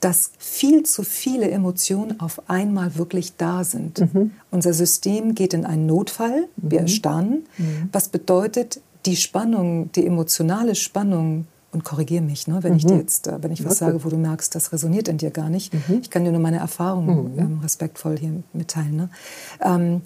dass 0.00 0.30
viel 0.38 0.84
zu 0.84 1.02
viele 1.02 1.50
Emotionen 1.50 2.18
auf 2.18 2.48
einmal 2.48 2.96
wirklich 2.96 3.36
da 3.36 3.62
sind. 3.62 4.00
Mhm. 4.14 4.30
Unser 4.50 4.72
System 4.72 5.34
geht 5.34 5.52
in 5.52 5.66
einen 5.66 5.84
Notfall, 5.84 6.48
wir 6.56 6.80
mhm. 6.80 6.86
erstarren, 6.86 7.46
mhm. 7.58 7.90
was 7.92 8.08
bedeutet, 8.08 8.80
die 9.04 9.16
Spannung, 9.16 9.92
die 9.92 10.06
emotionale 10.06 10.74
Spannung, 10.74 11.46
und 11.72 11.84
korrigiere 11.84 12.22
mich, 12.22 12.46
ne, 12.46 12.62
wenn 12.62 12.72
mhm. 12.72 12.78
ich 12.78 12.86
dir 12.86 12.96
jetzt, 12.96 13.26
äh, 13.26 13.42
wenn 13.42 13.50
ich 13.50 13.64
was 13.64 13.78
sage, 13.78 14.04
wo 14.04 14.08
du 14.08 14.16
merkst, 14.16 14.54
das 14.54 14.72
resoniert 14.72 15.08
in 15.08 15.18
dir 15.18 15.30
gar 15.30 15.48
nicht. 15.48 15.72
Mhm. 15.72 16.00
Ich 16.02 16.10
kann 16.10 16.24
dir 16.24 16.30
nur 16.30 16.40
meine 16.40 16.58
Erfahrungen 16.58 17.32
mhm. 17.32 17.38
ähm, 17.38 17.60
respektvoll 17.62 18.18
hier 18.18 18.42
mitteilen. 18.52 18.96
Ne? 18.96 19.10
Ähm, 19.60 20.02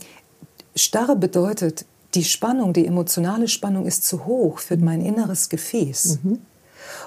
Starre 0.77 1.17
bedeutet, 1.17 1.85
die 2.15 2.25
Spannung, 2.25 2.73
die 2.73 2.87
emotionale 2.87 3.49
Spannung 3.49 3.85
ist 3.85 4.05
zu 4.05 4.27
hoch 4.27 4.59
für 4.59 4.77
mein 4.77 5.01
inneres 5.01 5.49
Gefäß. 5.49 6.21
Mhm. 6.23 6.39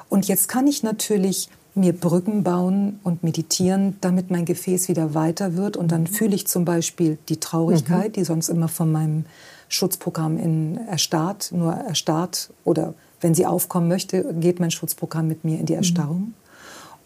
Und 0.10 0.28
jetzt 0.28 0.50
kann 0.50 0.67
ich 0.67 0.84
natürlich 0.84 1.50
mir 1.76 1.93
Brücken 1.93 2.43
bauen 2.43 3.00
und 3.04 3.24
meditieren, 3.24 3.95
damit 4.02 4.30
mein 4.30 4.43
Gefäß 4.45 4.89
wieder 4.89 5.13
weiter 5.13 5.56
wird. 5.56 5.78
Und 5.78 5.91
dann 5.91 6.02
mhm. 6.02 6.08
fühle 6.08 6.36
ich 6.36 6.48
zum 6.48 6.65
Beispiel 6.65 7.17
die 7.30 7.39
Traurigkeit, 7.39 8.10
mhm. 8.10 8.13
die 8.13 8.24
sonst 8.26 8.50
immer 8.50 8.67
von 8.67 8.91
meinem 8.91 9.26
Schutzprogramm 9.69 10.38
in 10.38 10.78
erstarrt, 10.88 11.52
nur 11.54 11.74
erstarrt 11.74 12.52
oder 12.65 12.93
wenn 13.21 13.34
sie 13.34 13.45
aufkommen 13.45 13.88
möchte, 13.88 14.34
geht 14.36 14.60
mein 14.60 14.71
Schutzprogramm 14.71 15.27
mit 15.27 15.43
mir 15.43 15.60
in 15.60 15.65
die 15.65 15.73
mhm. 15.73 15.79
Erstarrung. 15.79 16.34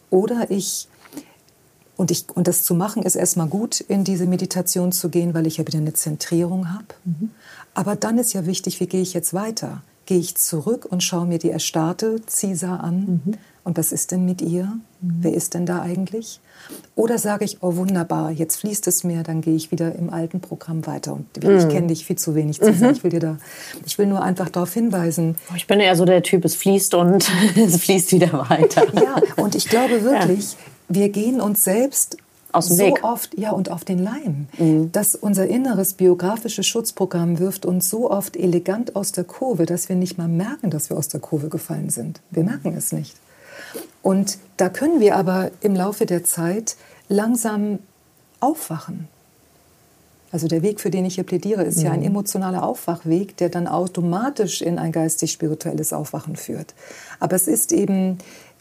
Oder 0.09 0.51
ich 0.51 0.87
und, 1.95 2.11
ich, 2.11 2.25
und 2.33 2.47
das 2.47 2.63
zu 2.63 2.73
machen 2.73 3.03
ist 3.03 3.15
erstmal 3.15 3.47
gut, 3.47 3.79
in 3.79 4.03
diese 4.03 4.25
Meditation 4.25 4.91
zu 4.91 5.09
gehen, 5.09 5.33
weil 5.33 5.45
ich 5.45 5.57
ja 5.57 5.67
wieder 5.67 5.77
eine 5.77 5.93
Zentrierung 5.93 6.73
habe. 6.73 6.85
Mhm. 7.05 7.29
Aber 7.75 7.95
dann 7.95 8.17
ist 8.17 8.33
ja 8.33 8.45
wichtig, 8.45 8.79
wie 8.79 8.87
gehe 8.87 9.01
ich 9.01 9.13
jetzt 9.13 9.33
weiter? 9.33 9.83
Gehe 10.05 10.17
ich 10.17 10.35
zurück 10.35 10.87
und 10.89 11.03
schaue 11.03 11.27
mir 11.27 11.37
die 11.37 11.51
erstarrte 11.51 12.19
Cisa 12.27 12.77
an? 12.77 13.21
Mhm. 13.25 13.33
Und 13.63 13.77
was 13.77 13.91
ist 13.91 14.11
denn 14.11 14.25
mit 14.25 14.41
ihr? 14.41 14.65
Mhm. 14.65 15.17
Wer 15.21 15.33
ist 15.33 15.53
denn 15.53 15.65
da 15.65 15.81
eigentlich? 15.81 16.41
Oder 16.95 17.17
sage 17.17 17.45
ich, 17.45 17.61
oh 17.61 17.75
wunderbar, 17.75 18.31
jetzt 18.31 18.57
fließt 18.57 18.87
es 18.87 19.03
mir, 19.03 19.23
dann 19.23 19.41
gehe 19.41 19.55
ich 19.55 19.71
wieder 19.71 19.95
im 19.95 20.09
alten 20.09 20.41
Programm 20.41 20.85
weiter. 20.85 21.13
Und 21.13 21.25
ich 21.37 21.43
mhm. 21.43 21.69
kenne 21.69 21.87
dich 21.87 22.05
viel 22.05 22.17
zu 22.17 22.35
wenig 22.35 22.59
zu. 22.59 22.71
Mhm. 22.71 22.89
Ich 22.91 23.03
will 23.03 23.11
dir 23.11 23.19
da, 23.19 23.37
ich 23.85 23.97
will 23.97 24.05
nur 24.05 24.21
einfach 24.21 24.49
darauf 24.49 24.73
hinweisen. 24.73 25.35
Oh, 25.51 25.55
ich 25.55 25.67
bin 25.67 25.79
eher 25.79 25.95
so 25.95 26.05
der 26.05 26.23
Typ, 26.23 26.45
es 26.45 26.55
fließt 26.55 26.93
und 26.95 27.29
es 27.55 27.77
fließt 27.77 28.11
wieder 28.11 28.49
weiter. 28.49 28.83
Ja, 28.93 29.15
und 29.37 29.55
ich 29.55 29.67
glaube 29.67 30.03
wirklich, 30.03 30.53
ja. 30.53 30.57
wir 30.87 31.09
gehen 31.09 31.41
uns 31.41 31.63
selbst 31.63 32.17
aus 32.51 32.67
dem 32.67 32.77
so 32.77 32.83
Weg. 32.83 33.03
oft 33.03 33.37
ja 33.37 33.51
und 33.51 33.69
auf 33.69 33.83
den 33.83 33.99
Leim, 33.99 34.47
mhm. 34.57 34.91
dass 34.91 35.15
unser 35.15 35.47
inneres 35.47 35.93
biografisches 35.93 36.65
Schutzprogramm 36.67 37.39
wirft 37.39 37.65
uns 37.65 37.89
so 37.89 38.09
oft 38.09 38.37
elegant 38.37 38.95
aus 38.95 39.11
der 39.11 39.23
Kurve, 39.23 39.65
dass 39.65 39.89
wir 39.89 39.95
nicht 39.95 40.17
mal 40.17 40.27
merken, 40.27 40.69
dass 40.69 40.89
wir 40.89 40.97
aus 40.97 41.07
der 41.07 41.19
Kurve 41.19 41.49
gefallen 41.49 41.89
sind. 41.89 42.21
Wir 42.31 42.43
merken 42.43 42.75
es 42.77 42.91
nicht. 42.91 43.15
Und 44.03 44.37
da 44.57 44.69
können 44.69 44.99
wir 44.99 45.15
aber 45.15 45.49
im 45.61 45.75
Laufe 45.75 46.05
der 46.05 46.23
Zeit 46.23 46.75
langsam 47.09 47.79
aufwachen. 48.39 49.07
Also 50.31 50.47
der 50.47 50.61
Weg, 50.61 50.81
für 50.81 50.89
den 50.89 51.05
ich 51.05 51.15
hier 51.15 51.23
plädiere, 51.23 51.63
ist 51.63 51.77
mhm. 51.77 51.85
ja 51.85 51.91
ein 51.91 52.01
mhm. 52.01 52.07
emotionaler 52.07 52.63
Aufwachweg, 52.63 53.37
der 53.37 53.49
dann 53.49 53.67
automatisch 53.67 54.61
in 54.61 54.77
ein 54.77 54.91
geistig-spirituelles 54.91 55.93
Aufwachen 55.93 56.35
führt. 56.35 56.73
Aber 57.19 57.35
es 57.35 57.47
ist 57.47 57.71
eben 57.71 58.17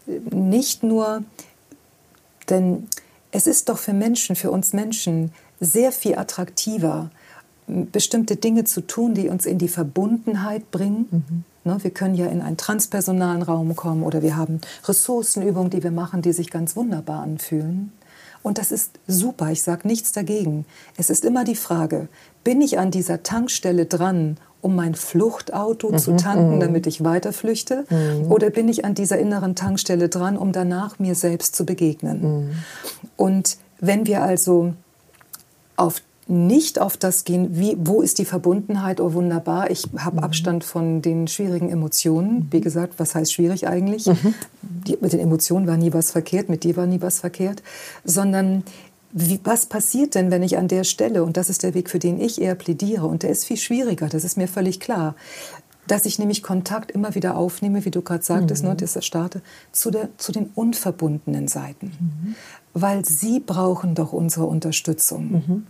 nicht 0.06 0.82
nur, 0.82 1.24
denn 2.48 2.88
es 3.32 3.46
ist 3.46 3.68
doch 3.68 3.78
für 3.78 3.94
Menschen, 3.94 4.36
für 4.36 4.50
uns 4.50 4.72
Menschen, 4.72 5.32
sehr 5.60 5.92
viel 5.92 6.16
attraktiver, 6.16 7.10
bestimmte 7.66 8.36
Dinge 8.36 8.64
zu 8.64 8.82
tun, 8.82 9.14
die 9.14 9.28
uns 9.28 9.46
in 9.46 9.58
die 9.58 9.68
Verbundenheit 9.68 10.70
bringen. 10.70 11.08
Mhm. 11.10 11.44
Ne, 11.64 11.76
wir 11.82 11.90
können 11.92 12.16
ja 12.16 12.26
in 12.26 12.42
einen 12.42 12.56
transpersonalen 12.56 13.42
Raum 13.42 13.76
kommen 13.76 14.02
oder 14.02 14.20
wir 14.22 14.36
haben 14.36 14.60
Ressourcenübungen, 14.84 15.70
die 15.70 15.82
wir 15.82 15.92
machen, 15.92 16.20
die 16.20 16.32
sich 16.32 16.50
ganz 16.50 16.74
wunderbar 16.74 17.22
anfühlen. 17.22 17.92
Und 18.42 18.58
das 18.58 18.72
ist 18.72 18.98
super, 19.06 19.50
ich 19.50 19.62
sage 19.62 19.86
nichts 19.86 20.10
dagegen. 20.10 20.64
Es 20.96 21.10
ist 21.10 21.24
immer 21.24 21.44
die 21.44 21.54
Frage, 21.54 22.08
bin 22.42 22.60
ich 22.60 22.78
an 22.78 22.90
dieser 22.90 23.22
Tankstelle 23.22 23.86
dran, 23.86 24.38
um 24.60 24.74
mein 24.74 24.94
Fluchtauto 24.94 25.90
mhm, 25.90 25.98
zu 25.98 26.16
tanken, 26.16 26.56
mhm. 26.56 26.60
damit 26.60 26.86
ich 26.86 27.04
weiterflüchte? 27.04 27.84
Mhm. 27.88 28.30
Oder 28.30 28.50
bin 28.50 28.68
ich 28.68 28.84
an 28.84 28.94
dieser 28.94 29.18
inneren 29.18 29.54
Tankstelle 29.54 30.08
dran, 30.08 30.36
um 30.36 30.52
danach 30.52 30.98
mir 30.98 31.14
selbst 31.14 31.54
zu 31.54 31.64
begegnen? 31.64 32.22
Mhm. 32.22 32.50
Und 33.16 33.58
wenn 33.78 34.06
wir 34.06 34.22
also 34.22 34.74
auf 35.76 36.02
nicht 36.32 36.80
auf 36.80 36.96
das 36.96 37.24
gehen, 37.24 37.58
wie, 37.58 37.76
wo 37.78 38.02
ist 38.02 38.18
die 38.18 38.24
Verbundenheit, 38.24 39.00
oh 39.00 39.12
wunderbar, 39.12 39.70
ich 39.70 39.84
habe 39.98 40.16
mhm. 40.16 40.24
Abstand 40.24 40.64
von 40.64 41.02
den 41.02 41.28
schwierigen 41.28 41.68
Emotionen. 41.68 42.34
Mhm. 42.34 42.48
Wie 42.50 42.60
gesagt, 42.60 42.94
was 42.98 43.14
heißt 43.14 43.32
schwierig 43.32 43.68
eigentlich? 43.68 44.06
Mhm. 44.06 44.34
Die, 44.86 44.98
mit 45.00 45.12
den 45.12 45.20
Emotionen 45.20 45.66
war 45.66 45.76
nie 45.76 45.92
was 45.92 46.10
verkehrt, 46.10 46.48
mit 46.48 46.64
dir 46.64 46.76
war 46.76 46.86
nie 46.86 47.00
was 47.00 47.20
verkehrt, 47.20 47.62
sondern 48.04 48.64
wie, 49.12 49.38
was 49.44 49.66
passiert 49.66 50.14
denn, 50.14 50.30
wenn 50.30 50.42
ich 50.42 50.56
an 50.56 50.68
der 50.68 50.84
Stelle, 50.84 51.22
und 51.22 51.36
das 51.36 51.50
ist 51.50 51.62
der 51.62 51.74
Weg, 51.74 51.90
für 51.90 51.98
den 51.98 52.18
ich 52.18 52.40
eher 52.40 52.54
plädiere, 52.54 53.06
und 53.06 53.22
der 53.22 53.30
ist 53.30 53.44
viel 53.44 53.58
schwieriger, 53.58 54.08
das 54.08 54.24
ist 54.24 54.38
mir 54.38 54.48
völlig 54.48 54.80
klar, 54.80 55.14
dass 55.86 56.06
ich 56.06 56.18
nämlich 56.18 56.42
Kontakt 56.42 56.90
immer 56.90 57.14
wieder 57.14 57.36
aufnehme, 57.36 57.84
wie 57.84 57.90
du 57.90 58.02
gerade 58.02 58.24
sagtest, 58.24 58.62
mhm. 58.62 58.70
ne, 58.70 58.76
das 58.76 59.04
starte, 59.04 59.42
zu, 59.72 59.90
der, 59.90 60.08
zu 60.16 60.32
den 60.32 60.46
unverbundenen 60.54 61.48
Seiten. 61.48 61.86
Mhm. 61.86 62.34
Weil 62.72 63.04
sie 63.04 63.40
brauchen 63.40 63.94
doch 63.94 64.12
unsere 64.12 64.46
Unterstützung. 64.46 65.32
Mhm. 65.32 65.66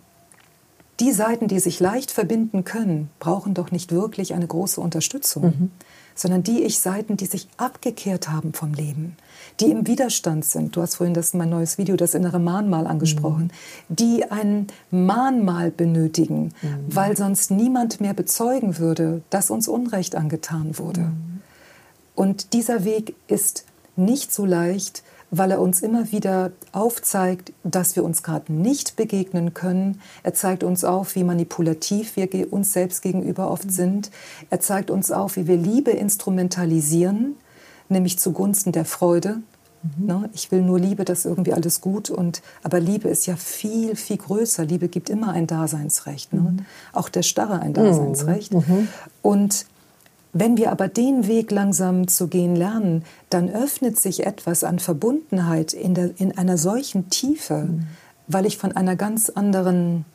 Die 1.03 1.11
Seiten, 1.11 1.49
die 1.49 1.59
sich 1.59 1.81
leicht 1.81 2.13
verbinden 2.13 2.63
können, 2.63 3.11
brauchen 3.19 3.55
doch 3.55 3.73
nicht 3.73 3.91
wirklich 3.91 4.35
eine 4.35 4.47
große 4.47 4.81
Unterstützung, 4.81 5.43
mhm. 5.43 5.71
sondern 6.15 6.45
die 6.45 6.63
ich 6.63 6.79
Seiten, 6.79 7.17
die 7.17 7.27
sich 7.27 7.49
abgekehrt 7.57 8.31
haben 8.31 8.53
vom 8.53 8.73
Leben, 8.73 9.17
die 9.59 9.73
im 9.73 9.89
Widerstand 9.89 10.45
sind. 10.45 10.77
Du 10.77 10.81
hast 10.81 10.95
vorhin 10.95 11.13
das 11.13 11.35
mein 11.35 11.51
neues 11.51 11.77
Video, 11.77 11.97
das 11.97 12.15
innere 12.15 12.39
Mahnmal 12.39 12.87
angesprochen, 12.87 13.51
mhm. 13.89 13.97
die 13.97 14.31
ein 14.31 14.69
Mahnmal 14.93 15.73
benötigen, 15.73 16.53
mhm. 16.63 16.85
weil 16.87 17.17
sonst 17.17 17.51
niemand 17.51 18.01
mehr 18.01 18.15
bezeugen 18.15 18.79
würde, 18.79 19.23
dass 19.29 19.51
uns 19.51 19.67
Unrecht 19.67 20.15
angetan 20.15 20.79
wurde. 20.79 21.01
Mhm. 21.01 21.41
Und 22.15 22.53
dieser 22.53 22.85
Weg 22.85 23.17
ist 23.27 23.65
nicht 23.97 24.33
so 24.33 24.47
leicht, 24.47 25.03
weil 25.33 25.51
er 25.51 25.61
uns 25.61 25.81
immer 25.81 26.13
wieder 26.13 26.53
aufzeigt, 26.73 27.55
dass 27.65 27.97
wir 27.97 28.05
uns 28.05 28.23
gerade 28.23 28.53
nicht 28.53 28.97
begegnen 28.97 29.55
können. 29.55 30.01
Er 30.23 30.35
zeigt 30.35 30.63
uns 30.63 30.85
auf, 30.85 31.15
wie 31.17 31.25
manipulativ 31.25 32.17
wir 32.17 32.53
uns 32.53 32.75
selbst 32.75 33.01
gegenüber 33.01 33.51
oft 33.51 33.65
mhm. 33.65 33.71
sind. 33.71 34.11
Er 34.51 34.61
zeigt 34.61 34.91
uns 34.91 35.11
auf, 35.11 35.37
wie 35.37 35.47
wir 35.47 35.57
Liebe 35.57 35.91
instrumentalisieren, 35.91 37.37
nämlich 37.89 38.19
zugunsten 38.19 38.73
der 38.73 38.85
Freude. 38.85 39.39
Mhm. 39.83 40.07
Ne? 40.07 40.31
Ich 40.35 40.53
will 40.53 40.61
nur 40.61 40.79
Liebe, 40.79 41.07
das 41.07 41.21
ist 41.21 41.25
irgendwie 41.25 41.55
alles 41.55 41.81
gut. 41.81 42.11
Und, 42.11 42.43
aber 42.63 42.79
Liebe 42.79 43.09
ist 43.09 43.25
ja 43.25 43.37
viel, 43.37 43.97
viel 43.97 44.19
größer. 44.19 44.67
Liebe 44.67 44.89
gibt 44.89 45.09
immer 45.09 45.33
ein 45.33 45.47
Daseinsrecht. 45.47 46.35
Ne? 46.35 46.41
Mhm. 46.41 46.67
Auch 46.93 47.09
der 47.09 47.23
Starre 47.23 47.59
ein 47.61 47.73
Daseinsrecht. 47.73 48.53
Mhm. 48.53 48.65
mhm. 48.67 48.89
Und 49.23 49.65
Wenn 50.33 50.57
wir 50.57 50.73
aber 50.73 50.89
den 50.89 51.27
Weg 51.27 51.51
langsam 51.51 52.09
zu 52.09 52.27
gehen 52.27 52.57
lernen, 52.57 53.05
dann 53.29 53.51
öffnet 53.51 53.99
sich 54.01 54.25
etwas 54.25 54.65
an 54.65 54.79
Verbundenheit 54.79 55.75
in, 55.75 55.95
der, 55.95 56.19
in 56.19 56.37
einer 56.39 56.57
solchen 56.57 57.11
Tiefe, 57.11 57.65
mhm. 57.65 57.87
weil 58.29 58.47
ich 58.47 58.57
von 58.57 58.73
einer 58.73 58.97
ganz 58.97 59.29
anderen, 59.29 60.07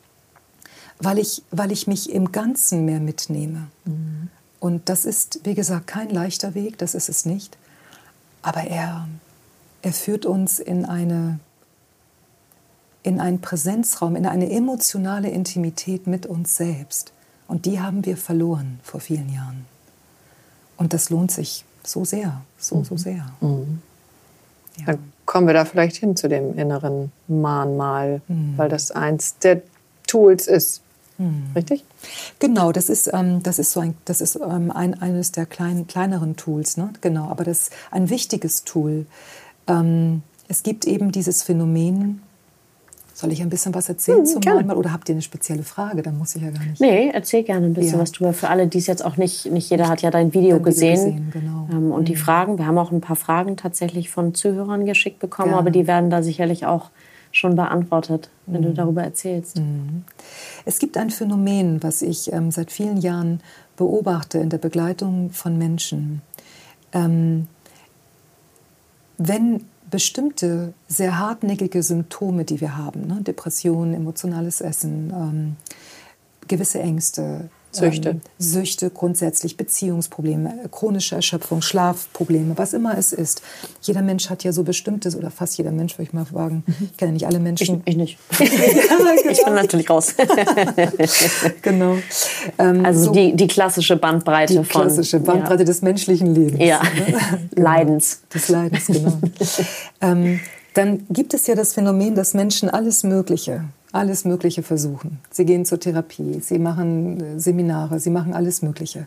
weil 0.98 1.18
ich, 1.18 1.44
weil 1.52 1.70
ich 1.70 1.86
mich 1.86 2.10
im 2.10 2.32
Ganzen 2.32 2.84
mehr 2.84 2.98
mitnehme. 2.98 3.68
Mhm. 3.84 4.28
Und 4.58 4.88
das 4.88 5.04
ist, 5.04 5.40
wie 5.44 5.54
gesagt, 5.54 5.86
kein 5.86 6.10
leichter 6.10 6.54
Weg, 6.54 6.78
das 6.78 6.96
ist 6.96 7.08
es 7.08 7.24
nicht. 7.24 7.56
Aber 8.42 8.64
er, 8.64 9.06
er 9.82 9.92
führt 9.92 10.26
uns 10.26 10.58
in, 10.58 10.84
eine, 10.84 11.38
in 13.04 13.20
einen 13.20 13.40
Präsenzraum, 13.40 14.16
in 14.16 14.26
eine 14.26 14.50
emotionale 14.50 15.30
Intimität 15.30 16.08
mit 16.08 16.26
uns 16.26 16.56
selbst. 16.56 17.12
Und 17.46 17.66
die 17.66 17.78
haben 17.78 18.04
wir 18.04 18.16
verloren 18.16 18.80
vor 18.82 18.98
vielen 18.98 19.32
Jahren. 19.32 19.64
Und 20.78 20.94
das 20.94 21.10
lohnt 21.10 21.30
sich 21.30 21.64
so 21.84 22.04
sehr, 22.04 22.40
so, 22.58 22.76
mhm. 22.76 22.84
so 22.84 22.96
sehr. 22.96 23.26
Mhm. 23.40 23.82
Ja. 24.78 24.86
Dann 24.86 25.12
kommen 25.26 25.46
wir 25.46 25.54
da 25.54 25.64
vielleicht 25.64 25.96
hin 25.96 26.16
zu 26.16 26.28
dem 26.28 26.56
inneren 26.58 27.12
Mahnmal, 27.26 28.22
mhm. 28.28 28.54
weil 28.56 28.68
das 28.68 28.90
eins 28.90 29.38
der 29.38 29.60
Tools 30.06 30.46
ist. 30.46 30.80
Mhm. 31.18 31.48
Richtig? 31.54 31.84
Genau, 32.38 32.72
das 32.72 32.88
ist, 32.88 33.10
ähm, 33.12 33.42
das 33.42 33.58
ist, 33.58 33.72
so 33.72 33.80
ein, 33.80 33.94
das 34.04 34.20
ist 34.20 34.36
ähm, 34.36 34.70
ein, 34.70 35.00
eines 35.02 35.32
der 35.32 35.46
kleinen, 35.46 35.86
kleineren 35.86 36.36
Tools. 36.36 36.76
Ne? 36.76 36.90
Genau, 37.00 37.28
aber 37.28 37.44
das 37.44 37.62
ist 37.62 37.72
ein 37.90 38.08
wichtiges 38.08 38.64
Tool. 38.64 39.06
Ähm, 39.66 40.22
es 40.46 40.62
gibt 40.62 40.86
eben 40.86 41.12
dieses 41.12 41.42
Phänomen 41.42 42.22
soll 43.18 43.32
ich 43.32 43.42
ein 43.42 43.48
bisschen 43.48 43.74
was 43.74 43.88
erzählen 43.88 44.18
hm, 44.18 44.26
zum 44.26 44.42
Mahnmal 44.44 44.76
oder 44.76 44.92
habt 44.92 45.08
ihr 45.08 45.14
eine 45.16 45.22
spezielle 45.22 45.64
Frage? 45.64 46.02
Dann 46.02 46.18
muss 46.18 46.36
ich 46.36 46.42
ja 46.42 46.50
gar 46.50 46.64
nicht. 46.64 46.80
Nee, 46.80 47.10
erzähl 47.12 47.42
gerne 47.42 47.66
ein 47.66 47.74
bisschen 47.74 47.94
ja. 47.94 47.98
was 47.98 48.12
drüber. 48.12 48.32
Für 48.32 48.48
alle, 48.48 48.68
die 48.68 48.78
es 48.78 48.86
jetzt 48.86 49.04
auch 49.04 49.16
nicht, 49.16 49.46
nicht 49.46 49.68
jeder 49.70 49.88
hat 49.88 50.02
ja 50.02 50.12
dein 50.12 50.32
Video 50.32 50.58
dein 50.58 50.62
gesehen. 50.62 51.00
Video 51.00 51.14
gesehen 51.14 51.30
genau. 51.32 51.68
ähm, 51.72 51.90
und 51.90 52.02
mhm. 52.02 52.04
die 52.04 52.14
Fragen, 52.14 52.58
wir 52.58 52.66
haben 52.66 52.78
auch 52.78 52.92
ein 52.92 53.00
paar 53.00 53.16
Fragen 53.16 53.56
tatsächlich 53.56 54.08
von 54.08 54.34
Zuhörern 54.34 54.86
geschickt 54.86 55.18
bekommen, 55.18 55.50
ja. 55.50 55.58
aber 55.58 55.72
die 55.72 55.88
werden 55.88 56.10
da 56.10 56.22
sicherlich 56.22 56.64
auch 56.64 56.90
schon 57.32 57.56
beantwortet, 57.56 58.30
wenn 58.46 58.60
mhm. 58.60 58.66
du 58.66 58.74
darüber 58.74 59.02
erzählst. 59.02 59.58
Mhm. 59.58 60.04
Es 60.64 60.78
gibt 60.78 60.96
ein 60.96 61.10
Phänomen, 61.10 61.82
was 61.82 62.02
ich 62.02 62.32
ähm, 62.32 62.52
seit 62.52 62.70
vielen 62.70 62.98
Jahren 62.98 63.40
beobachte 63.76 64.38
in 64.38 64.48
der 64.48 64.58
Begleitung 64.58 65.30
von 65.30 65.58
Menschen. 65.58 66.22
Ähm, 66.92 67.48
wenn 69.16 69.64
bestimmte 69.90 70.74
sehr 70.86 71.18
hartnäckige 71.18 71.82
Symptome, 71.82 72.44
die 72.44 72.60
wir 72.60 72.76
haben, 72.76 73.06
ne? 73.06 73.22
Depression, 73.22 73.94
emotionales 73.94 74.60
Essen, 74.60 75.12
ähm, 75.14 75.56
gewisse 76.46 76.80
Ängste, 76.80 77.50
Süchte. 77.78 78.10
Ähm, 78.10 78.20
Süchte 78.38 78.90
grundsätzlich, 78.90 79.56
Beziehungsprobleme, 79.56 80.68
chronische 80.70 81.16
Erschöpfung, 81.16 81.62
Schlafprobleme, 81.62 82.56
was 82.56 82.72
immer 82.72 82.96
es 82.96 83.12
ist. 83.12 83.42
Jeder 83.82 84.02
Mensch 84.02 84.30
hat 84.30 84.44
ja 84.44 84.52
so 84.52 84.64
bestimmtes, 84.64 85.16
oder 85.16 85.30
fast 85.30 85.56
jeder 85.58 85.70
Mensch, 85.70 85.94
würde 85.94 86.04
ich 86.04 86.12
mal 86.12 86.26
sagen. 86.26 86.64
Mhm. 86.66 86.74
Ich 86.90 86.96
kenne 86.96 87.10
ja 87.10 87.12
nicht 87.14 87.26
alle 87.26 87.38
Menschen. 87.40 87.82
Ich, 87.84 87.92
ich 87.92 87.96
nicht. 87.96 88.18
ja, 88.38 88.46
genau. 88.46 89.30
Ich 89.30 89.44
bin 89.44 89.54
natürlich 89.54 89.90
raus. 89.90 90.14
genau. 91.62 91.98
Ähm, 92.58 92.84
also 92.84 93.04
so 93.04 93.12
die, 93.12 93.34
die 93.34 93.46
klassische 93.46 93.96
Bandbreite 93.96 94.52
die 94.52 94.64
von. 94.64 94.82
Die 94.82 94.88
klassische 94.88 95.20
Bandbreite 95.20 95.62
ja. 95.62 95.64
des 95.64 95.82
menschlichen 95.82 96.34
Lebens. 96.34 96.62
Ja. 96.62 96.80
Ne? 96.82 97.48
Leidens. 97.54 98.20
Des 98.32 98.48
Leidens, 98.48 98.86
genau. 98.86 99.18
ähm, 100.00 100.40
dann 100.74 101.06
gibt 101.10 101.34
es 101.34 101.46
ja 101.46 101.54
das 101.54 101.72
Phänomen, 101.72 102.14
dass 102.14 102.34
Menschen 102.34 102.68
alles 102.68 103.02
Mögliche 103.02 103.64
alles 103.92 104.24
Mögliche 104.24 104.62
versuchen. 104.62 105.20
Sie 105.30 105.44
gehen 105.44 105.64
zur 105.64 105.80
Therapie, 105.80 106.40
sie 106.40 106.58
machen 106.58 107.20
äh, 107.20 107.40
Seminare, 107.40 108.00
sie 108.00 108.10
machen 108.10 108.34
alles 108.34 108.62
Mögliche. 108.62 109.06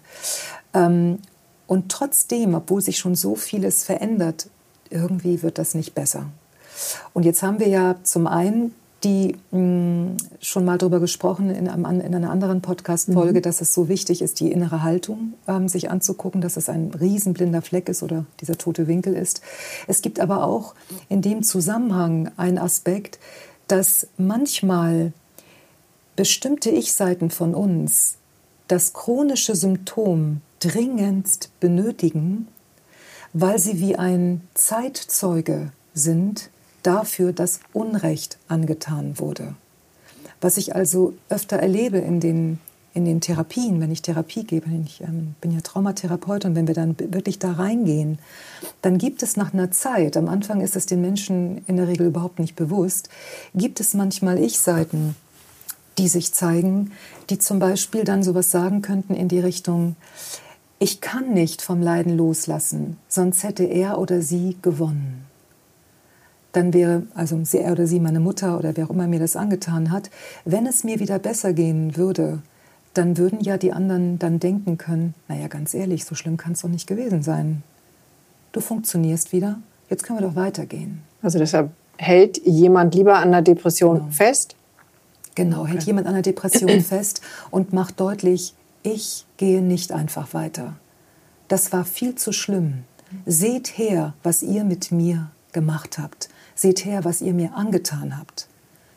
Ähm, 0.74 1.20
und 1.68 1.90
trotzdem, 1.90 2.56
obwohl 2.56 2.82
sich 2.82 2.98
schon 2.98 3.16
so 3.16 3.36
vieles 3.36 3.84
verändert, 3.84 4.48
irgendwie 4.90 5.42
wird 5.42 5.58
das 5.58 5.74
nicht 5.74 5.94
besser. 5.94 6.26
Und 7.14 7.24
jetzt 7.24 7.44
haben 7.44 7.60
wir 7.60 7.68
ja 7.68 7.96
zum 8.04 8.28
einen 8.28 8.74
die 9.04 9.36
mh, 9.52 9.60
mm, 9.60 10.18
schon 10.42 10.66
mal 10.66 10.78
darüber 10.78 11.00
gesprochen 11.00 11.50
in, 11.50 11.68
einem, 11.68 12.02
in 12.02 12.16
einer 12.16 12.30
anderen 12.30 12.62
Podcast-Folge, 12.62 13.40
mhm. 13.40 13.44
dass 13.44 13.62
es 13.62 13.74
so 13.74 13.90
wichtig 13.90 14.22
ist, 14.22 14.40
die 14.40 14.52
innere 14.52 14.84
Haltung 14.84 15.34
ähm, 15.48 15.68
sich 15.68 15.90
anzugucken, 15.90 16.42
dass 16.42 16.58
es 16.58 16.70
ein 16.70 16.92
riesenblinder 17.00 17.62
Fleck 17.62 17.90
ist 17.90 18.04
oder 18.04 18.26
dieser 18.40 18.58
tote 18.58 18.88
Winkel 18.88 19.16
ist. 19.16 19.42
Es 19.88 20.02
gibt 20.02 20.20
aber 20.20 20.44
auch 20.44 20.76
in 21.10 21.22
dem 21.22 21.44
Zusammenhang 21.44 22.32
einen 22.38 22.58
Aspekt, 22.58 23.20
dass 23.72 24.08
manchmal 24.18 25.14
bestimmte 26.18 26.70
Ich-Seiten 26.72 27.30
von 27.30 27.56
uns 27.56 28.18
das 28.68 28.92
chronische 28.92 29.56
Symptom 29.56 30.42
dringendst 30.60 31.58
benötigen, 31.62 32.50
weil 33.32 33.60
sie 33.60 33.80
wie 33.80 33.96
ein 33.96 34.42
Zeitzeuge 34.56 35.72
sind 35.94 36.50
dafür, 36.84 37.32
dass 37.32 37.62
Unrecht 37.72 38.38
angetan 38.50 39.20
wurde. 39.20 39.56
Was 40.42 40.58
ich 40.58 40.76
also 40.76 41.14
öfter 41.30 41.56
erlebe 41.56 42.00
in 42.00 42.20
den 42.20 42.60
in 42.94 43.06
den 43.06 43.22
Therapien, 43.22 43.80
wenn 43.80 43.92
ich 43.92 44.02
Therapie 44.02 44.44
gebe, 44.44 44.70
ich 44.86 45.02
ähm, 45.02 45.36
bin 45.40 45.52
ja 45.52 45.62
Traumatherapeut 45.62 46.44
und 46.46 46.56
wenn 46.56 46.68
wir 46.68 46.76
dann 46.76 46.96
wirklich 47.00 47.40
da 47.40 47.54
reingehen, 47.54 48.20
dann 48.82 48.98
gibt 48.98 49.24
es 49.24 49.38
nach 49.38 49.54
einer 49.54 49.72
Zeit, 49.72 50.18
am 50.18 50.28
Anfang 50.28 50.62
ist 50.62 50.76
es 50.76 50.88
den 50.88 51.02
Menschen 51.02 51.64
in 51.68 51.78
der 51.78 51.88
Regel 51.88 52.08
überhaupt 52.08 52.40
nicht 52.40 52.56
bewusst, 52.56 53.10
gibt 53.56 53.80
es 53.80 53.94
manchmal 53.94 54.40
Ich-Seiten, 54.40 55.16
die 55.98 56.10
sich 56.10 56.34
zeigen, 56.34 56.92
die 57.30 57.38
zum 57.38 57.60
Beispiel 57.60 58.04
dann 58.04 58.24
sowas 58.24 58.52
sagen 58.52 58.82
könnten 58.82 59.14
in 59.14 59.30
die 59.30 59.40
Richtung, 59.40 59.96
ich 60.80 61.00
kann 61.00 61.34
nicht 61.34 61.62
vom 61.62 61.82
Leiden 61.82 62.18
loslassen, 62.18 62.98
sonst 63.08 63.44
hätte 63.44 63.64
er 63.64 64.00
oder 64.00 64.22
sie 64.22 64.58
gewonnen. 64.62 65.26
Dann 66.52 66.74
wäre 66.74 67.04
also 67.14 67.42
er 67.54 67.72
oder 67.72 67.88
sie 67.88 68.02
meine 68.02 68.20
Mutter 68.20 68.58
oder 68.58 68.76
wer 68.76 68.86
auch 68.86 68.90
immer 68.90 69.08
mir 69.08 69.20
das 69.20 69.38
angetan 69.38 69.92
hat, 69.92 70.10
wenn 70.44 70.66
es 70.66 70.84
mir 70.84 71.00
wieder 71.00 71.20
besser 71.20 71.54
gehen 71.54 71.96
würde, 71.96 72.42
dann 72.94 73.18
würden 73.18 73.40
ja 73.42 73.58
die 73.58 73.72
anderen 73.72 74.20
dann 74.20 74.40
denken 74.40 74.78
können, 74.78 75.14
naja, 75.28 75.48
ganz 75.48 75.74
ehrlich, 75.74 76.06
so 76.06 76.16
schlimm 76.16 76.38
kann 76.38 76.54
es 76.54 76.62
doch 76.62 76.70
nicht 76.70 76.88
gewesen 76.88 77.24
sein. 77.24 77.64
Du 78.52 78.60
funktionierst 78.60 79.32
wieder, 79.32 79.60
jetzt 79.90 80.04
können 80.04 80.20
wir 80.20 80.28
doch 80.28 80.36
weitergehen. 80.36 81.02
Also 81.22 81.40
deshalb 81.40 81.72
hält 81.98 82.46
jemand 82.46 82.96
lieber 82.96 83.18
an 83.18 83.32
der 83.32 83.42
Depression 83.42 84.00
genau. 84.00 84.12
fest? 84.12 84.56
Genau, 85.36 85.62
okay. 85.62 85.72
hält 85.72 85.84
jemand 85.84 86.08
an 86.08 86.14
der 86.14 86.24
Depression 86.24 86.82
fest 86.82 87.22
und 87.50 87.72
macht 87.72 88.00
deutlich, 88.00 88.54
ich 88.84 89.26
gehe 89.38 89.62
nicht 89.62 89.92
einfach 89.92 90.34
weiter. 90.34 90.74
Das 91.48 91.72
war 91.72 91.86
viel 91.86 92.16
zu 92.16 92.32
schlimm. 92.32 92.84
Seht 93.26 93.78
her, 93.78 94.14
was 94.24 94.42
ihr 94.42 94.64
mit 94.64 94.92
mir 94.92 95.32
gemacht 95.52 95.98
habt. 95.98 96.30
Seht 96.56 96.86
her, 96.86 97.04
was 97.04 97.22
ihr 97.22 97.34
mir 97.34 97.54
angetan 97.54 98.18
habt. 98.18 98.48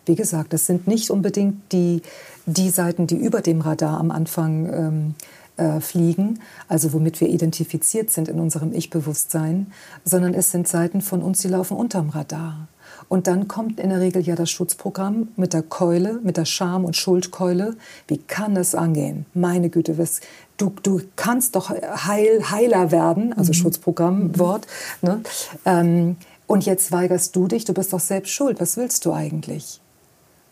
Wie 0.06 0.14
gesagt, 0.14 0.52
das 0.52 0.66
sind 0.66 0.86
nicht 0.86 1.10
unbedingt 1.10 1.72
die, 1.72 2.02
die 2.46 2.70
Seiten, 2.70 3.06
die 3.06 3.16
über 3.16 3.40
dem 3.40 3.60
Radar 3.60 3.98
am 3.98 4.10
Anfang 4.10 4.72
ähm, 4.72 5.14
äh, 5.56 5.80
fliegen, 5.80 6.40
also 6.68 6.92
womit 6.92 7.20
wir 7.20 7.28
identifiziert 7.28 8.10
sind 8.10 8.28
in 8.28 8.40
unserem 8.40 8.72
Ich-Bewusstsein, 8.72 9.72
sondern 10.04 10.34
es 10.34 10.50
sind 10.50 10.68
Seiten 10.68 11.00
von 11.00 11.22
uns, 11.22 11.40
die 11.40 11.48
laufen 11.48 11.76
unterm 11.76 12.10
Radar. 12.10 12.68
Und 13.08 13.26
dann 13.26 13.48
kommt 13.48 13.80
in 13.80 13.90
der 13.90 14.00
Regel 14.00 14.22
ja 14.22 14.34
das 14.34 14.50
Schutzprogramm 14.50 15.28
mit 15.36 15.52
der 15.52 15.62
Keule, 15.62 16.20
mit 16.22 16.36
der 16.36 16.44
Scham- 16.44 16.84
und 16.84 16.96
Schuldkeule. 16.96 17.76
Wie 18.08 18.18
kann 18.18 18.54
das 18.54 18.74
angehen? 18.74 19.26
Meine 19.34 19.68
Güte, 19.68 19.98
was, 19.98 20.20
du, 20.56 20.72
du 20.82 21.00
kannst 21.16 21.54
doch 21.54 21.70
Heil, 21.70 22.50
Heiler 22.50 22.90
werden, 22.90 23.32
also 23.32 23.50
mhm. 23.50 23.54
Schutzprogrammwort. 23.54 24.66
Ne? 25.02 25.20
Ähm, 25.64 26.16
und 26.46 26.66
jetzt 26.66 26.92
weigerst 26.92 27.34
du 27.36 27.46
dich, 27.46 27.64
du 27.64 27.74
bist 27.74 27.92
doch 27.92 28.00
selbst 28.00 28.30
schuld. 28.32 28.60
Was 28.60 28.76
willst 28.76 29.04
du 29.04 29.12
eigentlich? 29.12 29.80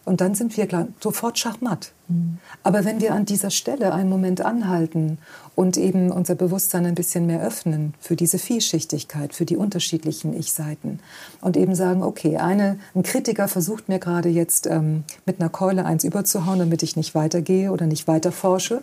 Und 0.05 0.21
dann 0.21 0.35
sind 0.35 0.57
wir 0.57 0.89
sofort 1.01 1.39
schachmatt. 1.39 1.93
Mhm. 2.09 2.39
Aber 2.63 2.85
wenn 2.85 3.01
wir 3.01 3.15
an 3.15 3.25
dieser 3.25 3.51
Stelle 3.51 3.93
einen 3.95 4.09
Moment 4.09 4.41
anhalten 4.41 5.19
und 5.55 5.77
eben 5.77 6.11
unser 6.11 6.35
Bewusstsein 6.35 6.87
ein 6.87 6.97
bisschen 6.97 7.27
mehr 7.27 7.41
öffnen 7.41 7.95
für 8.01 8.17
diese 8.17 8.39
Vielschichtigkeit, 8.39 9.35
für 9.35 9.45
die 9.45 9.57
unterschiedlichen 9.57 10.37
Ich-Seiten 10.37 10.99
und 11.41 11.57
eben 11.57 11.75
sagen, 11.75 12.03
okay, 12.03 12.39
eine, 12.39 12.79
ein 12.95 13.05
Kritiker 13.05 13.47
versucht 13.47 13.89
mir 13.89 14.01
gerade 14.01 14.29
jetzt 14.29 14.67
ähm, 14.67 15.05
mit 15.25 15.41
einer 15.41 15.51
Keule 15.51 15.85
eins 15.85 16.03
überzuhauen, 16.03 16.59
damit 16.59 16.83
ich 16.83 16.97
nicht 16.97 17.15
weitergehe 17.15 17.71
oder 17.71 17.87
nicht 17.87 18.09
weiter 18.09 18.33
forsche, 18.33 18.83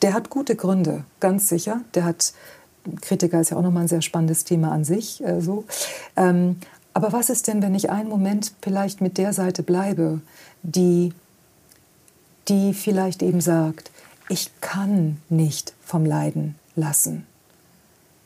der 0.00 0.14
hat 0.14 0.30
gute 0.30 0.56
Gründe, 0.56 1.04
ganz 1.20 1.48
sicher. 1.48 1.80
Der 1.94 2.04
hat 2.04 2.32
Kritiker 3.00 3.40
ist 3.40 3.50
ja 3.50 3.56
auch 3.56 3.62
nochmal 3.62 3.84
ein 3.84 3.88
sehr 3.88 4.02
spannendes 4.02 4.44
Thema 4.44 4.70
an 4.72 4.84
sich. 4.84 5.24
Äh, 5.24 5.40
so. 5.40 5.64
Ähm, 6.16 6.56
aber 6.94 7.12
was 7.12 7.28
ist 7.28 7.48
denn, 7.48 7.60
wenn 7.60 7.74
ich 7.74 7.90
einen 7.90 8.08
Moment 8.08 8.52
vielleicht 8.62 9.00
mit 9.00 9.18
der 9.18 9.32
Seite 9.32 9.64
bleibe, 9.64 10.20
die, 10.62 11.12
die 12.48 12.72
vielleicht 12.72 13.22
eben 13.22 13.40
sagt, 13.40 13.90
ich 14.28 14.50
kann 14.60 15.18
nicht 15.28 15.74
vom 15.82 16.06
Leiden 16.06 16.54
lassen. 16.76 17.26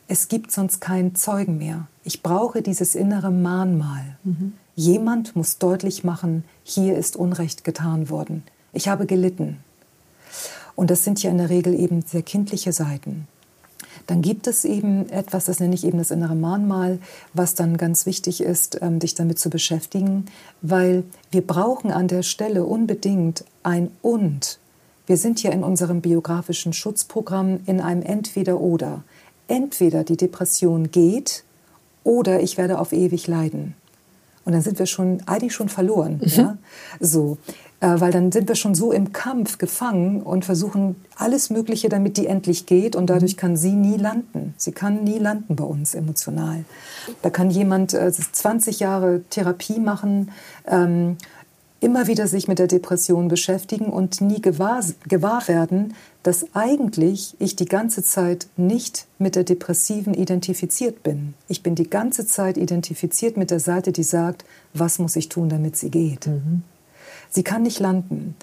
Es 0.07 0.27
gibt 0.27 0.51
sonst 0.51 0.81
keinen 0.81 1.15
Zeugen 1.15 1.57
mehr. 1.57 1.87
Ich 2.03 2.23
brauche 2.23 2.61
dieses 2.61 2.95
innere 2.95 3.31
Mahnmal. 3.31 4.17
Mhm. 4.23 4.53
Jemand 4.75 5.35
muss 5.35 5.57
deutlich 5.57 6.03
machen, 6.03 6.45
hier 6.63 6.97
ist 6.97 7.15
Unrecht 7.15 7.63
getan 7.63 8.09
worden. 8.09 8.43
Ich 8.71 8.87
habe 8.87 9.05
gelitten. 9.05 9.57
Und 10.75 10.89
das 10.89 11.03
sind 11.03 11.21
ja 11.21 11.31
in 11.31 11.39
der 11.39 11.49
Regel 11.49 11.73
eben 11.77 12.01
sehr 12.03 12.23
kindliche 12.23 12.71
Seiten. 12.71 13.27
Dann 14.07 14.21
gibt 14.21 14.47
es 14.47 14.65
eben 14.65 15.09
etwas, 15.09 15.45
das 15.45 15.59
nenne 15.59 15.75
ich 15.75 15.85
eben 15.85 15.97
das 15.97 16.11
innere 16.11 16.35
Mahnmal, 16.35 16.99
was 17.33 17.55
dann 17.55 17.77
ganz 17.77 18.05
wichtig 18.05 18.41
ist, 18.41 18.79
ähm, 18.81 18.99
dich 18.99 19.15
damit 19.15 19.39
zu 19.39 19.49
beschäftigen, 19.49 20.25
weil 20.61 21.03
wir 21.31 21.45
brauchen 21.45 21.91
an 21.91 22.07
der 22.07 22.23
Stelle 22.23 22.65
unbedingt 22.65 23.45
ein 23.63 23.91
Und. 24.01 24.59
Wir 25.05 25.17
sind 25.17 25.39
hier 25.39 25.51
in 25.51 25.63
unserem 25.63 26.01
biografischen 26.01 26.73
Schutzprogramm 26.73 27.61
in 27.65 27.81
einem 27.81 28.03
Entweder-Oder. 28.03 29.03
Entweder 29.47 30.03
die 30.03 30.17
Depression 30.17 30.91
geht 30.91 31.43
oder 32.03 32.41
ich 32.41 32.57
werde 32.57 32.79
auf 32.79 32.93
ewig 32.93 33.25
leiden. 33.25 33.73
Und 34.45 34.53
dann 34.53 34.61
sind 34.61 34.79
wir 34.79 34.85
schon 34.85 35.21
eigentlich 35.25 35.53
schon 35.53 35.69
verloren. 35.69 36.21
Mhm. 36.23 36.29
Ja? 36.29 36.57
So 36.99 37.37
weil 37.99 38.11
dann 38.11 38.31
sind 38.31 38.47
wir 38.47 38.55
schon 38.55 38.75
so 38.75 38.91
im 38.91 39.13
Kampf 39.13 39.57
gefangen 39.57 40.21
und 40.21 40.43
versuchen 40.43 40.97
alles 41.15 41.49
Mögliche, 41.49 41.87
damit 41.87 42.17
die 42.17 42.27
endlich 42.27 42.65
geht 42.65 42.95
und 42.95 43.09
dadurch 43.09 43.37
kann 43.37 43.55
sie 43.55 43.71
nie 43.71 43.97
landen. 43.97 44.53
Sie 44.57 44.73
kann 44.73 45.03
nie 45.03 45.19
landen 45.19 45.55
bei 45.55 45.63
uns 45.63 45.95
emotional. 45.95 46.65
Da 47.21 47.29
kann 47.29 47.49
jemand 47.49 47.93
äh, 47.93 48.11
20 48.11 48.79
Jahre 48.81 49.21
Therapie 49.29 49.79
machen, 49.79 50.31
ähm, 50.67 51.17
immer 51.79 52.07
wieder 52.07 52.27
sich 52.27 52.49
mit 52.49 52.59
der 52.59 52.67
Depression 52.67 53.29
beschäftigen 53.29 53.85
und 53.85 54.19
nie 54.19 54.41
gewahr, 54.41 54.83
gewahr 55.07 55.47
werden, 55.47 55.93
dass 56.23 56.53
eigentlich 56.53 57.37
ich 57.39 57.55
die 57.55 57.65
ganze 57.65 58.03
Zeit 58.03 58.47
nicht 58.57 59.07
mit 59.17 59.35
der 59.35 59.45
Depressiven 59.45 60.13
identifiziert 60.13 61.03
bin. 61.03 61.33
Ich 61.47 61.63
bin 61.63 61.75
die 61.75 61.89
ganze 61.89 62.27
Zeit 62.27 62.57
identifiziert 62.57 63.37
mit 63.37 63.51
der 63.51 63.61
Seite, 63.61 63.93
die 63.93 64.03
sagt, 64.03 64.43
was 64.73 64.99
muss 64.99 65.15
ich 65.15 65.29
tun, 65.29 65.47
damit 65.47 65.77
sie 65.77 65.89
geht. 65.89 66.27
Mhm. 66.27 66.63
Sie 67.29 67.43
kann 67.43 67.61
nicht 67.61 67.79
landen. 67.79 68.35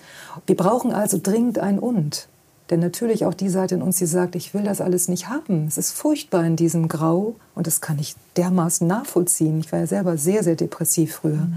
Wir 0.47 0.57
brauchen 0.57 0.93
also 0.93 1.19
dringend 1.23 1.59
ein 1.59 1.79
Und. 1.79 2.29
Denn 2.71 2.81
natürlich 2.81 3.25
auch 3.25 3.35
die 3.35 3.49
Seite 3.49 3.77
in 3.77 3.83
uns, 3.83 3.99
die 3.99 4.07
sagt, 4.07 4.35
ich 4.35 4.53
will 4.53 4.65
das 4.65 4.81
alles 4.81 5.09
nicht 5.09 5.29
haben. 5.29 5.67
Es 5.69 5.79
ist 5.79 5.93
furchtbar 5.93 6.45
in 6.45 6.57
diesem 6.57 6.89
Grau 6.89 7.37
und 7.55 7.67
das 7.67 7.81
kann 7.81 7.99
ich 7.99 8.17
dermaßen 8.37 8.87
nachvollziehen. 8.87 9.61
Ich 9.61 9.71
war 9.71 9.81
ja 9.81 9.87
selber 9.87 10.19
sehr, 10.19 10.43
sehr 10.43 10.57
depressiv 10.57 11.15
früher. 11.15 11.37
Mhm. 11.37 11.57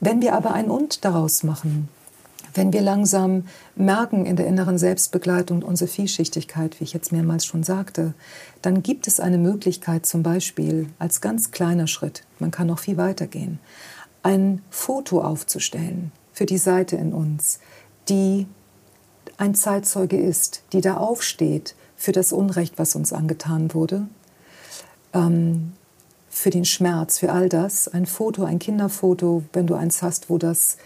Wenn 0.00 0.20
wir 0.20 0.34
aber 0.34 0.52
ein 0.52 0.68
Und 0.68 1.04
daraus 1.04 1.42
machen, 1.42 1.88
wenn 2.54 2.72
wir 2.72 2.80
langsam 2.80 3.44
merken 3.76 4.26
in 4.26 4.36
der 4.36 4.46
inneren 4.46 4.78
Selbstbegleitung 4.78 5.62
unsere 5.62 5.88
Vielschichtigkeit, 5.88 6.80
wie 6.80 6.84
ich 6.84 6.92
jetzt 6.92 7.12
mehrmals 7.12 7.44
schon 7.44 7.62
sagte, 7.62 8.14
dann 8.62 8.82
gibt 8.82 9.06
es 9.06 9.20
eine 9.20 9.38
Möglichkeit 9.38 10.06
zum 10.06 10.22
Beispiel 10.22 10.88
als 10.98 11.20
ganz 11.20 11.50
kleiner 11.50 11.86
Schritt, 11.86 12.24
man 12.38 12.50
kann 12.50 12.66
noch 12.66 12.78
viel 12.78 12.96
weiter 12.96 13.26
gehen, 13.26 13.58
ein 14.22 14.62
Foto 14.70 15.20
aufzustellen 15.20 16.12
für 16.36 16.44
die 16.44 16.58
Seite 16.58 16.96
in 16.96 17.14
uns, 17.14 17.60
die 18.10 18.46
ein 19.38 19.54
Zeitzeuge 19.54 20.18
ist, 20.18 20.62
die 20.74 20.82
da 20.82 20.98
aufsteht 20.98 21.74
für 21.96 22.12
das 22.12 22.30
Unrecht, 22.30 22.78
was 22.78 22.94
uns 22.94 23.14
angetan 23.14 23.72
wurde, 23.72 24.06
ähm, 25.14 25.72
für 26.28 26.50
den 26.50 26.66
Schmerz, 26.66 27.18
für 27.18 27.32
all 27.32 27.48
das. 27.48 27.88
Ein 27.88 28.04
Foto, 28.04 28.44
ein 28.44 28.58
Kinderfoto, 28.58 29.44
wenn 29.54 29.66
du 29.66 29.76
eins 29.76 30.02
hast, 30.02 30.28
wo 30.28 30.36
das 30.36 30.76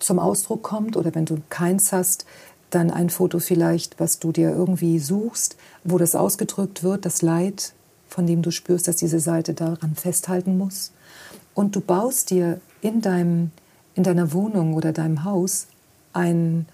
zum 0.00 0.18
Ausdruck 0.18 0.64
kommt 0.64 0.96
oder 0.96 1.14
wenn 1.14 1.24
du 1.24 1.38
keins 1.50 1.92
hast, 1.92 2.26
dann 2.70 2.90
ein 2.90 3.10
Foto 3.10 3.38
vielleicht, 3.38 4.00
was 4.00 4.18
du 4.18 4.32
dir 4.32 4.50
irgendwie 4.50 4.98
suchst, 4.98 5.56
wo 5.84 5.98
das 5.98 6.16
ausgedrückt 6.16 6.82
wird, 6.82 7.06
das 7.06 7.22
Leid, 7.22 7.74
von 8.08 8.26
dem 8.26 8.42
du 8.42 8.50
spürst, 8.50 8.88
dass 8.88 8.96
diese 8.96 9.20
Seite 9.20 9.54
daran 9.54 9.94
festhalten 9.94 10.58
muss. 10.58 10.90
Und 11.54 11.76
du 11.76 11.80
baust 11.80 12.30
dir 12.30 12.60
in 12.80 13.00
deinem 13.00 13.52
in 13.94 14.02
deiner 14.02 14.32
Wohnung 14.32 14.74
oder 14.74 14.92
deinem 14.92 15.24
Haus 15.24 15.66
ein, 16.12 16.66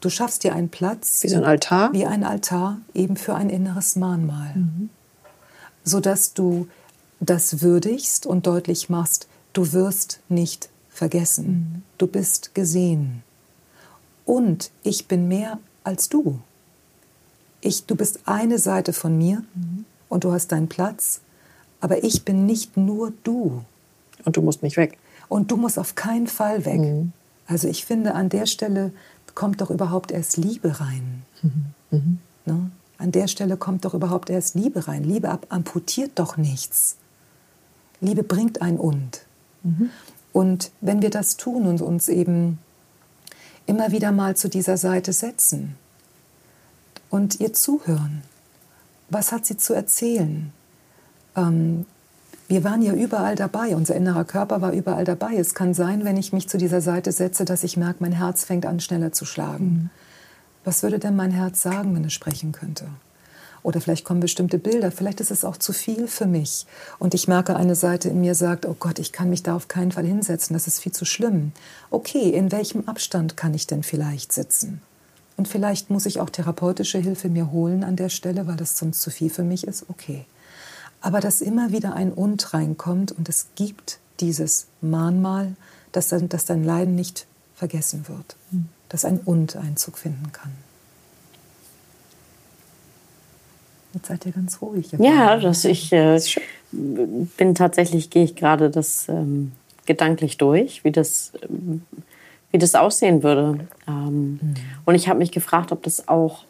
du 0.00 0.10
schaffst 0.10 0.44
dir 0.44 0.54
einen 0.54 0.68
Platz. 0.68 1.22
Wie 1.22 1.28
so 1.28 1.36
ein 1.36 1.44
Altar? 1.44 1.92
Wie 1.92 2.06
ein 2.06 2.24
Altar, 2.24 2.78
eben 2.94 3.16
für 3.16 3.34
ein 3.34 3.50
inneres 3.50 3.96
Mahnmal. 3.96 4.54
Mhm. 4.54 4.90
Sodass 5.84 6.34
du 6.34 6.68
das 7.20 7.62
würdigst 7.62 8.26
und 8.26 8.46
deutlich 8.46 8.88
machst, 8.88 9.28
du 9.52 9.72
wirst 9.72 10.20
nicht 10.28 10.68
vergessen. 10.90 11.46
Mhm. 11.46 11.82
Du 11.98 12.06
bist 12.06 12.54
gesehen. 12.54 13.22
Und 14.24 14.70
ich 14.82 15.06
bin 15.06 15.28
mehr 15.28 15.58
als 15.84 16.08
du. 16.08 16.40
Ich, 17.60 17.86
du 17.86 17.94
bist 17.94 18.20
eine 18.26 18.58
Seite 18.58 18.92
von 18.92 19.16
mir 19.16 19.42
mhm. 19.54 19.84
und 20.08 20.24
du 20.24 20.32
hast 20.32 20.52
deinen 20.52 20.68
Platz, 20.68 21.20
aber 21.80 22.04
ich 22.04 22.24
bin 22.24 22.46
nicht 22.46 22.76
nur 22.76 23.12
du. 23.22 23.64
Und 24.24 24.36
du 24.36 24.42
musst 24.42 24.62
nicht 24.62 24.76
weg. 24.76 24.98
Und 25.28 25.50
du 25.50 25.56
musst 25.56 25.78
auf 25.78 25.94
keinen 25.94 26.26
Fall 26.26 26.64
weg. 26.64 26.80
Mhm. 26.80 27.12
Also 27.46 27.68
ich 27.68 27.84
finde, 27.84 28.14
an 28.14 28.28
der 28.28 28.46
Stelle 28.46 28.92
kommt 29.34 29.60
doch 29.60 29.70
überhaupt 29.70 30.10
erst 30.10 30.36
Liebe 30.36 30.80
rein. 30.80 31.22
Mhm. 31.42 31.64
Mhm. 31.90 32.18
Ne? 32.44 32.70
An 32.98 33.12
der 33.12 33.28
Stelle 33.28 33.56
kommt 33.56 33.84
doch 33.84 33.94
überhaupt 33.94 34.30
erst 34.30 34.54
Liebe 34.54 34.88
rein. 34.88 35.04
Liebe 35.04 35.38
amputiert 35.48 36.12
doch 36.14 36.36
nichts. 36.36 36.96
Liebe 38.00 38.22
bringt 38.22 38.62
ein 38.62 38.78
Und. 38.78 39.26
Mhm. 39.62 39.90
Und 40.32 40.70
wenn 40.80 41.02
wir 41.02 41.10
das 41.10 41.36
tun 41.36 41.66
und 41.66 41.80
uns 41.80 42.08
eben 42.08 42.58
immer 43.66 43.90
wieder 43.90 44.12
mal 44.12 44.36
zu 44.36 44.48
dieser 44.48 44.76
Seite 44.76 45.12
setzen 45.12 45.76
und 47.10 47.40
ihr 47.40 47.52
zuhören, 47.52 48.22
was 49.08 49.32
hat 49.32 49.46
sie 49.46 49.56
zu 49.56 49.72
erzählen? 49.72 50.52
Ähm, 51.36 51.86
wir 52.48 52.62
waren 52.62 52.82
ja 52.82 52.92
überall 52.92 53.34
dabei, 53.34 53.74
unser 53.74 53.96
innerer 53.96 54.24
Körper 54.24 54.60
war 54.60 54.72
überall 54.72 55.04
dabei. 55.04 55.34
Es 55.34 55.54
kann 55.54 55.74
sein, 55.74 56.04
wenn 56.04 56.16
ich 56.16 56.32
mich 56.32 56.48
zu 56.48 56.58
dieser 56.58 56.80
Seite 56.80 57.10
setze, 57.10 57.44
dass 57.44 57.64
ich 57.64 57.76
merke, 57.76 57.96
mein 58.00 58.12
Herz 58.12 58.44
fängt 58.44 58.66
an 58.66 58.78
schneller 58.78 59.12
zu 59.12 59.24
schlagen. 59.24 59.64
Mhm. 59.64 59.90
Was 60.64 60.82
würde 60.82 60.98
denn 60.98 61.16
mein 61.16 61.32
Herz 61.32 61.62
sagen, 61.62 61.94
wenn 61.94 62.04
es 62.04 62.12
sprechen 62.12 62.52
könnte? 62.52 62.86
Oder 63.64 63.80
vielleicht 63.80 64.04
kommen 64.04 64.20
bestimmte 64.20 64.58
Bilder, 64.58 64.92
vielleicht 64.92 65.20
ist 65.20 65.32
es 65.32 65.44
auch 65.44 65.56
zu 65.56 65.72
viel 65.72 66.06
für 66.06 66.26
mich. 66.26 66.66
Und 67.00 67.14
ich 67.14 67.26
merke, 67.26 67.56
eine 67.56 67.74
Seite 67.74 68.08
in 68.10 68.20
mir 68.20 68.36
sagt, 68.36 68.64
oh 68.64 68.76
Gott, 68.78 69.00
ich 69.00 69.10
kann 69.10 69.28
mich 69.28 69.42
da 69.42 69.56
auf 69.56 69.66
keinen 69.66 69.90
Fall 69.90 70.06
hinsetzen, 70.06 70.54
das 70.54 70.68
ist 70.68 70.78
viel 70.78 70.92
zu 70.92 71.04
schlimm. 71.04 71.50
Okay, 71.90 72.30
in 72.30 72.52
welchem 72.52 72.86
Abstand 72.88 73.36
kann 73.36 73.54
ich 73.54 73.66
denn 73.66 73.82
vielleicht 73.82 74.32
sitzen? 74.32 74.82
Und 75.36 75.48
vielleicht 75.48 75.90
muss 75.90 76.06
ich 76.06 76.20
auch 76.20 76.30
therapeutische 76.30 76.98
Hilfe 76.98 77.28
mir 77.28 77.50
holen 77.50 77.82
an 77.82 77.96
der 77.96 78.08
Stelle, 78.08 78.46
weil 78.46 78.56
das 78.56 78.78
sonst 78.78 79.02
zu 79.02 79.10
viel 79.10 79.30
für 79.30 79.42
mich 79.42 79.66
ist. 79.66 79.86
Okay 79.90 80.26
aber 81.00 81.20
dass 81.20 81.40
immer 81.40 81.72
wieder 81.72 81.94
ein 81.94 82.12
Und 82.12 82.52
reinkommt 82.54 83.12
und 83.12 83.28
es 83.28 83.48
gibt 83.54 83.98
dieses 84.20 84.66
Mahnmal, 84.80 85.54
dass, 85.92 86.08
dann, 86.08 86.28
dass 86.28 86.44
dein 86.44 86.64
Leiden 86.64 86.94
nicht 86.94 87.26
vergessen 87.54 88.08
wird, 88.08 88.36
hm. 88.50 88.66
dass 88.88 89.04
ein 89.04 89.20
Und 89.24 89.56
Einzug 89.56 89.98
finden 89.98 90.32
kann. 90.32 90.52
Jetzt 93.94 94.08
seid 94.08 94.26
ihr 94.26 94.32
ganz 94.32 94.60
ruhig. 94.60 94.92
Ja, 94.98 95.38
dass 95.38 95.64
ich 95.64 95.90
äh, 95.90 96.20
bin 96.70 97.54
tatsächlich, 97.54 98.10
gehe 98.10 98.24
ich 98.24 98.36
gerade 98.36 98.68
das 98.68 99.08
ähm, 99.08 99.52
gedanklich 99.86 100.36
durch, 100.36 100.84
wie 100.84 100.92
das, 100.92 101.32
ähm, 101.48 101.82
wie 102.50 102.58
das 102.58 102.74
aussehen 102.74 103.22
würde. 103.22 103.66
Ähm, 103.88 104.32
mhm. 104.32 104.54
Und 104.84 104.96
ich 104.96 105.08
habe 105.08 105.18
mich 105.18 105.32
gefragt, 105.32 105.72
ob 105.72 105.82
das 105.82 106.08
auch 106.08 106.44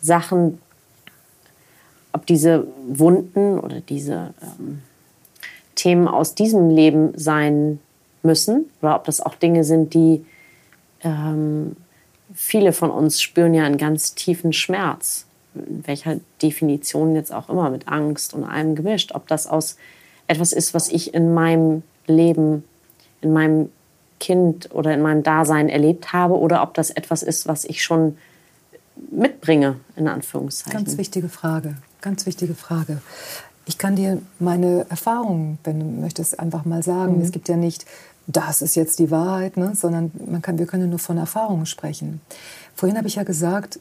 Sachen 0.00 0.60
ob 2.12 2.26
diese 2.26 2.66
Wunden 2.86 3.58
oder 3.58 3.80
diese 3.80 4.34
ähm, 4.42 4.82
Themen 5.74 6.08
aus 6.08 6.34
diesem 6.34 6.70
Leben 6.70 7.12
sein 7.16 7.80
müssen 8.22 8.66
oder 8.82 8.96
ob 8.96 9.04
das 9.04 9.20
auch 9.20 9.34
Dinge 9.34 9.64
sind, 9.64 9.94
die 9.94 10.24
ähm, 11.02 11.76
viele 12.34 12.72
von 12.72 12.90
uns 12.90 13.20
spüren 13.20 13.54
ja 13.54 13.64
einen 13.64 13.78
ganz 13.78 14.14
tiefen 14.14 14.52
Schmerz, 14.52 15.26
in 15.54 15.86
welcher 15.86 16.20
Definition 16.42 17.14
jetzt 17.14 17.32
auch 17.32 17.48
immer, 17.48 17.70
mit 17.70 17.88
Angst 17.88 18.34
und 18.34 18.44
allem 18.44 18.74
gemischt, 18.74 19.12
ob 19.14 19.26
das 19.28 19.46
aus 19.46 19.76
etwas 20.26 20.52
ist, 20.52 20.74
was 20.74 20.88
ich 20.88 21.14
in 21.14 21.34
meinem 21.34 21.82
Leben, 22.06 22.64
in 23.20 23.32
meinem 23.32 23.70
Kind 24.20 24.68
oder 24.72 24.92
in 24.94 25.00
meinem 25.00 25.22
Dasein 25.22 25.68
erlebt 25.68 26.12
habe 26.12 26.38
oder 26.38 26.62
ob 26.62 26.74
das 26.74 26.90
etwas 26.90 27.22
ist, 27.22 27.48
was 27.48 27.64
ich 27.64 27.82
schon 27.82 28.18
mitbringe, 29.10 29.76
in 29.96 30.08
Anführungszeichen. 30.08 30.84
Ganz 30.84 30.98
wichtige 30.98 31.28
Frage. 31.28 31.76
Ganz 32.00 32.26
wichtige 32.26 32.54
Frage. 32.54 33.00
Ich 33.66 33.78
kann 33.78 33.96
dir 33.96 34.20
meine 34.38 34.86
Erfahrungen, 34.88 35.58
wenn 35.64 35.80
du 35.80 35.86
möchtest, 35.86 36.40
einfach 36.40 36.64
mal 36.64 36.82
sagen. 36.82 37.16
Mhm. 37.16 37.22
Es 37.22 37.30
gibt 37.30 37.48
ja 37.48 37.56
nicht, 37.56 37.84
das 38.26 38.62
ist 38.62 38.74
jetzt 38.74 38.98
die 38.98 39.10
Wahrheit, 39.10 39.56
ne? 39.56 39.74
sondern 39.74 40.10
man 40.26 40.42
kann, 40.42 40.58
wir 40.58 40.66
können 40.66 40.90
nur 40.90 40.98
von 40.98 41.18
Erfahrungen 41.18 41.66
sprechen. 41.66 42.20
Vorhin 42.74 42.96
habe 42.96 43.08
ich 43.08 43.16
ja 43.16 43.22
gesagt, 43.22 43.80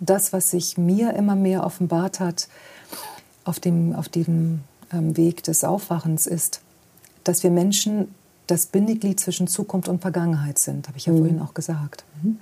das, 0.00 0.32
was 0.32 0.50
sich 0.50 0.78
mir 0.78 1.14
immer 1.14 1.36
mehr 1.36 1.64
offenbart 1.64 2.20
hat 2.20 2.48
auf 3.44 3.60
dem, 3.60 3.94
auf 3.94 4.08
dem 4.08 4.60
ähm, 4.92 5.16
Weg 5.16 5.42
des 5.42 5.64
Aufwachens, 5.64 6.26
ist, 6.26 6.60
dass 7.24 7.42
wir 7.42 7.50
Menschen 7.50 8.14
das 8.46 8.66
Bindeglied 8.66 9.18
zwischen 9.18 9.46
Zukunft 9.46 9.88
und 9.88 10.00
Vergangenheit 10.00 10.58
sind, 10.58 10.88
habe 10.88 10.98
ich 10.98 11.06
ja 11.06 11.12
mhm. 11.12 11.18
vorhin 11.18 11.40
auch 11.40 11.54
gesagt. 11.54 12.04
Mhm. 12.22 12.38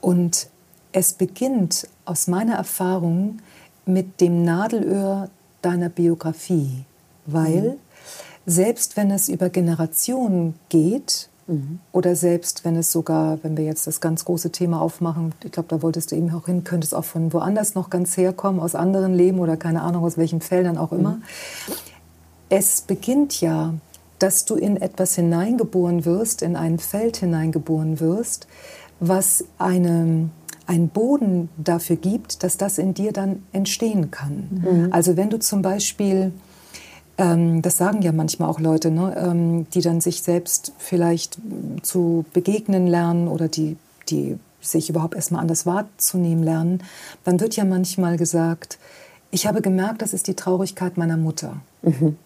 Und 0.00 0.48
es 0.92 1.12
beginnt 1.12 1.88
aus 2.04 2.26
meiner 2.26 2.54
Erfahrung 2.54 3.38
mit 3.86 4.20
dem 4.20 4.44
Nadelöhr 4.44 5.28
deiner 5.62 5.88
Biografie, 5.88 6.84
weil 7.26 7.62
mhm. 7.62 7.74
selbst 8.46 8.96
wenn 8.96 9.10
es 9.10 9.28
über 9.28 9.48
Generationen 9.50 10.54
geht 10.68 11.28
Mhm. 11.46 11.80
Oder 11.92 12.16
selbst 12.16 12.64
wenn 12.64 12.76
es 12.76 12.90
sogar, 12.90 13.38
wenn 13.42 13.56
wir 13.56 13.64
jetzt 13.64 13.86
das 13.86 14.00
ganz 14.00 14.24
große 14.24 14.50
Thema 14.50 14.80
aufmachen, 14.80 15.34
ich 15.44 15.52
glaube, 15.52 15.68
da 15.68 15.82
wolltest 15.82 16.12
du 16.12 16.16
eben 16.16 16.32
auch 16.32 16.46
hin, 16.46 16.64
könnte 16.64 16.86
es 16.86 16.94
auch 16.94 17.04
von 17.04 17.32
woanders 17.32 17.74
noch 17.74 17.90
ganz 17.90 18.16
herkommen, 18.16 18.60
aus 18.60 18.74
anderen 18.74 19.14
Leben 19.14 19.38
oder 19.38 19.56
keine 19.56 19.82
Ahnung, 19.82 20.04
aus 20.04 20.16
welchen 20.16 20.40
Feldern 20.40 20.78
auch 20.78 20.92
immer. 20.92 21.16
Mhm. 21.16 21.22
Es 22.48 22.82
beginnt 22.82 23.40
ja, 23.40 23.74
dass 24.18 24.44
du 24.44 24.54
in 24.54 24.76
etwas 24.76 25.16
hineingeboren 25.16 26.04
wirst, 26.04 26.42
in 26.42 26.56
ein 26.56 26.78
Feld 26.78 27.18
hineingeboren 27.18 28.00
wirst, 28.00 28.46
was 29.00 29.44
eine, 29.58 30.30
einen 30.66 30.88
Boden 30.88 31.48
dafür 31.56 31.96
gibt, 31.96 32.42
dass 32.42 32.56
das 32.56 32.78
in 32.78 32.94
dir 32.94 33.12
dann 33.12 33.42
entstehen 33.52 34.10
kann. 34.10 34.48
Mhm. 34.50 34.88
Also 34.92 35.16
wenn 35.16 35.30
du 35.30 35.38
zum 35.38 35.62
Beispiel 35.62 36.32
ähm, 37.18 37.62
das 37.62 37.76
sagen 37.76 38.02
ja 38.02 38.12
manchmal 38.12 38.48
auch 38.48 38.60
Leute, 38.60 38.90
ne, 38.90 39.14
ähm, 39.16 39.66
die 39.70 39.80
dann 39.80 40.00
sich 40.00 40.22
selbst 40.22 40.72
vielleicht 40.78 41.38
zu 41.82 42.24
begegnen 42.32 42.86
lernen 42.86 43.28
oder 43.28 43.48
die, 43.48 43.76
die 44.08 44.38
sich 44.60 44.90
überhaupt 44.90 45.14
erstmal 45.14 45.40
anders 45.40 45.66
wahrzunehmen 45.66 46.42
lernen. 46.42 46.82
Dann 47.22 47.40
wird 47.40 47.56
ja 47.56 47.64
manchmal 47.64 48.16
gesagt, 48.16 48.78
ich 49.30 49.46
habe 49.46 49.60
gemerkt, 49.60 50.02
das 50.02 50.14
ist 50.14 50.26
die 50.26 50.34
Traurigkeit 50.34 50.96
meiner 50.96 51.16
Mutter. 51.16 51.60
Mhm. 51.82 52.16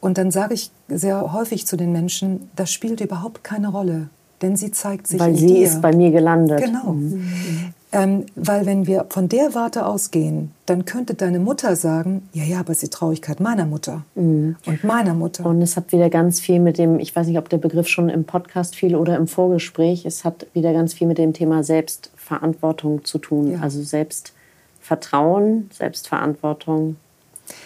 Und 0.00 0.16
dann 0.16 0.30
sage 0.30 0.54
ich 0.54 0.70
sehr 0.88 1.32
häufig 1.32 1.66
zu 1.66 1.76
den 1.76 1.92
Menschen, 1.92 2.50
das 2.56 2.72
spielt 2.72 3.00
überhaupt 3.00 3.44
keine 3.44 3.68
Rolle, 3.68 4.08
denn 4.42 4.56
sie 4.56 4.70
zeigt 4.70 5.06
sich 5.06 5.20
Weil 5.20 5.36
sie 5.36 5.46
dir. 5.46 5.66
ist 5.66 5.82
bei 5.82 5.94
mir 5.94 6.10
gelandet. 6.10 6.64
Genau. 6.64 6.92
Mhm. 6.92 7.74
Ähm, 7.92 8.26
weil 8.36 8.66
wenn 8.66 8.86
wir 8.86 9.06
von 9.08 9.28
der 9.28 9.54
Warte 9.54 9.84
ausgehen, 9.84 10.52
dann 10.66 10.84
könnte 10.84 11.14
deine 11.14 11.40
Mutter 11.40 11.74
sagen, 11.74 12.28
ja, 12.32 12.44
ja, 12.44 12.60
aber 12.60 12.70
es 12.70 12.82
ist 12.82 12.92
die 12.92 12.96
Traurigkeit 12.96 13.40
meiner 13.40 13.66
Mutter 13.66 14.04
mhm. 14.14 14.56
und 14.64 14.84
meiner 14.84 15.14
Mutter. 15.14 15.44
Und 15.44 15.60
es 15.60 15.76
hat 15.76 15.90
wieder 15.90 16.08
ganz 16.08 16.38
viel 16.38 16.60
mit 16.60 16.78
dem, 16.78 17.00
ich 17.00 17.14
weiß 17.14 17.26
nicht, 17.26 17.38
ob 17.38 17.48
der 17.48 17.58
Begriff 17.58 17.88
schon 17.88 18.08
im 18.08 18.24
Podcast 18.24 18.76
fiel 18.76 18.94
oder 18.94 19.16
im 19.16 19.26
Vorgespräch, 19.26 20.06
es 20.06 20.24
hat 20.24 20.46
wieder 20.54 20.72
ganz 20.72 20.94
viel 20.94 21.08
mit 21.08 21.18
dem 21.18 21.32
Thema 21.32 21.64
Selbstverantwortung 21.64 23.04
zu 23.04 23.18
tun. 23.18 23.52
Ja. 23.52 23.60
Also 23.60 23.82
Selbstvertrauen, 23.82 25.68
Selbstverantwortung. 25.72 26.94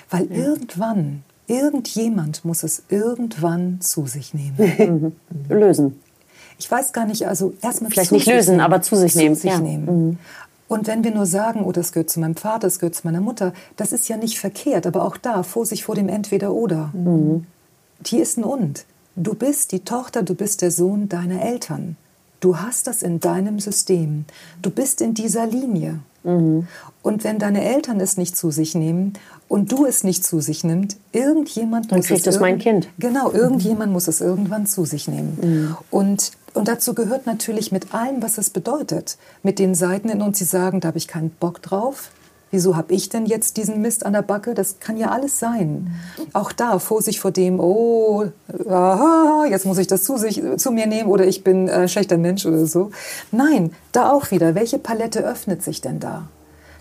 Weil 0.08 0.26
ja. 0.30 0.36
irgendwann, 0.36 1.22
irgendjemand 1.48 2.46
muss 2.46 2.62
es 2.62 2.84
irgendwann 2.88 3.82
zu 3.82 4.06
sich 4.06 4.32
nehmen. 4.32 4.54
Mhm. 5.28 5.54
Lösen 5.54 5.96
ich 6.59 6.70
weiß 6.70 6.92
gar 6.92 7.07
nicht, 7.07 7.26
also 7.26 7.55
erstmal 7.62 7.90
vielleicht 7.90 8.12
nicht 8.12 8.26
lösen, 8.26 8.52
nehmen, 8.52 8.61
aber 8.61 8.82
zu 8.82 8.96
sich 8.96 9.12
zu 9.12 9.18
nehmen. 9.18 9.34
Sich 9.34 9.50
ja. 9.50 9.61
nehmen. 9.61 9.84
Mhm. 9.84 10.18
Und 10.66 10.86
wenn 10.86 11.05
wir 11.05 11.11
nur 11.11 11.26
sagen, 11.26 11.64
oh, 11.64 11.72
das 11.72 11.92
gehört 11.92 12.11
zu 12.11 12.20
meinem 12.20 12.36
Vater, 12.36 12.66
das 12.66 12.78
gehört 12.78 12.94
zu 12.94 13.07
meiner 13.07 13.20
Mutter, 13.20 13.52
das 13.76 13.92
ist 13.92 14.09
ja 14.09 14.16
nicht 14.16 14.38
verkehrt, 14.38 14.86
aber 14.86 15.05
auch 15.05 15.16
da, 15.16 15.42
Vorsicht 15.42 15.84
vor 15.84 15.94
dem 15.94 16.09
Entweder-Oder. 16.09 16.90
Mhm. 16.94 17.46
Hier 18.05 18.22
ist 18.22 18.38
ein 18.38 18.44
Und. 18.44 18.84
Du 19.16 19.34
bist 19.34 19.72
die 19.72 19.80
Tochter, 19.80 20.22
du 20.22 20.34
bist 20.34 20.62
der 20.62 20.70
Sohn 20.70 21.09
deiner 21.09 21.42
Eltern. 21.42 21.96
Du 22.40 22.59
hast 22.59 22.86
das 22.86 23.02
in 23.02 23.20
deinem 23.20 23.61
System. 23.61 24.24
Du 24.61 24.70
bist 24.70 25.00
in 25.00 25.14
dieser 25.14 25.46
Linie. 25.46 26.00
Mhm. 26.24 26.66
Und 27.02 27.24
wenn 27.24 27.38
deine 27.38 27.64
Eltern 27.64 28.00
es 28.00 28.16
nicht 28.16 28.36
zu 28.36 28.50
sich 28.50 28.74
nehmen 28.74 29.12
und 29.48 29.70
du 29.70 29.86
es 29.86 30.02
nicht 30.05 30.24
zu 30.24 30.40
sich 30.40 30.64
nimmst, 30.64 30.98
irgendjemand 31.12 31.92
Dann 31.92 31.98
muss 31.98 32.11
es, 32.11 32.26
es 32.26 32.40
mein 32.40 32.59
Kind. 32.59 32.88
Genau, 32.98 33.30
irgendjemand 33.30 33.88
mhm. 33.88 33.92
muss 33.92 34.09
es 34.09 34.20
irgendwann 34.20 34.66
zu 34.66 34.84
sich 34.84 35.07
nehmen. 35.07 35.38
Mhm. 35.40 35.76
Und 35.90 36.32
und 36.55 36.68
dazu 36.68 36.94
gehört 36.94 37.26
natürlich 37.26 37.72
mit 37.72 37.92
allem, 37.92 38.22
was 38.22 38.38
es 38.38 38.48
bedeutet, 38.48 39.18
mit 39.42 39.59
den 39.59 39.74
Seiten 39.74 40.09
in 40.09 40.22
uns, 40.22 40.38
die 40.38 40.44
sagen, 40.44 40.80
da 40.80 40.88
habe 40.88 40.98
ich 40.98 41.09
keinen 41.09 41.30
Bock 41.30 41.61
drauf. 41.61 42.11
Wieso 42.52 42.76
habe 42.76 42.94
ich 42.94 43.09
denn 43.09 43.26
jetzt 43.26 43.57
diesen 43.57 43.80
Mist 43.80 44.07
an 44.07 44.12
der 44.12 44.22
Backe? 44.22 44.55
Das 44.55 44.78
kann 44.78 44.96
ja 44.96 45.11
alles 45.11 45.40
sein. 45.40 45.92
Auch 46.32 46.52
da 46.52 46.78
Vorsicht 46.78 47.18
vor 47.18 47.32
dem, 47.32 47.59
oh, 47.59 48.26
aha, 48.68 49.46
jetzt 49.50 49.66
muss 49.66 49.78
ich 49.78 49.88
das 49.88 50.05
zu, 50.05 50.16
sich, 50.16 50.40
zu 50.57 50.70
mir 50.70 50.86
nehmen 50.86 51.11
oder 51.11 51.26
ich 51.26 51.42
bin 51.42 51.66
äh, 51.66 51.88
schlechter 51.88 52.16
Mensch 52.16 52.46
oder 52.46 52.64
so. 52.66 52.92
Nein, 53.32 53.72
da 53.90 54.12
auch 54.12 54.30
wieder, 54.30 54.55
welche 54.55 54.78
Palette 54.78 55.24
öffnet 55.24 55.64
sich 55.64 55.80
denn 55.80 55.98
da? 55.98 56.28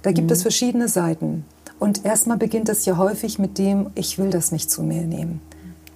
Da 0.03 0.11
gibt 0.11 0.28
mhm. 0.28 0.34
es 0.34 0.43
verschiedene 0.43 0.88
Seiten. 0.88 1.45
Und 1.80 2.05
erstmal 2.05 2.38
beginnt 2.38 2.69
es 2.69 2.86
ja 2.86 2.97
häufig 2.97 3.39
mit 3.39 3.57
dem, 3.57 3.89
ich 3.95 4.19
will 4.19 4.30
das 4.30 4.51
nicht 4.51 4.69
zu 4.69 4.84
mir 4.84 5.01
nehmen. 5.01 5.41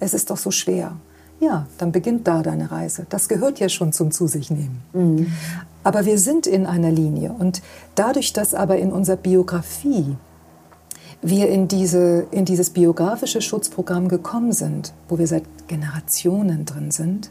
Es 0.00 0.12
ist 0.12 0.30
doch 0.30 0.38
so 0.38 0.50
schwer. 0.50 0.96
Ja, 1.40 1.66
dann 1.78 1.92
beginnt 1.92 2.26
da 2.26 2.42
deine 2.42 2.70
Reise. 2.70 3.06
Das 3.08 3.28
gehört 3.28 3.60
ja 3.60 3.68
schon 3.68 3.92
zum 3.92 4.10
Zu 4.10 4.26
sich 4.26 4.50
nehmen. 4.50 4.80
Mhm. 4.92 5.32
Aber 5.84 6.04
wir 6.04 6.18
sind 6.18 6.46
in 6.46 6.66
einer 6.66 6.90
Linie 6.90 7.32
und 7.38 7.62
dadurch, 7.94 8.32
dass 8.32 8.54
aber 8.54 8.78
in 8.78 8.92
unserer 8.92 9.16
Biografie 9.16 10.16
wir 11.22 11.48
in, 11.48 11.68
diese, 11.68 12.26
in 12.30 12.44
dieses 12.44 12.70
biografische 12.70 13.40
Schutzprogramm 13.40 14.08
gekommen 14.08 14.52
sind, 14.52 14.92
wo 15.08 15.18
wir 15.18 15.26
seit 15.26 15.44
Generationen 15.66 16.64
drin 16.64 16.90
sind, 16.90 17.30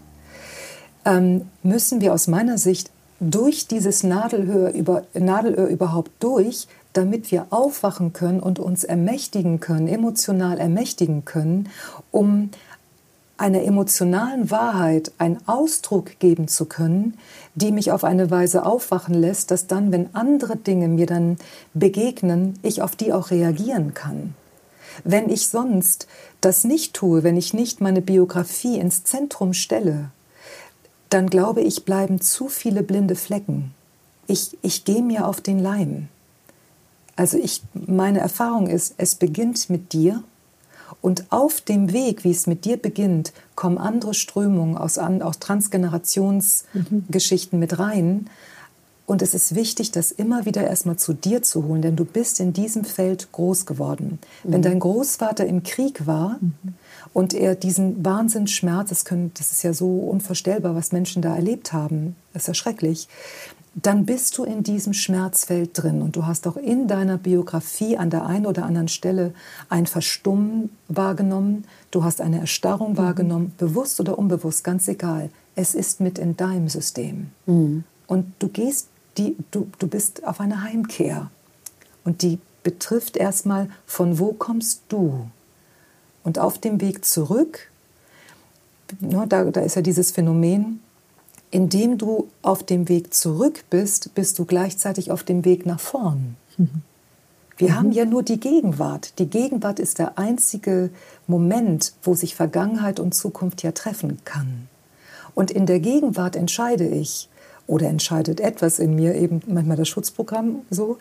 ähm, 1.06 1.44
müssen 1.64 2.02
wir 2.02 2.14
aus 2.14 2.28
meiner 2.28 2.58
Sicht 2.58 2.92
durch 3.20 3.68
dieses 3.68 4.04
Nadelöhr, 4.04 4.72
über, 4.72 5.04
Nadelöhr 5.14 5.68
überhaupt 5.68 6.12
durch, 6.20 6.68
damit 6.94 7.32
wir 7.32 7.48
aufwachen 7.50 8.14
können 8.14 8.40
und 8.40 8.60
uns 8.60 8.84
ermächtigen 8.84 9.60
können, 9.60 9.88
emotional 9.88 10.58
ermächtigen 10.58 11.26
können, 11.26 11.70
um 12.12 12.50
einer 13.38 13.64
emotionalen 13.64 14.50
Wahrheit 14.50 15.12
einen 15.18 15.40
Ausdruck 15.48 16.20
geben 16.20 16.48
zu 16.48 16.66
können, 16.66 17.18
die 17.56 17.72
mich 17.72 17.92
auf 17.92 18.04
eine 18.04 18.32
Weise 18.32 18.66
aufwachen 18.66 19.14
lässt, 19.14 19.52
dass 19.52 19.68
dann, 19.68 19.92
wenn 19.92 20.14
andere 20.16 20.58
Dinge 20.58 20.88
mir 20.88 21.06
dann 21.06 21.38
begegnen, 21.74 22.58
ich 22.64 22.82
auf 22.82 22.96
die 22.96 23.14
auch 23.14 23.32
reagieren 23.32 23.94
kann. 23.94 24.34
Wenn 25.04 25.30
ich 25.30 25.50
sonst 25.50 26.08
das 26.42 26.64
nicht 26.64 26.96
tue, 26.96 27.24
wenn 27.24 27.38
ich 27.38 27.54
nicht 27.54 27.82
meine 27.82 28.02
Biografie 28.02 28.80
ins 28.80 29.04
Zentrum 29.04 29.54
stelle, 29.54 30.10
dann 31.10 31.30
glaube 31.30 31.62
ich, 31.62 31.86
bleiben 31.86 32.20
zu 32.20 32.50
viele 32.50 32.84
blinde 32.84 33.16
Flecken. 33.16 33.74
Ich, 34.26 34.58
ich 34.62 34.84
gehe 34.84 35.04
mir 35.04 35.28
auf 35.28 35.40
den 35.40 35.60
Leim. 35.60 36.10
Also 37.16 37.38
ich, 37.38 37.64
meine 37.74 38.20
Erfahrung 38.20 38.68
ist, 38.68 38.96
es 38.98 39.16
beginnt 39.16 39.70
mit 39.70 39.94
dir 39.94 40.24
und 41.02 41.32
auf 41.32 41.62
dem 41.62 41.94
Weg, 41.94 42.24
wie 42.24 42.32
es 42.32 42.48
mit 42.48 42.66
dir 42.66 42.78
beginnt, 42.78 43.34
kommen 43.56 43.78
andere 43.78 44.14
Strömungen 44.14 44.78
aus, 44.78 44.98
aus 44.98 45.40
Transgenerationsgeschichten 45.40 47.58
mhm. 47.58 47.60
mit 47.60 47.80
rein. 47.80 48.30
Und 49.06 49.22
es 49.22 49.34
ist 49.34 49.56
wichtig, 49.56 49.92
das 49.92 50.12
immer 50.12 50.46
wieder 50.46 50.68
erstmal 50.68 50.98
zu 50.98 51.14
dir 51.14 51.42
zu 51.42 51.64
holen, 51.64 51.82
denn 51.82 51.96
du 51.96 52.04
bist 52.04 52.42
in 52.42 52.52
diesem 52.52 52.84
Feld 52.84 53.32
groß 53.32 53.66
geworden. 53.66 54.20
Mhm. 54.44 54.52
Wenn 54.52 54.62
dein 54.62 54.80
Großvater 54.80 55.46
im 55.46 55.64
Krieg 55.64 56.08
war 56.08 56.38
mhm. 56.42 56.74
und 57.14 57.34
er 57.34 57.56
diesen 57.56 58.04
Wahnsinnsschmerz, 58.04 58.90
das, 58.90 59.06
können, 59.06 59.32
das 59.38 59.52
ist 59.52 59.64
ja 59.64 59.74
so 59.74 59.88
unvorstellbar, 59.88 60.76
was 60.76 60.92
Menschen 60.92 61.22
da 61.22 61.34
erlebt 61.34 61.72
haben, 61.72 62.18
das 62.34 62.44
ist 62.44 62.48
ja 62.48 62.54
schrecklich, 62.54 63.08
dann 63.84 64.08
bist 64.08 64.38
du 64.38 64.44
in 64.44 64.64
diesem 64.64 64.94
Schmerzfeld 64.94 65.70
drin 65.74 66.02
und 66.02 66.16
du 66.16 66.26
hast 66.26 66.48
auch 66.48 66.58
in 66.58 66.88
deiner 66.88 67.18
Biografie 67.18 67.96
an 67.96 68.10
der 68.10 68.26
einen 68.26 68.48
oder 68.48 68.66
anderen 68.66 68.88
Stelle 68.88 69.34
ein 69.70 69.86
Verstummen 69.86 70.72
wahrgenommen, 70.88 71.66
du 71.92 72.04
hast 72.04 72.20
eine 72.20 72.40
Erstarrung 72.40 72.94
mhm. 72.94 72.98
wahrgenommen, 72.98 73.54
bewusst 73.60 74.00
oder 74.00 74.18
unbewusst, 74.18 74.64
ganz 74.64 74.88
egal. 74.88 75.30
Es 75.56 75.76
ist 75.76 76.02
mit 76.02 76.18
in 76.18 76.36
deinem 76.36 76.70
System. 76.70 77.30
Mhm. 77.46 77.84
Und 78.08 78.34
du 78.40 78.48
gehst, 78.48 78.88
die, 79.18 79.36
du, 79.52 79.68
du 79.78 79.88
bist 79.88 80.26
auf 80.26 80.40
einer 80.40 80.64
Heimkehr. 80.64 81.30
Und 82.04 82.24
die 82.24 82.40
betrifft 82.64 83.16
erstmal, 83.16 83.70
von 83.86 84.18
wo 84.18 84.34
kommst 84.34 84.82
du? 84.90 85.28
Und 86.24 86.40
auf 86.40 86.58
dem 86.58 86.82
Weg 86.82 87.06
zurück, 87.06 87.70
ne, 89.00 89.26
da, 89.30 89.44
da 89.46 89.62
ist 89.62 89.76
ja 89.76 89.84
dieses 89.84 90.12
Phänomen, 90.12 90.82
indem 91.58 91.98
du 91.98 92.28
auf 92.44 92.62
dem 92.62 92.88
Weg 92.88 93.16
zurück 93.16 93.64
bist, 93.72 94.14
bist 94.14 94.38
du 94.38 94.46
gleichzeitig 94.46 95.10
auf 95.10 95.24
dem 95.24 95.44
Weg 95.44 95.66
nach 95.66 95.80
vorn. 95.80 96.36
Mhm. 96.56 96.84
Wir 97.58 97.70
mhm. 97.70 97.76
haben 97.76 97.92
ja 97.92 98.06
nur 98.06 98.22
die 98.22 98.40
Gegenwart. 98.40 99.18
Die 99.18 99.26
Gegenwart 99.26 99.80
ist 99.80 99.98
der 99.98 100.20
einzige 100.20 100.92
Moment, 101.26 101.94
wo 102.04 102.14
sich 102.14 102.36
Vergangenheit 102.36 103.00
und 103.00 103.16
Zukunft 103.16 103.64
ja 103.64 103.72
treffen 103.72 104.20
kann. 104.24 104.68
Und 105.34 105.50
in 105.50 105.66
der 105.66 105.80
Gegenwart 105.80 106.36
entscheide 106.36 106.88
ich, 106.88 107.28
oder 107.66 107.88
entscheidet 107.88 108.40
etwas 108.40 108.78
in 108.78 108.94
mir, 108.94 109.16
eben 109.16 109.42
manchmal 109.48 109.78
das 109.78 109.88
Schutzprogramm 109.88 110.62
so, 110.70 111.00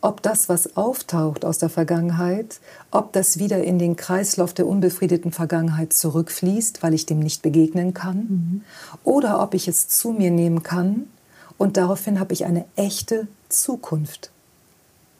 ob 0.00 0.22
das, 0.22 0.48
was 0.48 0.76
auftaucht 0.76 1.44
aus 1.44 1.58
der 1.58 1.68
Vergangenheit, 1.68 2.60
ob 2.90 3.12
das 3.12 3.38
wieder 3.38 3.62
in 3.62 3.78
den 3.78 3.96
Kreislauf 3.96 4.54
der 4.54 4.66
unbefriedeten 4.66 5.32
Vergangenheit 5.32 5.92
zurückfließt, 5.92 6.82
weil 6.82 6.94
ich 6.94 7.06
dem 7.06 7.18
nicht 7.18 7.42
begegnen 7.42 7.92
kann, 7.92 8.16
mhm. 8.16 8.64
oder 9.04 9.42
ob 9.42 9.54
ich 9.54 9.68
es 9.68 9.88
zu 9.88 10.12
mir 10.12 10.30
nehmen 10.30 10.62
kann 10.62 11.06
und 11.58 11.76
daraufhin 11.76 12.18
habe 12.18 12.32
ich 12.32 12.46
eine 12.46 12.64
echte 12.76 13.28
Zukunft. 13.50 14.30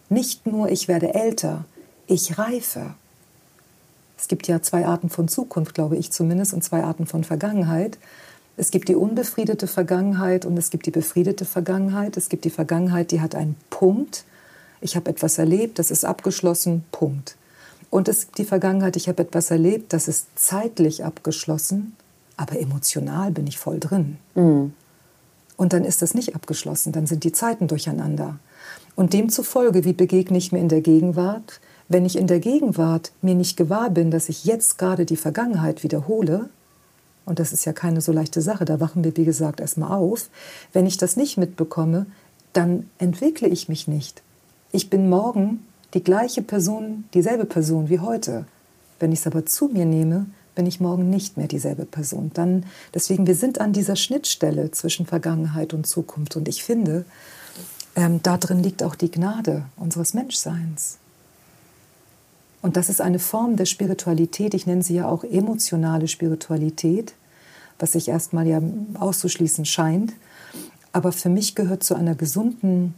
Nicht 0.09 0.47
nur 0.47 0.71
ich 0.71 0.89
werde 0.89 1.15
älter, 1.15 1.65
ich 2.07 2.39
reife. 2.39 2.95
Es 4.19 4.27
gibt 4.27 4.49
ja 4.49 4.63
zwei 4.63 4.87
Arten 4.87 5.11
von 5.11 5.29
Zukunft, 5.29 5.75
glaube 5.75 5.97
ich 5.97 6.11
zumindest, 6.11 6.55
und 6.55 6.65
zwei 6.65 6.83
Arten 6.83 7.07
von 7.07 7.25
Vergangenheit. 7.25 7.99
Es 8.57 8.71
gibt 8.71 8.89
die 8.89 8.95
unbefriedete 8.95 9.67
Vergangenheit 9.67 10.45
und 10.45 10.57
es 10.59 10.71
gibt 10.71 10.87
die 10.87 10.91
befriedete 10.91 11.45
Vergangenheit. 11.45 12.17
Es 12.17 12.29
gibt 12.29 12.45
die 12.45 12.51
Vergangenheit, 12.51 13.11
die 13.11 13.21
hat 13.21 13.35
einen 13.35 13.57
Punkt 13.69 14.25
ich 14.81 14.97
habe 14.97 15.11
etwas 15.11 15.39
erlebt, 15.39 15.79
das 15.79 15.91
ist 15.91 16.05
abgeschlossen, 16.05 16.85
Punkt. 16.93 17.37
Und 17.91 18.09
es 18.09 18.31
die 18.31 18.45
Vergangenheit, 18.45 18.97
ich 18.97 19.09
habe 19.09 19.23
etwas 19.23 19.51
erlebt, 19.51 19.93
das 19.93 20.09
ist 20.09 20.27
zeitlich 20.37 21.05
abgeschlossen, 21.05 21.97
aber 22.37 22.59
emotional 22.59 23.33
bin 23.33 23.47
ich 23.47 23.59
voll 23.59 23.81
drin. 23.81 24.17
Mhm. 24.35 24.73
Und 25.57 25.73
dann 25.73 25.85
ist 25.85 26.01
das 26.01 26.15
nicht 26.15 26.35
abgeschlossen, 26.35 26.93
dann 26.93 27.07
sind 27.07 27.25
die 27.25 27.33
Zeiten 27.33 27.69
durcheinander. 27.69 28.39
Und 28.97 29.13
demzufolge, 29.13 29.85
wie 29.85 29.93
begegne 29.93 30.39
ich 30.39 30.53
mir 30.53 30.61
in 30.61 30.69
der 30.69 30.81
Gegenwart? 30.81 31.61
Wenn 31.89 32.07
ich 32.07 32.17
in 32.17 32.29
der 32.29 32.41
Gegenwart 32.41 33.13
mir 33.21 33.35
nicht 33.35 33.57
gewahr 33.57 33.91
bin, 33.91 34.11
dass 34.11 34.29
ich 34.29 34.45
jetzt 34.45 34.79
gerade 34.79 35.05
die 35.05 35.17
Vergangenheit 35.17 35.83
wiederhole, 35.83 36.49
und 37.27 37.39
das 37.39 37.53
ist 37.53 37.65
ja 37.65 37.73
keine 37.73 38.01
so 38.01 38.13
leichte 38.13 38.41
Sache, 38.41 38.65
da 38.65 38.81
wachen 38.81 39.05
wir, 39.05 39.17
wie 39.17 39.25
gesagt, 39.25 39.61
erstmal 39.61 39.93
auf, 39.93 40.31
wenn 40.73 40.87
ich 40.87 40.97
das 40.97 41.17
nicht 41.17 41.37
mitbekomme, 41.37 42.07
dann 42.53 42.89
entwickle 42.99 43.49
ich 43.49 43.69
mich 43.69 43.87
nicht. 43.87 44.23
Ich 44.73 44.89
bin 44.89 45.09
morgen 45.09 45.67
die 45.95 46.05
gleiche 46.05 46.43
Person, 46.43 47.05
dieselbe 47.13 47.45
Person 47.45 47.89
wie 47.89 47.99
heute. 47.99 48.45
Wenn 49.01 49.11
ich 49.11 49.21
es 49.21 49.27
aber 49.27 49.45
zu 49.45 49.67
mir 49.67 49.85
nehme, 49.85 50.27
bin 50.55 50.67
ich 50.67 50.79
morgen 50.79 51.11
nicht 51.11 51.37
mehr 51.37 51.49
dieselbe 51.49 51.85
Person. 51.85 52.31
Dann, 52.35 52.65
deswegen, 52.95 53.27
wir 53.27 53.35
sind 53.35 53.61
an 53.61 53.73
dieser 53.73 53.97
Schnittstelle 53.97 54.71
zwischen 54.71 55.07
Vergangenheit 55.07 55.75
und 55.75 55.89
Zukunft. 55.89 56.37
Und 56.37 56.47
ich 56.47 56.63
finde, 56.63 57.05
ähm, 57.97 58.21
da 58.23 58.39
liegt 58.51 58.85
auch 58.85 58.95
die 58.95 59.11
Gnade 59.11 59.65
unseres 59.77 60.15
Menschseins. 60.15 60.99
Und 62.63 62.77
das 62.77 62.89
ist 62.89 63.01
eine 63.01 63.19
Form 63.19 63.57
der 63.57 63.65
Spiritualität, 63.65 64.55
ich 64.55 64.67
nenne 64.67 64.83
sie 64.83 64.95
ja 64.95 65.09
auch 65.09 65.25
emotionale 65.25 66.07
Spiritualität, 66.07 67.15
was 67.79 67.93
sich 67.93 68.09
erstmal 68.09 68.47
ja 68.47 68.61
auszuschließen 68.95 69.65
scheint. 69.65 70.13
Aber 70.93 71.11
für 71.11 71.31
mich 71.31 71.55
gehört 71.55 71.83
zu 71.83 71.95
einer 71.95 72.15
gesunden 72.15 72.95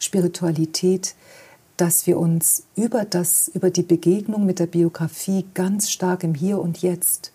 Spiritualität 0.00 1.14
dass 1.80 2.06
wir 2.06 2.18
uns 2.18 2.64
über, 2.76 3.06
das, 3.06 3.48
über 3.48 3.70
die 3.70 3.82
Begegnung 3.82 4.44
mit 4.44 4.58
der 4.58 4.66
Biografie 4.66 5.46
ganz 5.54 5.90
stark 5.90 6.24
im 6.24 6.34
Hier 6.34 6.60
und 6.60 6.82
Jetzt 6.82 7.32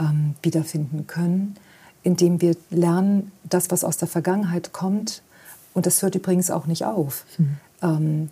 ähm, 0.00 0.34
wiederfinden 0.42 1.06
können, 1.06 1.54
indem 2.02 2.40
wir 2.40 2.56
lernen, 2.70 3.30
das, 3.44 3.70
was 3.70 3.84
aus 3.84 3.96
der 3.96 4.08
Vergangenheit 4.08 4.72
kommt, 4.72 5.22
und 5.74 5.86
das 5.86 6.02
hört 6.02 6.16
übrigens 6.16 6.50
auch 6.50 6.66
nicht 6.66 6.84
auf. 6.84 7.24
Mhm. 7.38 7.56
Ähm, 7.82 8.30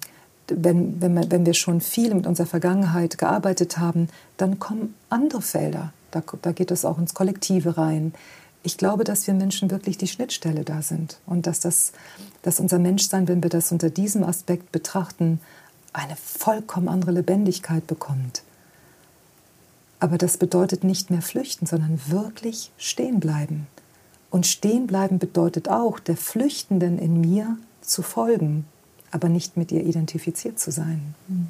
wenn, 0.49 1.01
wenn, 1.01 1.15
wir, 1.15 1.31
wenn 1.31 1.47
wir 1.47 1.55
schon 1.55 1.81
viel 1.81 2.13
mit 2.13 2.27
unserer 2.27 2.47
Vergangenheit 2.47 3.17
gearbeitet 3.17 3.79
haben, 3.79 4.09
dann 4.37 4.59
kommen 4.59 4.95
andere 5.11 5.43
Felder. 5.43 5.93
Da, 6.11 6.23
da 6.43 6.51
geht 6.51 6.73
es 6.73 6.85
auch 6.85 6.99
ins 6.99 7.15
Kollektive 7.15 7.79
rein. 7.79 8.15
Ich 8.63 8.77
glaube, 8.77 9.05
dass 9.05 9.27
wir 9.27 9.35
Menschen 9.35 9.71
wirklich 9.71 9.99
die 9.99 10.07
Schnittstelle 10.07 10.65
da 10.65 10.83
sind 10.83 11.19
und 11.27 11.47
dass, 11.47 11.61
das, 11.61 11.93
dass 12.43 12.61
unser 12.61 12.79
Menschsein, 12.79 13.27
wenn 13.27 13.43
wir 13.43 13.51
das 13.51 13.73
unter 13.73 13.91
diesem 13.91 14.23
Aspekt 14.23 14.71
betrachten, 14.71 15.41
eine 15.93 16.17
vollkommen 16.17 16.89
andere 16.89 17.13
Lebendigkeit 17.13 17.87
bekommt. 17.87 18.43
Aber 19.99 20.19
das 20.19 20.37
bedeutet 20.37 20.85
nicht 20.85 21.11
mehr 21.11 21.23
flüchten, 21.23 21.67
sondern 21.67 22.01
wirklich 22.07 22.71
stehen 22.77 23.21
bleiben. 23.21 23.67
Und 24.31 24.47
stehen 24.47 24.87
bleiben 24.87 25.19
bedeutet 25.19 25.69
auch, 25.69 25.99
der 25.99 26.17
Flüchtenden 26.17 26.99
in 26.99 27.21
mir 27.21 27.59
zu 27.83 28.03
folgen, 28.03 28.65
aber 29.11 29.29
nicht 29.29 29.57
mit 29.57 29.71
ihr 29.71 29.85
identifiziert 29.85 30.59
zu 30.59 30.71
sein. 30.71 31.15
Hm. 31.29 31.49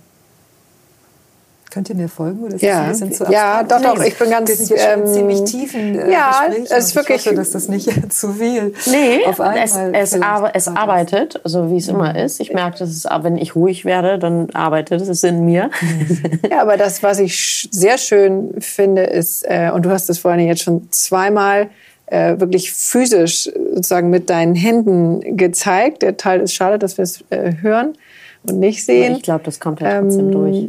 Könnt 1.73 1.89
ihr 1.89 1.97
mir 1.97 2.11
folgen? 2.11 2.45
Oder 2.45 2.57
ist 2.57 2.61
ja, 2.61 2.83
ein 2.83 2.91
bisschen 2.91 3.13
zu 3.13 3.25
ja, 3.33 3.63
doch, 3.63 3.81
doch. 3.81 4.05
Ich 4.05 4.19
bin 4.19 4.29
ganz 4.29 4.51
wir 4.51 4.57
sind 4.57 4.79
ähm, 4.79 5.07
ziemlich 5.07 5.45
tiefen 5.45 5.99
äh, 5.99 6.13
ja. 6.13 6.43
Es 6.65 6.71
ist 6.71 6.95
wirklich, 6.95 7.23
ich 7.23 7.27
hoffe, 7.29 7.37
dass 7.37 7.53
das 7.53 7.69
nicht 7.69 7.91
zu 8.13 8.35
viel. 8.35 8.75
Nee, 8.85 9.25
auf 9.25 9.41
einmal 9.41 9.65
es, 9.65 9.75
es, 10.13 10.21
ar 10.21 10.51
es 10.53 10.69
arbeitet, 10.69 11.41
so 11.45 11.71
wie 11.71 11.79
es 11.79 11.87
mhm. 11.87 11.95
immer 11.95 12.23
ist. 12.23 12.41
Ich 12.41 12.53
merke, 12.53 12.81
dass 12.81 12.91
es, 12.91 13.07
wenn 13.23 13.39
ich 13.39 13.57
ruhig 13.57 13.87
werde, 13.87 14.19
dann 14.19 14.51
arbeitet 14.51 15.01
es 15.01 15.25
in 15.25 15.47
mir. 15.47 15.71
Mhm. 15.81 16.41
ja, 16.51 16.61
aber 16.61 16.77
das, 16.77 17.03
was 17.03 17.19
ich 17.19 17.71
sehr 17.71 17.97
schön 17.97 18.53
finde, 18.59 19.05
ist, 19.05 19.43
äh, 19.49 19.71
und 19.73 19.87
du 19.87 19.91
hast 19.91 20.11
es 20.11 20.19
vorhin 20.19 20.47
jetzt 20.47 20.61
schon 20.61 20.89
zweimal 20.91 21.71
äh, 22.05 22.39
wirklich 22.39 22.71
physisch 22.71 23.45
sozusagen 23.45 24.11
mit 24.11 24.29
deinen 24.29 24.55
Händen 24.55 25.39
gezeigt. 25.39 26.03
Der 26.03 26.19
Teil 26.19 26.41
ist 26.41 26.53
schade, 26.53 26.79
dass 26.79 26.99
wir 26.99 27.05
es 27.05 27.25
äh, 27.31 27.55
hören 27.63 27.95
und 28.43 28.59
nicht 28.59 28.85
sehen. 28.85 29.17
Ich 29.17 29.23
glaube, 29.23 29.45
das 29.45 29.59
kommt 29.59 29.81
ja 29.81 30.03
trotzdem 30.03 30.27
ähm, 30.27 30.33
durch 30.33 30.69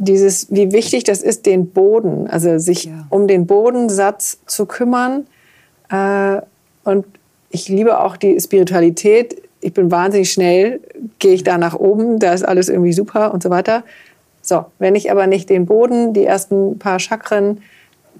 dieses, 0.00 0.50
wie 0.50 0.72
wichtig 0.72 1.04
das 1.04 1.22
ist, 1.22 1.44
den 1.44 1.70
Boden, 1.70 2.26
also 2.26 2.58
sich 2.58 2.84
ja. 2.84 3.06
um 3.10 3.28
den 3.28 3.46
Bodensatz 3.46 4.38
zu 4.46 4.64
kümmern. 4.64 5.26
Äh, 5.90 6.40
und 6.84 7.04
ich 7.50 7.68
liebe 7.68 8.00
auch 8.00 8.16
die 8.16 8.40
Spiritualität. 8.40 9.42
Ich 9.60 9.74
bin 9.74 9.90
wahnsinnig 9.90 10.32
schnell, 10.32 10.80
gehe 11.18 11.34
ich 11.34 11.44
da 11.44 11.58
nach 11.58 11.74
oben, 11.74 12.18
da 12.18 12.32
ist 12.32 12.44
alles 12.44 12.70
irgendwie 12.70 12.94
super 12.94 13.34
und 13.34 13.42
so 13.42 13.50
weiter. 13.50 13.84
So, 14.40 14.64
wenn 14.78 14.94
ich 14.94 15.10
aber 15.10 15.26
nicht 15.26 15.50
den 15.50 15.66
Boden, 15.66 16.14
die 16.14 16.24
ersten 16.24 16.78
paar 16.78 16.98
Chakren 16.98 17.60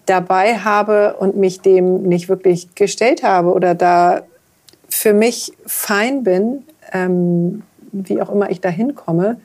dabei 0.05 0.59
habe 0.59 1.17
und 1.19 1.37
mich 1.37 1.63
dem 1.63 2.03
nicht 2.03 2.29
wirklich 2.29 2.75
gestellt 2.75 3.23
habe 3.23 3.55
oder 3.55 3.75
da 3.75 4.21
für 4.91 5.15
mich 5.15 5.55
fein 5.65 6.25
bin, 6.25 6.65
ähm, 6.93 7.63
wie 7.93 8.21
auch 8.21 8.31
immer 8.31 8.51
ich 8.51 8.61
da 8.61 8.69
hinkomme, 8.69 9.41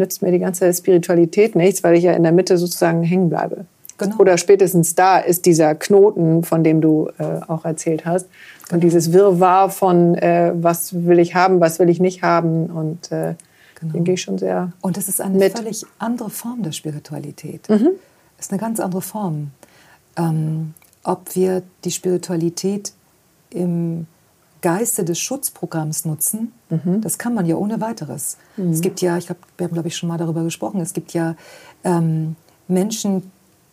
nützt 0.00 0.22
mir 0.22 0.32
die 0.32 0.40
ganze 0.40 0.72
Spiritualität 0.72 1.54
nichts, 1.54 1.84
weil 1.84 1.96
ich 1.96 2.04
ja 2.04 2.12
in 2.12 2.24
der 2.24 2.32
Mitte 2.32 2.58
sozusagen 2.58 3.04
hängen 3.04 3.28
bleibe. 3.28 3.66
Genau. 3.98 4.16
Oder 4.16 4.38
spätestens 4.38 4.94
da 4.94 5.18
ist 5.18 5.44
dieser 5.46 5.74
Knoten, 5.74 6.42
von 6.42 6.64
dem 6.64 6.80
du 6.80 7.10
äh, 7.18 7.40
auch 7.46 7.64
erzählt 7.64 8.06
hast. 8.06 8.28
Genau. 8.64 8.74
Und 8.74 8.80
dieses 8.80 9.12
Wirrwarr 9.12 9.68
von, 9.68 10.14
äh, 10.14 10.52
was 10.54 11.04
will 11.04 11.18
ich 11.18 11.34
haben, 11.34 11.60
was 11.60 11.78
will 11.78 11.90
ich 11.90 12.00
nicht 12.00 12.22
haben. 12.22 12.66
Und 12.66 13.12
äh, 13.12 13.34
genau. 13.78 13.92
den 13.92 14.04
gehe 14.04 14.14
ich 14.14 14.22
schon 14.22 14.38
sehr. 14.38 14.72
Und 14.80 14.96
es 14.96 15.08
ist 15.08 15.20
eine 15.20 15.36
mit. 15.36 15.56
völlig 15.56 15.84
andere 15.98 16.30
Form 16.30 16.62
der 16.62 16.72
Spiritualität. 16.72 17.68
Mhm. 17.68 17.90
Es 18.38 18.46
ist 18.46 18.52
eine 18.52 18.60
ganz 18.60 18.80
andere 18.80 19.02
Form. 19.02 19.50
Ähm, 20.16 20.72
ob 21.04 21.36
wir 21.36 21.62
die 21.84 21.90
Spiritualität 21.90 22.92
im 23.50 24.06
Geiste 24.60 25.04
des 25.04 25.18
Schutzprogramms 25.18 26.04
nutzen, 26.04 26.52
mhm. 26.68 27.00
das 27.00 27.18
kann 27.18 27.34
man 27.34 27.46
ja 27.46 27.56
ohne 27.56 27.80
weiteres. 27.80 28.36
Mhm. 28.56 28.70
Es 28.70 28.80
gibt 28.80 29.00
ja, 29.00 29.16
ich 29.16 29.26
glaube, 29.26 29.40
wir 29.56 29.66
haben, 29.66 29.74
glaube 29.74 29.88
ich, 29.88 29.96
schon 29.96 30.08
mal 30.08 30.18
darüber 30.18 30.42
gesprochen, 30.42 30.80
es 30.80 30.92
gibt 30.92 31.12
ja 31.12 31.36
ähm, 31.84 32.36
Menschen, 32.68 33.30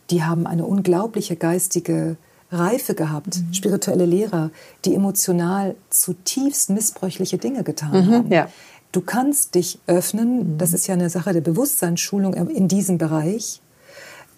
die 0.09 0.23
haben 0.23 0.47
eine 0.47 0.65
unglaubliche 0.65 1.35
geistige 1.35 2.17
Reife 2.51 2.95
gehabt, 2.95 3.39
mhm. 3.39 3.53
spirituelle 3.53 4.05
Lehrer, 4.05 4.51
die 4.85 4.95
emotional 4.95 5.75
zutiefst 5.89 6.69
missbräuchliche 6.69 7.37
Dinge 7.37 7.63
getan 7.63 8.05
mhm. 8.05 8.11
haben. 8.11 8.31
Ja. 8.31 8.49
Du 8.91 9.01
kannst 9.01 9.55
dich 9.55 9.79
öffnen, 9.87 10.53
mhm. 10.53 10.57
das 10.57 10.73
ist 10.73 10.87
ja 10.87 10.93
eine 10.93 11.09
Sache 11.09 11.33
der 11.33 11.41
Bewusstseinsschulung 11.41 12.33
in 12.33 12.67
diesem 12.67 12.97
Bereich. 12.97 13.61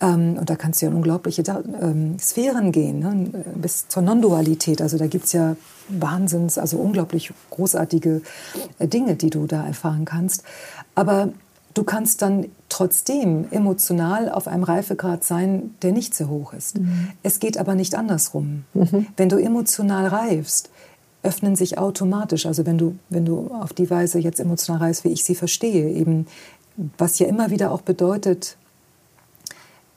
Ähm, 0.02 0.38
und 0.40 0.50
da 0.50 0.56
kannst 0.56 0.82
du 0.82 0.86
ja 0.86 0.92
in 0.92 0.98
unglaubliche 0.98 1.44
ähm, 1.82 2.18
Sphären 2.20 2.72
gehen, 2.72 3.00
ne? 3.00 3.44
bis 3.56 3.88
zur 3.88 4.02
Non-Dualität. 4.02 4.82
Also 4.82 4.98
da 4.98 5.08
gibt 5.08 5.26
es 5.26 5.34
ja 5.34 5.56
Wahnsinns, 5.90 6.58
also 6.58 6.78
unglaublich 6.78 7.32
großartige 7.50 8.22
äh, 8.80 8.88
Dinge, 8.88 9.16
die 9.16 9.30
du 9.30 9.46
da 9.46 9.66
erfahren 9.66 10.06
kannst. 10.06 10.44
Aber 10.96 11.30
du 11.74 11.84
kannst 11.84 12.22
dann 12.22 12.46
trotzdem 12.70 13.48
emotional 13.52 14.30
auf 14.30 14.48
einem 14.48 14.64
Reifegrad 14.64 15.24
sein, 15.24 15.76
der 15.82 15.92
nicht 15.92 16.14
sehr 16.14 16.30
hoch 16.30 16.54
ist. 16.54 16.80
Mhm. 16.80 17.10
Es 17.24 17.40
geht 17.40 17.58
aber 17.58 17.76
nicht 17.76 17.96
andersrum. 17.96 18.64
Mhm. 18.74 19.08
Wenn 19.18 19.30
du 19.30 19.38
emotional 19.38 20.08
reifst, 20.08 20.70
öffnen 21.24 21.58
sich 21.58 21.78
automatisch, 21.78 22.46
also 22.46 22.66
wenn 22.66 22.78
du, 22.78 22.96
wenn 23.10 23.26
du 23.26 23.52
auf 23.52 23.74
die 23.74 23.90
Weise 23.90 24.20
jetzt 24.20 24.40
emotional 24.40 24.82
reifst, 24.82 25.04
wie 25.04 25.10
ich 25.10 25.26
sie 25.26 25.36
verstehe, 25.36 25.90
eben, 25.90 26.28
was 26.98 27.20
ja 27.20 27.28
immer 27.28 27.50
wieder 27.50 27.72
auch 27.72 27.82
bedeutet, 27.82 28.56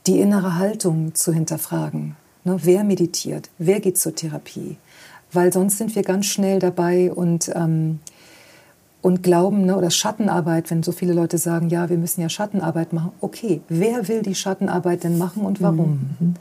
die 0.06 0.20
innere 0.20 0.58
Haltung 0.58 1.14
zu 1.14 1.32
hinterfragen. 1.32 2.16
Ne, 2.44 2.56
wer 2.62 2.84
meditiert? 2.84 3.50
Wer 3.58 3.80
geht 3.80 3.98
zur 3.98 4.14
Therapie? 4.14 4.76
Weil 5.32 5.52
sonst 5.52 5.78
sind 5.78 5.94
wir 5.94 6.02
ganz 6.02 6.26
schnell 6.26 6.58
dabei 6.58 7.12
und, 7.12 7.50
ähm, 7.54 8.00
und 9.00 9.22
glauben, 9.22 9.64
ne, 9.64 9.76
oder 9.76 9.90
Schattenarbeit, 9.90 10.70
wenn 10.70 10.82
so 10.82 10.92
viele 10.92 11.12
Leute 11.12 11.38
sagen, 11.38 11.68
ja, 11.68 11.88
wir 11.88 11.96
müssen 11.96 12.20
ja 12.20 12.28
Schattenarbeit 12.28 12.92
machen. 12.92 13.12
Okay, 13.20 13.60
wer 13.68 14.08
will 14.08 14.22
die 14.22 14.34
Schattenarbeit 14.34 15.04
denn 15.04 15.18
machen 15.18 15.44
und 15.44 15.62
warum? 15.62 16.16
Mhm. 16.18 16.34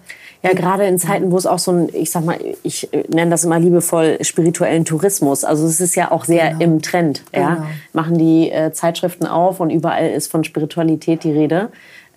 Ja, 0.44 0.54
gerade 0.54 0.86
in 0.86 0.98
Zeiten, 0.98 1.32
wo 1.32 1.38
es 1.38 1.46
auch 1.46 1.60
so 1.60 1.72
ein, 1.72 1.90
ich 1.94 2.10
sag 2.10 2.26
mal, 2.26 2.38
ich 2.64 2.90
nenne 3.10 3.30
das 3.30 3.44
immer 3.44 3.60
liebevoll 3.60 4.18
spirituellen 4.22 4.86
Tourismus. 4.86 5.44
Also 5.44 5.68
es 5.68 5.80
ist 5.80 5.96
ja 5.96 6.12
auch 6.12 6.26
sehr 6.26 6.50
genau. 6.50 6.64
im 6.64 6.82
Trend. 6.82 7.24
Ja? 7.34 7.56
Genau. 7.56 7.68
Machen 7.94 8.18
die 8.18 8.50
äh, 8.50 8.74
Zeitschriften 8.74 9.28
auf 9.28 9.60
und 9.60 9.70
überall 9.70 10.10
ist 10.10 10.32
von 10.32 10.44
Spiritualität 10.44 11.24
die 11.24 11.32
Rede. 11.32 11.70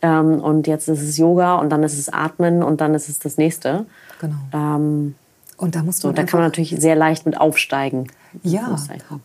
Ähm, 0.04 0.40
und 0.40 0.66
jetzt 0.66 0.86
ist 0.88 1.00
es 1.00 1.16
Yoga 1.16 1.54
und 1.54 1.70
dann 1.70 1.82
ist 1.82 1.98
es 1.98 2.10
Atmen 2.10 2.62
und 2.62 2.82
dann 2.82 2.94
ist 2.94 3.08
es 3.08 3.20
das 3.20 3.38
nächste. 3.38 3.86
Genau. 4.20 4.36
Ähm, 4.52 5.14
und 5.56 5.74
da 5.74 5.82
musst 5.82 6.04
du. 6.04 6.08
So, 6.08 6.12
da 6.12 6.24
kann 6.24 6.40
man 6.40 6.48
natürlich 6.48 6.76
sehr 6.78 6.94
leicht 6.94 7.24
mit 7.24 7.40
aufsteigen. 7.40 8.08
Ja. 8.42 8.76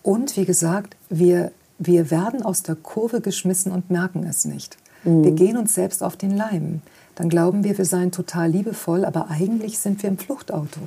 Und 0.03 0.37
wie 0.37 0.45
gesagt, 0.45 0.95
wir, 1.09 1.51
wir 1.79 2.11
werden 2.11 2.43
aus 2.43 2.63
der 2.63 2.75
Kurve 2.75 3.19
geschmissen 3.19 3.73
und 3.73 3.89
merken 3.89 4.25
es 4.25 4.45
nicht. 4.45 4.77
Mhm. 5.03 5.25
Wir 5.25 5.31
gehen 5.31 5.57
uns 5.57 5.73
selbst 5.73 6.01
auf 6.01 6.15
den 6.15 6.37
Leim. 6.37 6.81
Dann 7.15 7.27
glauben 7.27 7.65
wir, 7.65 7.77
wir 7.77 7.83
seien 7.83 8.13
total 8.13 8.49
liebevoll, 8.49 9.03
aber 9.03 9.29
eigentlich 9.29 9.79
sind 9.79 10.01
wir 10.01 10.09
im 10.09 10.17
Fluchtauto. 10.17 10.79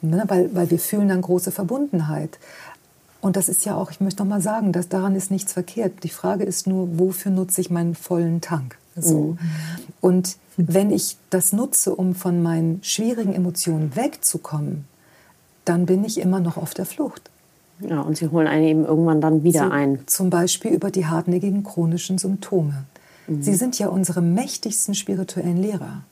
Ne? 0.00 0.24
Weil, 0.26 0.52
weil 0.56 0.70
wir 0.72 0.80
fühlen 0.80 1.08
dann 1.08 1.22
große 1.22 1.52
Verbundenheit. 1.52 2.40
Und 3.22 3.36
das 3.36 3.48
ist 3.48 3.64
ja 3.64 3.76
auch, 3.76 3.92
ich 3.92 4.00
möchte 4.00 4.22
noch 4.22 4.28
mal 4.28 4.42
sagen, 4.42 4.72
dass 4.72 4.88
daran 4.88 5.14
ist 5.14 5.30
nichts 5.30 5.52
verkehrt. 5.52 6.02
Die 6.02 6.08
Frage 6.08 6.42
ist 6.44 6.66
nur, 6.66 6.98
wofür 6.98 7.30
nutze 7.30 7.60
ich 7.60 7.70
meinen 7.70 7.94
vollen 7.94 8.40
Tank? 8.40 8.76
So. 8.96 9.20
Mhm. 9.20 9.38
Und 10.00 10.36
wenn 10.56 10.90
ich 10.90 11.16
das 11.30 11.52
nutze, 11.52 11.94
um 11.94 12.16
von 12.16 12.42
meinen 12.42 12.82
schwierigen 12.82 13.32
Emotionen 13.32 13.94
wegzukommen, 13.94 14.86
dann 15.64 15.86
bin 15.86 16.04
ich 16.04 16.20
immer 16.20 16.40
noch 16.40 16.56
auf 16.56 16.74
der 16.74 16.84
Flucht. 16.84 17.30
Ja, 17.78 18.00
und 18.00 18.16
sie 18.16 18.28
holen 18.28 18.48
einen 18.48 18.64
eben 18.64 18.84
irgendwann 18.84 19.20
dann 19.20 19.44
wieder 19.44 19.66
so, 19.66 19.70
ein. 19.70 20.00
Zum 20.06 20.28
Beispiel 20.28 20.72
über 20.72 20.90
die 20.90 21.06
hartnäckigen 21.06 21.62
chronischen 21.62 22.18
Symptome. 22.18 22.84
Mhm. 23.28 23.42
Sie 23.42 23.54
sind 23.54 23.78
ja 23.78 23.86
unsere 23.86 24.20
mächtigsten 24.20 24.96
spirituellen 24.96 25.56
Lehrer. 25.56 26.02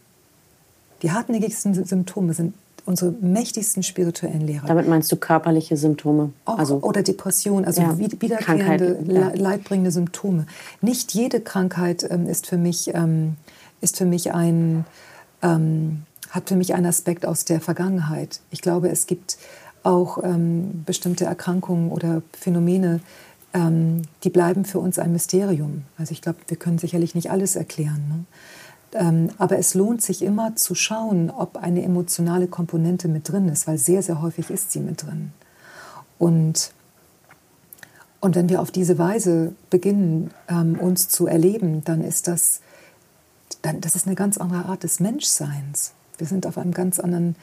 Die 1.02 1.11
hartnäckigsten 1.11 1.74
Symptome 1.74 2.34
sind 2.34 2.54
unsere 2.91 3.12
mächtigsten 3.12 3.82
spirituellen 3.82 4.41
Lehrer. 4.41 4.66
Damit 4.66 4.88
meinst 4.88 5.11
du 5.12 5.16
körperliche 5.16 5.76
Symptome? 5.76 6.32
Auch, 6.45 6.59
also, 6.59 6.78
oder 6.82 7.03
Depression, 7.03 7.64
also 7.64 7.82
ja, 7.82 7.97
wiederkehrende, 7.99 8.99
ja. 9.07 9.32
leidbringende 9.34 9.93
Symptome. 9.93 10.47
Nicht 10.80 11.14
jede 11.14 11.41
Krankheit 11.41 12.07
ähm, 12.11 12.26
ist 12.26 12.49
für 12.49 12.59
mich, 12.59 12.93
ähm, 12.93 13.36
ist 13.80 13.97
für 13.97 14.05
mich 14.05 14.34
ein, 14.34 14.84
ähm, 15.43 16.03
hat 16.30 16.49
für 16.49 16.57
mich 16.57 16.74
einen 16.74 16.86
Aspekt 16.86 17.24
aus 17.24 17.45
der 17.45 17.61
Vergangenheit. 17.61 18.41
Ich 18.51 18.61
glaube, 18.61 18.88
es 18.88 19.07
gibt 19.07 19.38
auch 19.84 20.22
ähm, 20.22 20.82
bestimmte 20.84 21.24
Erkrankungen 21.24 21.91
oder 21.93 22.22
Phänomene, 22.32 23.01
ähm, 23.55 24.03
die 24.24 24.30
bleiben 24.30 24.64
für 24.64 24.80
uns 24.80 24.99
ein 24.99 25.12
Mysterium. 25.12 25.84
Also 25.97 26.12
ich 26.12 26.22
glaube, 26.22 26.38
wir 26.49 26.57
können 26.57 26.78
sicherlich 26.78 27.14
nicht 27.14 27.30
alles 27.30 27.57
erklären. 27.57 28.03
Ne? 28.09 28.24
Ähm, 28.93 29.30
aber 29.38 29.59
es 29.59 29.74
lohnt 29.74 30.03
sich 30.03 30.22
immer 30.22 30.57
zu 30.57 30.74
schauen, 30.74 31.30
ob 31.30 31.57
eine 31.57 31.82
emotionale 31.82 32.49
Komponente 32.49 33.09
mit 33.09 33.28
drin 33.28 33.49
ist, 33.49 33.66
weil 33.66 33.78
sehr, 33.78 34.03
sehr 34.03 34.20
häufig 34.20 34.51
ist 34.51 34.72
sie 34.72 34.80
mit 34.80 35.05
drin. 35.05 35.32
Und, 36.18 36.72
und 38.20 38.34
wenn 38.34 38.49
wir 38.49 38.61
auf 38.61 38.70
diese 38.70 38.99
Weise 38.99 39.55
beginnen, 39.70 40.32
ähm, 40.49 40.78
uns 40.78 41.09
zu 41.09 41.26
erleben, 41.26 41.84
dann 41.84 42.03
ist 42.03 42.26
das, 42.26 42.61
dann, 43.62 43.80
das 43.80 43.95
ist 43.95 44.07
eine 44.07 44.16
ganz 44.16 44.38
andere 44.38 44.66
Art 44.66 44.82
des 44.82 44.99
Menschseins. 44.99 45.93
Wir 46.18 46.26
sind 46.26 46.47
auf 46.47 46.59
einem 46.59 46.72
ganz 46.72 46.99
anderen 46.99 47.36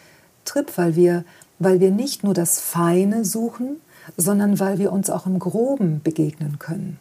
Trip, 0.43 0.72
weil 0.78 0.95
wir, 0.95 1.24
weil 1.60 1.80
wir 1.80 1.91
nicht 1.91 2.24
nur 2.24 2.34
das 2.34 2.60
Feine 2.60 3.24
suchen, 3.24 3.78
sondern 4.18 4.60
weil 4.60 4.80
wir 4.80 4.91
uns 4.91 5.10
auch 5.10 5.26
im 5.26 5.39
Groben 5.39 6.02
begegnen 6.04 6.60
können. 6.60 7.00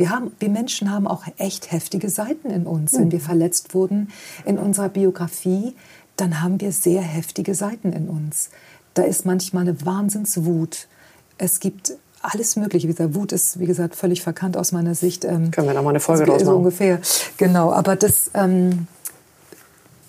Wir, 0.00 0.08
haben, 0.08 0.32
wir 0.38 0.48
Menschen 0.48 0.90
haben 0.90 1.06
auch 1.06 1.24
echt 1.36 1.72
heftige 1.72 2.08
Seiten 2.08 2.48
in 2.48 2.66
uns. 2.66 2.94
Wenn 2.94 3.12
wir 3.12 3.20
verletzt 3.20 3.74
wurden 3.74 4.10
in 4.46 4.56
unserer 4.56 4.88
Biografie, 4.88 5.74
dann 6.16 6.40
haben 6.40 6.58
wir 6.58 6.72
sehr 6.72 7.02
heftige 7.02 7.54
Seiten 7.54 7.92
in 7.92 8.08
uns. 8.08 8.48
Da 8.94 9.02
ist 9.02 9.26
manchmal 9.26 9.68
eine 9.68 9.84
Wahnsinnswut. 9.84 10.88
Es 11.36 11.60
gibt 11.60 11.92
alles 12.22 12.56
Mögliche. 12.56 12.88
Wie 12.88 12.92
gesagt, 12.92 13.14
Wut 13.14 13.32
ist, 13.32 13.58
wie 13.60 13.66
gesagt, 13.66 13.94
völlig 13.94 14.22
verkannt 14.22 14.56
aus 14.56 14.72
meiner 14.72 14.94
Sicht. 14.94 15.26
Ähm, 15.26 15.50
Können 15.50 15.66
wir 15.66 15.74
da 15.74 15.82
mal 15.82 15.90
eine 15.90 16.00
Folge 16.00 16.24
draus 16.24 16.44
machen? 16.44 16.46
So 16.46 16.56
ungefähr, 16.56 17.02
genau. 17.36 17.70
Aber 17.70 17.94
das, 17.94 18.30
ähm, 18.32 18.86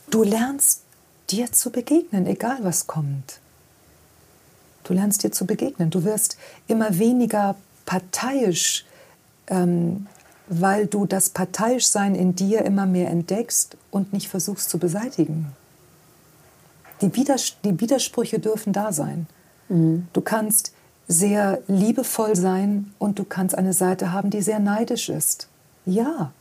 du 0.10 0.24
lernst 0.24 0.84
dir 1.32 1.52
zu 1.52 1.70
begegnen, 1.70 2.28
egal 2.28 2.60
was 2.62 2.88
kommt. 2.88 3.42
Du 4.86 4.94
lernst 4.94 5.26
dir 5.26 5.34
zu 5.34 5.46
begegnen. 5.46 5.90
Du 5.90 6.06
wirst 6.06 6.38
immer 6.70 6.98
weniger 6.98 7.56
parteiisch 7.86 8.86
ähm, 9.52 10.08
weil 10.48 10.88
du 10.88 11.06
das 11.06 11.30
Parteiischsein 11.30 12.16
in 12.16 12.36
dir 12.36 12.66
immer 12.66 12.88
mehr 12.88 13.10
entdeckst 13.12 13.78
und 13.92 14.12
nicht 14.14 14.28
versuchst 14.28 14.70
zu 14.70 14.80
beseitigen. 14.80 15.48
Die, 17.02 17.16
Widers 17.16 17.58
die 17.64 17.80
Widersprüche 17.80 18.40
dürfen 18.40 18.74
da 18.74 18.92
sein. 18.92 19.28
Mhm. 19.70 20.08
Du 20.14 20.22
kannst 20.22 20.74
sehr 21.08 21.60
liebevoll 21.68 22.36
sein 22.36 22.94
und 22.98 23.20
du 23.20 23.24
kannst 23.24 23.58
eine 23.58 23.74
Seite 23.74 24.12
haben, 24.12 24.30
die 24.30 24.42
sehr 24.42 24.60
neidisch 24.60 25.10
ist. 25.10 25.48
Ja. 25.86 26.32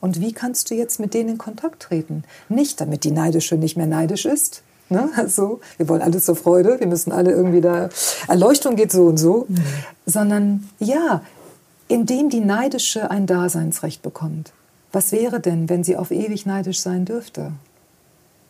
Und 0.00 0.20
wie 0.20 0.32
kannst 0.32 0.70
du 0.70 0.74
jetzt 0.74 0.98
mit 0.98 1.12
denen 1.14 1.30
in 1.30 1.38
Kontakt 1.38 1.82
treten? 1.82 2.24
Nicht, 2.48 2.80
damit 2.80 3.04
die 3.04 3.10
Neidische 3.10 3.56
nicht 3.56 3.76
mehr 3.76 3.86
neidisch 3.86 4.24
ist. 4.24 4.62
Ne? 4.88 5.10
Also, 5.16 5.60
wir 5.76 5.88
wollen 5.88 6.02
alle 6.02 6.20
zur 6.20 6.36
Freude, 6.36 6.80
wir 6.80 6.86
müssen 6.86 7.12
alle 7.12 7.30
irgendwie 7.30 7.60
da, 7.60 7.88
Erleuchtung 8.28 8.76
geht 8.76 8.92
so 8.92 9.06
und 9.06 9.18
so. 9.18 9.46
Mhm. 9.48 9.58
Sondern 10.06 10.68
ja, 10.78 11.22
indem 11.90 12.30
die 12.30 12.40
Neidische 12.40 13.10
ein 13.10 13.26
Daseinsrecht 13.26 14.00
bekommt. 14.00 14.52
Was 14.92 15.10
wäre 15.10 15.40
denn, 15.40 15.68
wenn 15.68 15.82
sie 15.82 15.96
auf 15.96 16.12
ewig 16.12 16.46
neidisch 16.46 16.80
sein 16.80 17.04
dürfte? 17.04 17.52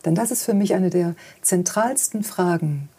Denn 0.05 0.13
das 0.13 0.29
ist 0.29 0.43
für 0.43 0.53
mich 0.53 0.75
eine 0.75 0.91
der 0.91 1.15
zentralsten 1.41 2.23
Fragen, 2.23 2.89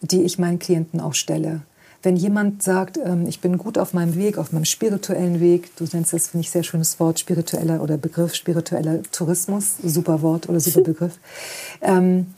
die 0.00 0.22
ich 0.22 0.38
meinen 0.38 0.60
Klienten 0.60 1.00
auch 1.00 1.14
stelle. 1.14 1.62
Wenn 2.04 2.14
jemand 2.14 2.62
sagt, 2.62 2.98
ähm, 2.98 3.26
ich 3.26 3.40
bin 3.40 3.58
gut 3.58 3.78
auf 3.78 3.92
meinem 3.92 4.14
Weg, 4.14 4.38
auf 4.38 4.52
meinem 4.52 4.64
spirituellen 4.64 5.40
Weg, 5.40 5.74
du 5.76 5.84
nennst 5.92 6.12
das, 6.12 6.28
finde 6.28 6.42
ich, 6.42 6.50
sehr 6.50 6.62
schönes 6.62 7.00
Wort, 7.00 7.18
spiritueller 7.18 7.82
oder 7.82 7.98
Begriff, 7.98 8.36
spiritueller 8.36 9.02
Tourismus, 9.10 9.74
super 9.82 10.22
Wort 10.22 10.48
oder 10.48 10.60
super 10.60 10.82
Begriff. 10.84 11.18
ähm, 11.82 12.32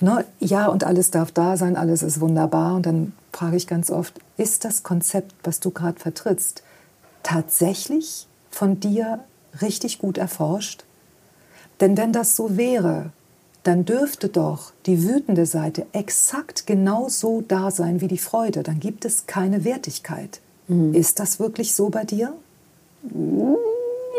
ne, 0.00 0.24
ja, 0.38 0.68
und 0.68 0.84
alles 0.84 1.10
darf 1.10 1.32
da 1.32 1.56
sein, 1.56 1.76
alles 1.76 2.04
ist 2.04 2.20
wunderbar. 2.20 2.76
Und 2.76 2.86
dann 2.86 3.12
frage 3.32 3.56
ich 3.56 3.66
ganz 3.66 3.90
oft, 3.90 4.20
ist 4.36 4.64
das 4.64 4.84
Konzept, 4.84 5.34
was 5.42 5.58
du 5.58 5.70
gerade 5.70 5.98
vertrittst, 5.98 6.62
tatsächlich 7.22 8.26
von 8.50 8.80
dir 8.80 9.20
richtig 9.60 9.98
gut 9.98 10.18
erforscht? 10.18 10.84
Denn 11.80 11.96
wenn 11.96 12.12
das 12.12 12.36
so 12.36 12.56
wäre, 12.56 13.10
dann 13.62 13.84
dürfte 13.84 14.28
doch 14.28 14.72
die 14.86 15.04
wütende 15.04 15.46
Seite 15.46 15.86
exakt 15.92 16.66
genauso 16.66 17.42
da 17.46 17.70
sein 17.70 18.00
wie 18.00 18.08
die 18.08 18.18
Freude. 18.18 18.62
Dann 18.62 18.80
gibt 18.80 19.04
es 19.04 19.26
keine 19.26 19.64
Wertigkeit. 19.64 20.40
Mhm. 20.68 20.94
Ist 20.94 21.20
das 21.20 21.38
wirklich 21.38 21.74
so 21.74 21.88
bei 21.88 22.04
dir? 22.04 22.34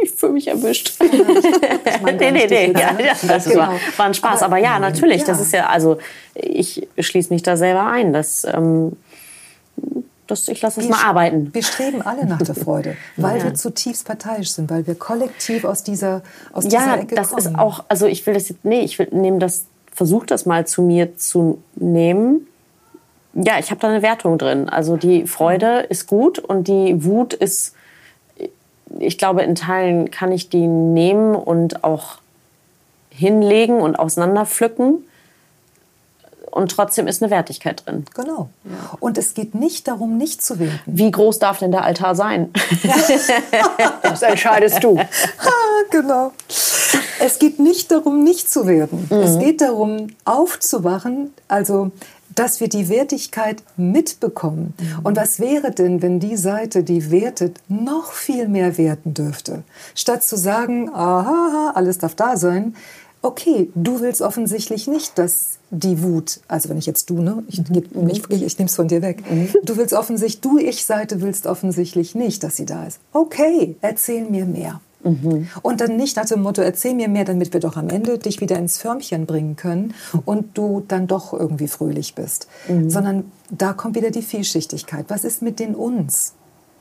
Ich 0.01 0.11
fühle 0.11 0.33
mich 0.33 0.47
erwischt. 0.47 0.93
Ja, 1.03 1.95
ich 1.95 2.01
mein, 2.01 2.17
nee, 2.17 2.31
nee, 2.31 2.47
nee. 2.47 2.71
Ja, 2.71 2.97
ja, 2.99 3.13
das 3.27 3.45
genau. 3.45 3.61
war, 3.61 3.73
war, 3.97 4.05
ein 4.05 4.13
Spaß. 4.13 4.43
Aber, 4.43 4.57
Aber 4.57 4.63
ja, 4.63 4.79
natürlich. 4.79 5.23
Das 5.23 5.39
ist 5.39 5.53
ja, 5.53 5.67
also 5.67 5.97
ich 6.35 6.87
schließe 6.97 7.31
mich 7.33 7.43
da 7.43 7.55
selber 7.55 7.85
ein. 7.85 8.13
Das 8.13 8.43
ähm, 8.45 8.93
das, 10.33 10.47
ich 10.47 10.61
lasse 10.61 10.81
es 10.81 10.89
mal 10.89 11.03
arbeiten. 11.03 11.53
Wir 11.53 11.63
streben 11.63 12.01
alle 12.01 12.25
nach 12.25 12.41
der 12.41 12.55
Freude, 12.55 12.97
weil 13.17 13.37
ja. 13.37 13.45
wir 13.45 13.53
zutiefst 13.53 14.05
parteiisch 14.05 14.51
sind, 14.51 14.69
weil 14.69 14.85
wir 14.87 14.95
kollektiv 14.95 15.63
aus 15.63 15.83
dieser, 15.83 16.21
aus 16.51 16.65
ja, 16.65 16.69
dieser 16.69 16.99
Ecke 16.99 17.15
das 17.15 17.29
kommen. 17.29 17.39
ist 17.39 17.57
auch, 17.57 17.85
also 17.87 18.05
ich 18.07 18.25
will 18.25 18.33
das 18.33 18.49
jetzt, 18.49 18.65
nee, 18.65 18.81
ich 18.81 18.99
will 18.99 19.07
nehmen 19.11 19.39
das, 19.39 19.65
versuche 19.91 20.25
das 20.25 20.45
mal 20.45 20.65
zu 20.67 20.81
mir 20.81 21.17
zu 21.17 21.61
nehmen. 21.75 22.47
Ja, 23.33 23.59
ich 23.59 23.71
habe 23.71 23.79
da 23.79 23.89
eine 23.89 24.01
Wertung 24.01 24.37
drin. 24.37 24.69
Also 24.69 24.97
die 24.97 25.25
Freude 25.25 25.79
ist 25.89 26.07
gut 26.07 26.39
und 26.39 26.67
die 26.67 27.03
Wut 27.03 27.33
ist, 27.33 27.75
ich 28.99 29.17
glaube, 29.17 29.41
in 29.41 29.55
Teilen 29.55 30.11
kann 30.11 30.31
ich 30.31 30.49
die 30.49 30.67
nehmen 30.67 31.35
und 31.35 31.83
auch 31.83 32.19
hinlegen 33.09 33.79
und 33.79 33.97
auseinanderpflücken 33.97 35.03
und 36.53 36.69
trotzdem 36.69 37.07
ist 37.07 37.23
eine 37.23 37.31
Wertigkeit 37.31 37.83
drin. 37.85 38.05
Genau. 38.13 38.49
Und 38.99 39.17
es 39.17 39.33
geht 39.33 39.55
nicht 39.55 39.87
darum, 39.87 40.17
nicht 40.17 40.43
zu 40.43 40.59
werden. 40.59 40.79
Wie 40.85 41.09
groß 41.09 41.39
darf 41.39 41.57
denn 41.57 41.71
der 41.71 41.83
Altar 41.83 42.15
sein? 42.15 42.51
das 44.03 44.21
entscheidest 44.21 44.83
du. 44.83 44.99
genau. 45.89 46.31
Es 47.19 47.39
geht 47.39 47.59
nicht 47.59 47.91
darum, 47.91 48.23
nicht 48.23 48.51
zu 48.51 48.67
werden. 48.67 49.07
Mhm. 49.09 49.17
Es 49.17 49.39
geht 49.39 49.61
darum, 49.61 50.07
aufzuwachen, 50.25 51.33
also 51.47 51.91
dass 52.35 52.59
wir 52.59 52.69
die 52.69 52.89
Wertigkeit 52.89 53.63
mitbekommen. 53.77 54.73
Mhm. 54.77 55.05
Und 55.05 55.17
was 55.17 55.39
wäre 55.39 55.71
denn, 55.71 56.01
wenn 56.01 56.19
die 56.19 56.37
Seite, 56.37 56.83
die 56.83 57.11
wertet, 57.11 57.59
noch 57.67 58.11
viel 58.11 58.47
mehr 58.47 58.77
werten 58.77 59.13
dürfte? 59.13 59.63
Statt 59.95 60.23
zu 60.23 60.35
sagen, 60.35 60.89
aha, 60.93 61.73
alles 61.75 61.97
darf 61.97 62.15
da 62.15 62.37
sein, 62.37 62.75
okay, 63.23 63.71
du 63.73 64.01
willst 64.01 64.21
offensichtlich 64.21 64.87
nicht, 64.87 65.17
dass 65.17 65.57
die 65.71 66.03
Wut, 66.03 66.41
also 66.47 66.69
wenn 66.69 66.77
ich 66.77 66.85
jetzt 66.85 67.09
du, 67.09 67.21
ne, 67.21 67.43
ich, 67.47 67.59
mhm. 67.67 68.09
ich, 68.09 68.29
ich, 68.29 68.43
ich 68.43 68.59
nehme 68.59 68.69
es 68.69 68.75
von 68.75 68.87
dir 68.87 69.01
weg. 69.01 69.23
Mhm. 69.29 69.49
Du 69.63 69.77
willst 69.77 69.93
offensichtlich, 69.93 70.41
du 70.41 70.59
Ich-Seite 70.59 71.21
willst 71.21 71.47
offensichtlich 71.47 72.13
nicht, 72.13 72.43
dass 72.43 72.55
sie 72.57 72.65
da 72.65 72.85
ist. 72.85 72.99
Okay, 73.13 73.77
erzähl 73.81 74.29
mir 74.29 74.45
mehr. 74.45 74.81
Mhm. 75.03 75.47
Und 75.61 75.81
dann 75.81 75.95
nicht 75.95 76.15
nach 76.17 76.25
dem 76.25 76.41
Motto, 76.41 76.61
erzähl 76.61 76.93
mir 76.93 77.07
mehr, 77.07 77.25
damit 77.25 77.53
wir 77.53 77.59
doch 77.59 77.77
am 77.77 77.89
Ende 77.89 78.17
dich 78.17 78.41
wieder 78.41 78.57
ins 78.57 78.77
Förmchen 78.77 79.25
bringen 79.25 79.55
können 79.55 79.93
und 80.25 80.57
du 80.57 80.83
dann 80.87 81.07
doch 81.07 81.33
irgendwie 81.33 81.67
fröhlich 81.67 82.15
bist. 82.15 82.47
Mhm. 82.67 82.89
Sondern 82.89 83.31
da 83.49 83.73
kommt 83.73 83.95
wieder 83.95 84.11
die 84.11 84.21
Vielschichtigkeit. 84.21 85.05
Was 85.07 85.23
ist 85.23 85.41
mit 85.41 85.59
den 85.59 85.75
uns? 85.75 86.33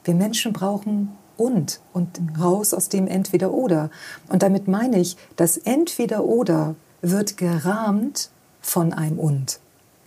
Wir 0.04 0.14
Menschen 0.14 0.52
brauchen 0.52 1.10
und 1.36 1.80
und 1.92 2.20
raus 2.40 2.74
aus 2.74 2.88
dem 2.88 3.06
Entweder-Oder. 3.06 3.90
Und 4.28 4.42
damit 4.42 4.68
meine 4.68 4.98
ich, 4.98 5.16
das 5.36 5.56
Entweder-Oder 5.56 6.74
wird 7.00 7.36
gerahmt 7.36 8.30
von 8.60 8.92
einem 8.92 9.18
und. 9.18 9.58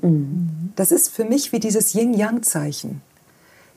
Mhm. 0.01 0.71
Das 0.75 0.91
ist 0.91 1.09
für 1.09 1.25
mich 1.25 1.51
wie 1.51 1.59
dieses 1.59 1.93
Yin-Yang-Zeichen. 1.93 3.01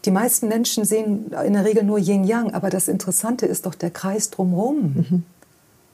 Die 0.05 0.11
meisten 0.11 0.49
Menschen 0.49 0.85
sehen 0.85 1.33
in 1.45 1.53
der 1.53 1.65
Regel 1.65 1.83
nur 1.83 1.99
Yin-Yang, 1.99 2.55
aber 2.55 2.71
das 2.71 2.89
Interessante 2.89 3.47
ist 3.47 3.67
doch 3.67 3.75
der 3.75 3.91
Kreis 3.91 4.31
drumherum. 4.31 4.77
Mhm. 4.95 5.25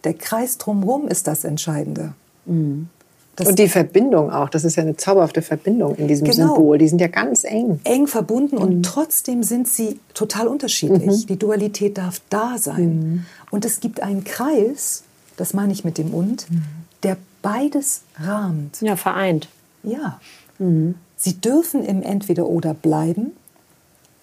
Der 0.04 0.14
Kreis 0.14 0.58
drumherum 0.58 1.08
ist 1.08 1.26
das 1.26 1.44
Entscheidende. 1.44 2.14
Mhm. 2.44 2.88
Das 3.36 3.48
und 3.48 3.58
die 3.58 3.68
Verbindung 3.68 4.30
auch, 4.30 4.48
das 4.48 4.64
ist 4.64 4.76
ja 4.76 4.82
eine 4.84 4.96
zauberhafte 4.96 5.42
Verbindung 5.42 5.96
in 5.96 6.06
diesem 6.06 6.28
genau. 6.28 6.54
Symbol. 6.54 6.78
Die 6.78 6.88
sind 6.88 7.00
ja 7.00 7.08
ganz 7.08 7.42
eng. 7.42 7.80
Eng 7.82 8.06
verbunden 8.06 8.56
mhm. 8.56 8.62
und 8.62 8.82
trotzdem 8.84 9.42
sind 9.42 9.66
sie 9.66 9.98
total 10.14 10.46
unterschiedlich. 10.46 11.24
Mhm. 11.24 11.26
Die 11.26 11.38
Dualität 11.38 11.98
darf 11.98 12.20
da 12.30 12.58
sein. 12.58 12.98
Mhm. 12.98 13.26
Und 13.50 13.64
es 13.64 13.80
gibt 13.80 14.00
einen 14.00 14.22
Kreis, 14.22 15.02
das 15.36 15.52
meine 15.52 15.72
ich 15.72 15.84
mit 15.84 15.98
dem 15.98 16.14
und, 16.14 16.48
mhm. 16.50 16.62
der 17.02 17.16
beides 17.42 18.02
rahmt. 18.20 18.80
Ja, 18.80 18.94
vereint. 18.96 19.48
Ja. 19.82 20.20
Mhm. 20.58 20.94
Sie 21.16 21.40
dürfen 21.40 21.84
im 21.84 22.02
Entweder-Oder 22.02 22.74
bleiben, 22.74 23.32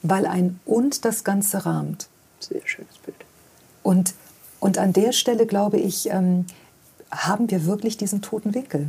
weil 0.04 0.26
ein 0.26 0.60
und 0.66 1.04
das 1.04 1.24
Ganze 1.24 1.66
rahmt. 1.66 2.08
Sehr 2.40 2.62
schönes 2.66 2.98
Bild. 3.06 3.18
Und, 3.84 4.14
und 4.60 4.78
an 4.78 4.94
der 4.94 5.12
Stelle, 5.12 5.46
glaube 5.46 5.78
ich, 5.78 6.10
ähm, 6.10 6.46
haben 7.12 7.52
wir 7.52 7.66
wirklich 7.66 7.98
diesen 7.98 8.22
toten 8.22 8.54
Winkel. 8.56 8.88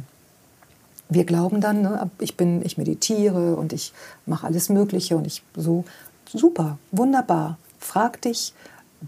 Wir 1.09 1.25
glauben 1.25 1.61
dann, 1.61 1.83
ne, 1.83 2.11
ich 2.21 2.37
bin, 2.37 2.65
ich 2.65 2.79
meditiere 2.79 3.57
und 3.57 3.73
ich 3.73 3.93
mache 4.27 4.47
alles 4.47 4.69
Mögliche 4.69 5.17
und 5.17 5.27
ich 5.27 5.43
so 5.57 5.85
super, 6.33 6.79
wunderbar. 6.91 7.59
Frag 7.79 8.23
dich, 8.23 8.55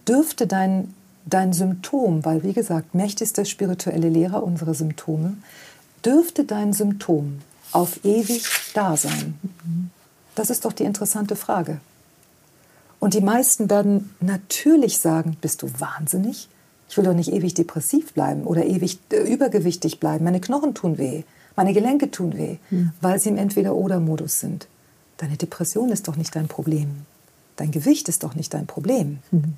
dürfte 0.06 0.46
dein 0.46 0.92
dein 1.26 1.52
Symptom, 1.52 2.24
weil 2.24 2.42
wie 2.42 2.52
gesagt, 2.52 2.94
mächtigster 2.94 3.44
spirituelle 3.44 4.08
Lehrer 4.08 4.42
unsere 4.42 4.74
Symptome, 4.74 5.34
dürfte 6.04 6.44
dein 6.44 6.72
Symptom 6.72 7.40
auf 7.72 8.04
ewig 8.04 8.44
da 8.74 8.96
sein? 8.96 9.38
Das 10.34 10.50
ist 10.50 10.64
doch 10.64 10.72
die 10.72 10.84
interessante 10.84 11.36
Frage. 11.36 11.80
Und 13.00 13.14
die 13.14 13.20
meisten 13.20 13.70
werden 13.70 14.14
natürlich 14.20 14.98
sagen, 14.98 15.36
bist 15.40 15.62
du 15.62 15.68
wahnsinnig? 15.78 16.48
Ich 16.88 16.96
will 16.96 17.04
doch 17.04 17.14
nicht 17.14 17.32
ewig 17.32 17.54
depressiv 17.54 18.12
bleiben 18.12 18.44
oder 18.44 18.64
ewig 18.64 18.98
äh, 19.10 19.16
übergewichtig 19.16 20.00
bleiben. 20.00 20.24
Meine 20.24 20.40
Knochen 20.40 20.74
tun 20.74 20.98
weh, 20.98 21.24
meine 21.56 21.72
Gelenke 21.72 22.10
tun 22.10 22.36
weh, 22.36 22.56
mhm. 22.70 22.92
weil 23.00 23.18
sie 23.18 23.28
im 23.28 23.36
Entweder-Oder-Modus 23.36 24.40
sind. 24.40 24.68
Deine 25.16 25.36
Depression 25.36 25.90
ist 25.90 26.08
doch 26.08 26.16
nicht 26.16 26.34
dein 26.34 26.48
Problem. 26.48 27.06
Dein 27.56 27.70
Gewicht 27.70 28.08
ist 28.08 28.24
doch 28.24 28.34
nicht 28.34 28.52
dein 28.54 28.66
Problem. 28.66 29.18
Mhm. 29.30 29.54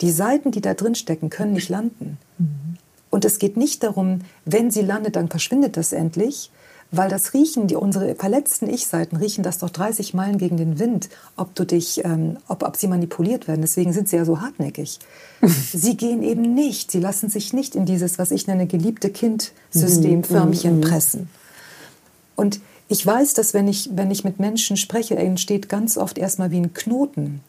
Die 0.00 0.10
Seiten, 0.10 0.50
die 0.50 0.60
da 0.60 0.74
drin 0.74 0.94
stecken, 0.94 1.30
können 1.30 1.52
nicht 1.52 1.68
landen. 1.68 2.18
Mhm. 2.38 2.76
Und 3.10 3.24
es 3.24 3.38
geht 3.38 3.56
nicht 3.56 3.82
darum, 3.82 4.20
wenn 4.44 4.70
sie 4.70 4.82
landet, 4.82 5.16
dann 5.16 5.28
verschwindet 5.28 5.76
das 5.76 5.92
endlich, 5.92 6.50
weil 6.92 7.08
das 7.08 7.34
riechen, 7.34 7.66
die, 7.66 7.76
unsere 7.76 8.14
verletzten 8.14 8.68
Ich-Seiten 8.68 9.16
riechen 9.16 9.42
das 9.44 9.58
doch 9.58 9.70
30 9.70 10.14
Meilen 10.14 10.38
gegen 10.38 10.56
den 10.56 10.78
Wind, 10.78 11.08
ob 11.36 11.54
du 11.54 11.64
dich, 11.64 12.04
ähm, 12.04 12.38
ob, 12.48 12.62
ob 12.62 12.76
sie 12.76 12.88
manipuliert 12.88 13.48
werden. 13.48 13.60
Deswegen 13.60 13.92
sind 13.92 14.08
sie 14.08 14.16
ja 14.16 14.24
so 14.24 14.40
hartnäckig. 14.40 14.98
sie 15.72 15.96
gehen 15.96 16.22
eben 16.22 16.54
nicht, 16.54 16.90
sie 16.90 17.00
lassen 17.00 17.28
sich 17.28 17.52
nicht 17.52 17.74
in 17.74 17.86
dieses, 17.86 18.18
was 18.18 18.30
ich 18.30 18.46
nenne, 18.46 18.66
geliebte 18.66 19.10
Kind-System-Förmchen 19.10 20.74
mhm. 20.74 20.76
mhm. 20.78 20.82
pressen. 20.82 21.28
Und 22.36 22.60
ich 22.88 23.06
weiß, 23.06 23.34
dass 23.34 23.54
wenn 23.54 23.68
ich, 23.68 23.90
wenn 23.94 24.10
ich 24.10 24.24
mit 24.24 24.40
Menschen 24.40 24.76
spreche, 24.76 25.16
entsteht 25.16 25.68
ganz 25.68 25.96
oft 25.96 26.18
erstmal 26.18 26.50
wie 26.50 26.58
ein 26.58 26.74
Knoten 26.74 27.40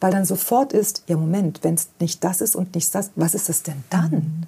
weil 0.00 0.10
dann 0.10 0.24
sofort 0.24 0.72
ist, 0.72 1.04
ja 1.06 1.16
Moment, 1.16 1.60
wenn 1.62 1.74
es 1.74 1.88
nicht 2.00 2.24
das 2.24 2.40
ist 2.40 2.56
und 2.56 2.74
nicht 2.74 2.94
das, 2.94 3.10
was 3.16 3.34
ist 3.34 3.48
es 3.50 3.62
denn 3.62 3.84
dann? 3.90 4.46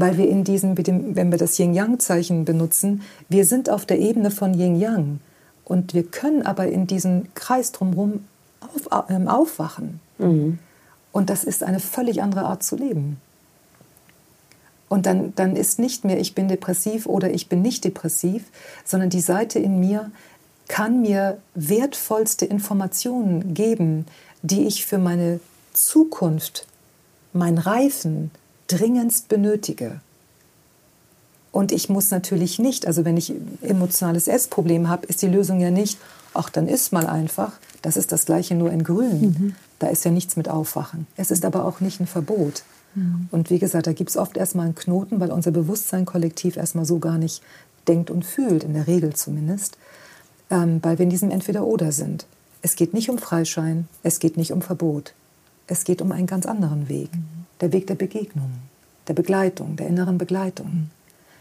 Weil 0.00 0.16
wir 0.16 0.28
in 0.28 0.44
diesem, 0.44 0.76
wenn 0.76 1.30
wir 1.30 1.38
das 1.38 1.58
Yin-Yang-Zeichen 1.58 2.44
benutzen, 2.44 3.02
wir 3.28 3.44
sind 3.44 3.68
auf 3.70 3.86
der 3.86 3.98
Ebene 3.98 4.30
von 4.30 4.54
Yin-Yang 4.54 5.20
und 5.64 5.94
wir 5.94 6.04
können 6.04 6.42
aber 6.42 6.68
in 6.68 6.86
diesem 6.86 7.32
Kreis 7.34 7.72
drumherum 7.72 8.24
auf, 8.60 9.08
äh, 9.10 9.26
aufwachen. 9.26 10.00
Mhm. 10.18 10.58
Und 11.12 11.30
das 11.30 11.44
ist 11.44 11.62
eine 11.62 11.80
völlig 11.80 12.22
andere 12.22 12.42
Art 12.42 12.62
zu 12.62 12.76
leben. 12.76 13.20
Und 14.88 15.06
dann, 15.06 15.34
dann 15.36 15.56
ist 15.56 15.78
nicht 15.78 16.04
mehr, 16.04 16.18
ich 16.18 16.34
bin 16.34 16.48
depressiv 16.48 17.06
oder 17.06 17.30
ich 17.30 17.48
bin 17.48 17.60
nicht 17.60 17.84
depressiv, 17.84 18.44
sondern 18.84 19.10
die 19.10 19.20
Seite 19.20 19.58
in 19.58 19.80
mir 19.80 20.10
kann 20.66 21.00
mir 21.00 21.38
wertvollste 21.54 22.44
Informationen 22.44 23.54
geben, 23.54 24.06
die 24.42 24.66
ich 24.66 24.86
für 24.86 24.98
meine 24.98 25.40
Zukunft, 25.72 26.66
mein 27.32 27.58
Reifen 27.58 28.30
dringendst 28.68 29.28
benötige. 29.28 30.00
Und 31.50 31.72
ich 31.72 31.88
muss 31.88 32.10
natürlich 32.10 32.58
nicht, 32.58 32.86
also 32.86 33.04
wenn 33.04 33.16
ich 33.16 33.32
emotionales 33.62 34.28
Essproblem 34.28 34.88
habe, 34.88 35.06
ist 35.06 35.22
die 35.22 35.28
Lösung 35.28 35.60
ja 35.60 35.70
nicht, 35.70 35.98
ach, 36.34 36.50
dann 36.50 36.68
isst 36.68 36.92
mal 36.92 37.06
einfach. 37.06 37.52
Das 37.82 37.96
ist 37.96 38.12
das 38.12 38.26
Gleiche 38.26 38.54
nur 38.54 38.70
in 38.70 38.84
Grün. 38.84 39.20
Mhm. 39.20 39.54
Da 39.78 39.88
ist 39.88 40.04
ja 40.04 40.10
nichts 40.10 40.36
mit 40.36 40.48
Aufwachen. 40.48 41.06
Es 41.16 41.30
ist 41.30 41.44
aber 41.44 41.64
auch 41.64 41.80
nicht 41.80 42.00
ein 42.00 42.06
Verbot. 42.06 42.62
Mhm. 42.94 43.28
Und 43.30 43.50
wie 43.50 43.58
gesagt, 43.58 43.86
da 43.86 43.92
gibt 43.92 44.10
es 44.10 44.16
oft 44.16 44.36
erstmal 44.36 44.66
einen 44.66 44.74
Knoten, 44.74 45.20
weil 45.20 45.32
unser 45.32 45.50
Bewusstsein 45.50 46.04
kollektiv 46.04 46.56
erstmal 46.56 46.84
so 46.84 46.98
gar 46.98 47.18
nicht 47.18 47.42
denkt 47.86 48.10
und 48.10 48.24
fühlt, 48.24 48.64
in 48.64 48.74
der 48.74 48.86
Regel 48.86 49.14
zumindest, 49.14 49.78
ähm, 50.50 50.80
weil 50.82 50.98
wir 50.98 51.04
in 51.04 51.10
diesem 51.10 51.30
Entweder-Oder 51.30 51.92
sind. 51.92 52.26
Es 52.60 52.76
geht 52.76 52.92
nicht 52.92 53.08
um 53.08 53.18
Freischein, 53.18 53.88
es 54.02 54.18
geht 54.18 54.36
nicht 54.36 54.52
um 54.52 54.62
Verbot. 54.62 55.14
Es 55.66 55.84
geht 55.84 56.02
um 56.02 56.12
einen 56.12 56.26
ganz 56.26 56.46
anderen 56.46 56.88
Weg. 56.88 57.14
Mhm. 57.14 57.37
Der 57.60 57.72
Weg 57.72 57.86
der 57.86 57.94
Begegnung, 57.94 58.50
der 59.08 59.14
Begleitung, 59.14 59.76
der 59.76 59.88
inneren 59.88 60.18
Begleitung. 60.18 60.90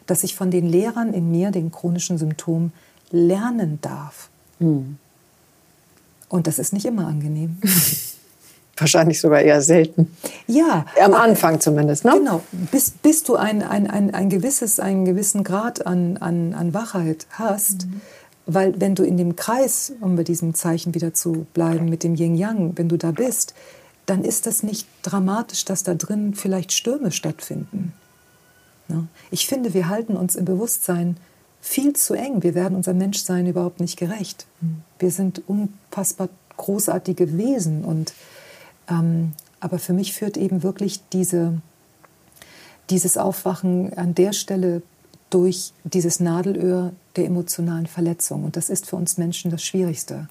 Dass 0.05 0.23
ich 0.23 0.35
von 0.35 0.51
den 0.51 0.67
Lehrern 0.67 1.13
in 1.13 1.31
mir, 1.31 1.51
den 1.51 1.71
chronischen 1.71 2.17
Symptomen, 2.17 2.71
lernen 3.11 3.79
darf. 3.81 4.29
Mhm. 4.59 4.97
Und 6.29 6.47
das 6.47 6.59
ist 6.59 6.73
nicht 6.73 6.85
immer 6.85 7.07
angenehm. 7.07 7.57
Wahrscheinlich 8.77 9.19
sogar 9.19 9.41
eher 9.41 9.61
selten. 9.61 10.15
Ja. 10.45 10.85
Am 11.01 11.13
Anfang 11.13 11.59
zumindest, 11.59 12.05
ne? 12.05 12.11
Genau. 12.11 12.43
Bis, 12.71 12.91
bis 12.91 13.23
du 13.23 13.35
ein, 13.35 13.63
ein, 13.63 13.89
ein, 13.89 14.13
ein 14.13 14.29
gewisses, 14.29 14.79
einen 14.79 15.03
gewissen 15.03 15.43
Grad 15.43 15.87
an, 15.87 16.17
an, 16.17 16.53
an 16.53 16.73
Wachheit 16.75 17.25
hast, 17.31 17.87
mhm. 17.87 18.01
Weil 18.49 18.79
wenn 18.79 18.95
du 18.95 19.03
in 19.03 19.17
dem 19.17 19.35
Kreis, 19.35 19.91
um 19.99 20.15
bei 20.15 20.23
diesem 20.23 20.53
Zeichen 20.53 20.95
wieder 20.95 21.13
zu 21.13 21.45
bleiben, 21.53 21.89
mit 21.89 22.03
dem 22.03 22.15
Yin-Yang, 22.15 22.77
wenn 22.77 22.87
du 22.87 22.95
da 22.97 23.11
bist, 23.11 23.53
dann 24.07 24.23
ist 24.23 24.47
das 24.47 24.63
nicht 24.63 24.87
dramatisch, 25.03 25.65
dass 25.65 25.83
da 25.83 25.93
drin 25.93 26.33
vielleicht 26.33 26.71
Stürme 26.71 27.11
stattfinden. 27.11 27.93
Ne? 28.87 29.07
Ich 29.31 29.47
finde, 29.47 29.73
wir 29.73 29.89
halten 29.89 30.15
uns 30.15 30.35
im 30.35 30.45
Bewusstsein 30.45 31.17
viel 31.61 31.93
zu 31.93 32.13
eng. 32.13 32.41
Wir 32.41 32.55
werden 32.55 32.75
unser 32.75 32.93
Menschsein 32.93 33.45
überhaupt 33.45 33.81
nicht 33.81 33.97
gerecht. 33.97 34.47
Wir 34.97 35.11
sind 35.11 35.43
unfassbar 35.47 36.29
großartige 36.55 37.37
Wesen. 37.37 37.83
Und, 37.83 38.13
ähm, 38.89 39.33
aber 39.59 39.77
für 39.77 39.93
mich 39.93 40.13
führt 40.13 40.37
eben 40.37 40.63
wirklich 40.63 41.01
diese, 41.11 41.61
dieses 42.89 43.17
Aufwachen 43.17 43.93
an 43.97 44.15
der 44.15 44.31
Stelle 44.31 44.81
durch 45.29 45.73
dieses 45.83 46.21
Nadelöhr 46.21 46.93
der 47.17 47.25
emotionalen 47.25 47.87
Verletzung. 47.87 48.45
Und 48.45 48.55
das 48.55 48.69
ist 48.69 48.85
für 48.85 48.95
uns 48.95 49.17
Menschen 49.17 49.51
das 49.51 49.63
Schwierigste, 49.63 50.29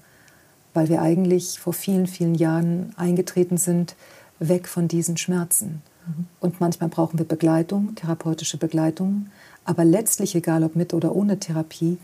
weil 0.77 0.89
wir 0.89 1.01
eigentlich 1.01 1.59
vor 1.59 1.73
vielen, 1.73 2.05
vielen 2.05 2.35
Jahren 2.35 2.93
eingetreten 2.97 3.57
sind, 3.57 3.95
weg 4.37 4.67
von 4.67 4.87
diesen 4.87 5.17
Schmerzen. 5.17 5.81
Mhm. 6.05 6.27
Und 6.39 6.61
manchmal 6.61 6.87
brauchen 6.87 7.17
wir 7.17 7.25
Begleitung, 7.25 7.95
therapeutische 7.95 8.57
Begleitung. 8.57 9.25
Aber 9.65 9.83
letztlich, 9.83 10.35
egal 10.35 10.63
ob 10.63 10.75
mit 10.75 10.93
oder 10.93 11.15
ohne 11.15 11.39
Therapie, 11.39 11.97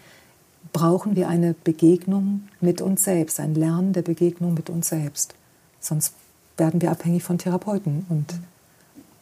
brauchen 0.71 1.15
wir 1.15 1.27
eine 1.27 1.53
Begegnung 1.63 2.47
mit 2.61 2.81
uns 2.81 3.03
selbst, 3.03 3.39
ein 3.39 3.53
Lernen 3.53 3.93
der 3.93 4.01
Begegnung 4.01 4.55
mit 4.55 4.71
uns 4.71 4.89
selbst. 4.89 5.35
Sonst 5.79 6.15
werden 6.57 6.81
wir 6.81 6.89
abhängig 6.89 7.21
von 7.21 7.37
Therapeuten. 7.37 8.07
Und 8.09 8.33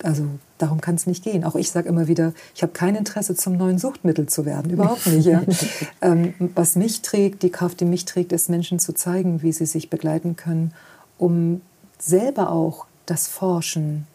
also 0.04 0.28
Darum 0.62 0.80
kann 0.80 0.94
es 0.94 1.08
nicht 1.08 1.24
gehen. 1.24 1.44
Auch 1.44 1.56
ich 1.56 1.72
sage 1.72 1.90
immer 1.90 2.08
wieder, 2.08 2.34
ich 2.54 2.62
habe 2.62 2.72
kein 2.72 2.94
Interesse, 2.94 3.34
zum 3.34 3.58
neuen 3.58 3.80
Suchtmittel 3.80 4.28
zu 4.28 4.46
werden. 4.46 4.72
Überhaupt 4.72 5.08
nicht. 5.08 5.26
Ja. 5.26 5.42
ähm, 6.04 6.36
was 6.54 6.76
mich 6.76 7.02
trägt, 7.02 7.42
die 7.42 7.50
Kraft, 7.50 7.80
die 7.80 7.86
mich 7.86 8.06
trägt, 8.06 8.32
ist, 8.32 8.48
Menschen 8.48 8.78
zu 8.78 8.94
zeigen, 8.94 9.42
wie 9.42 9.54
sie 9.54 9.66
sich 9.66 9.90
begleiten 9.90 10.36
können, 10.36 10.72
um 11.18 11.62
selber 11.98 12.52
auch 12.52 12.86
das 13.08 13.28
Forschen 13.28 14.06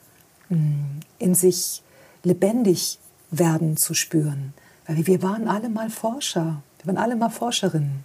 mm, 0.48 1.00
in 1.18 1.34
sich 1.34 1.82
lebendig 2.22 3.00
werden 3.32 3.76
zu 3.76 3.92
spüren. 3.94 4.54
Weil 4.86 5.04
wir 5.04 5.22
waren 5.24 5.48
alle 5.48 5.68
mal 5.68 5.90
Forscher. 5.90 6.62
Wir 6.78 6.94
waren 6.94 7.02
alle 7.02 7.16
mal 7.16 7.30
Forscherinnen. 7.30 8.04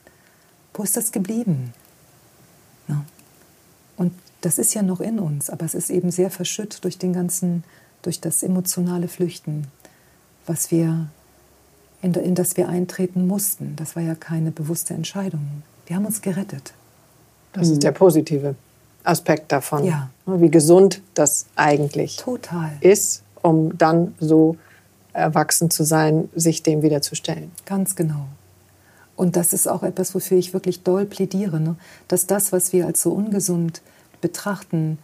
Wo 0.73 0.81
ist 0.81 0.97
das 0.97 1.11
geblieben? 1.11 1.75
Ja. 2.87 3.05
Und 3.97 4.13
das 4.41 4.57
ist 4.57 4.73
ja 4.73 4.81
noch 4.81 4.99
in 4.99 5.19
uns, 5.19 5.49
aber 5.49 5.65
es 5.65 5.73
ist 5.73 5.89
eben 5.89 6.11
sehr 6.11 6.31
verschüttet 6.31 6.83
durch 6.83 6.97
den 6.97 7.13
ganzen 7.13 7.63
durch 8.01 8.19
das 8.19 8.43
emotionale 8.43 9.07
Flüchten, 9.07 9.67
was 10.45 10.71
wir, 10.71 11.07
in, 12.01 12.13
in 12.13 12.35
das 12.35 12.57
wir 12.57 12.67
eintreten 12.67 13.27
mussten. 13.27 13.75
Das 13.75 13.95
war 13.95 14.03
ja 14.03 14.15
keine 14.15 14.51
bewusste 14.51 14.93
Entscheidung. 14.93 15.63
Wir 15.85 15.95
haben 15.95 16.05
uns 16.05 16.21
gerettet. 16.21 16.73
Das 17.53 17.69
ist 17.69 17.83
der 17.83 17.91
positive 17.91 18.55
Aspekt 19.03 19.51
davon. 19.51 19.83
Ja. 19.83 20.09
Wie 20.25 20.49
gesund 20.49 21.01
das 21.13 21.47
eigentlich 21.55 22.17
Total. 22.17 22.71
ist, 22.79 23.23
um 23.41 23.77
dann 23.77 24.15
so 24.19 24.57
erwachsen 25.13 25.69
zu 25.69 25.83
sein, 25.83 26.29
sich 26.33 26.63
dem 26.63 26.81
wieder 26.81 27.01
zu 27.01 27.15
stellen. 27.15 27.51
Ganz 27.65 27.95
genau. 27.95 28.27
Und 29.17 29.35
das 29.35 29.51
ist 29.51 29.67
auch 29.67 29.83
etwas, 29.83 30.15
wofür 30.15 30.37
ich 30.37 30.53
wirklich 30.53 30.83
doll 30.83 31.05
plädiere, 31.05 31.59
ne? 31.59 31.75
dass 32.07 32.25
das, 32.25 32.53
was 32.53 32.71
wir 32.71 32.85
als 32.85 33.01
so 33.01 33.11
ungesund 33.11 33.81
betrachten, 34.21 34.97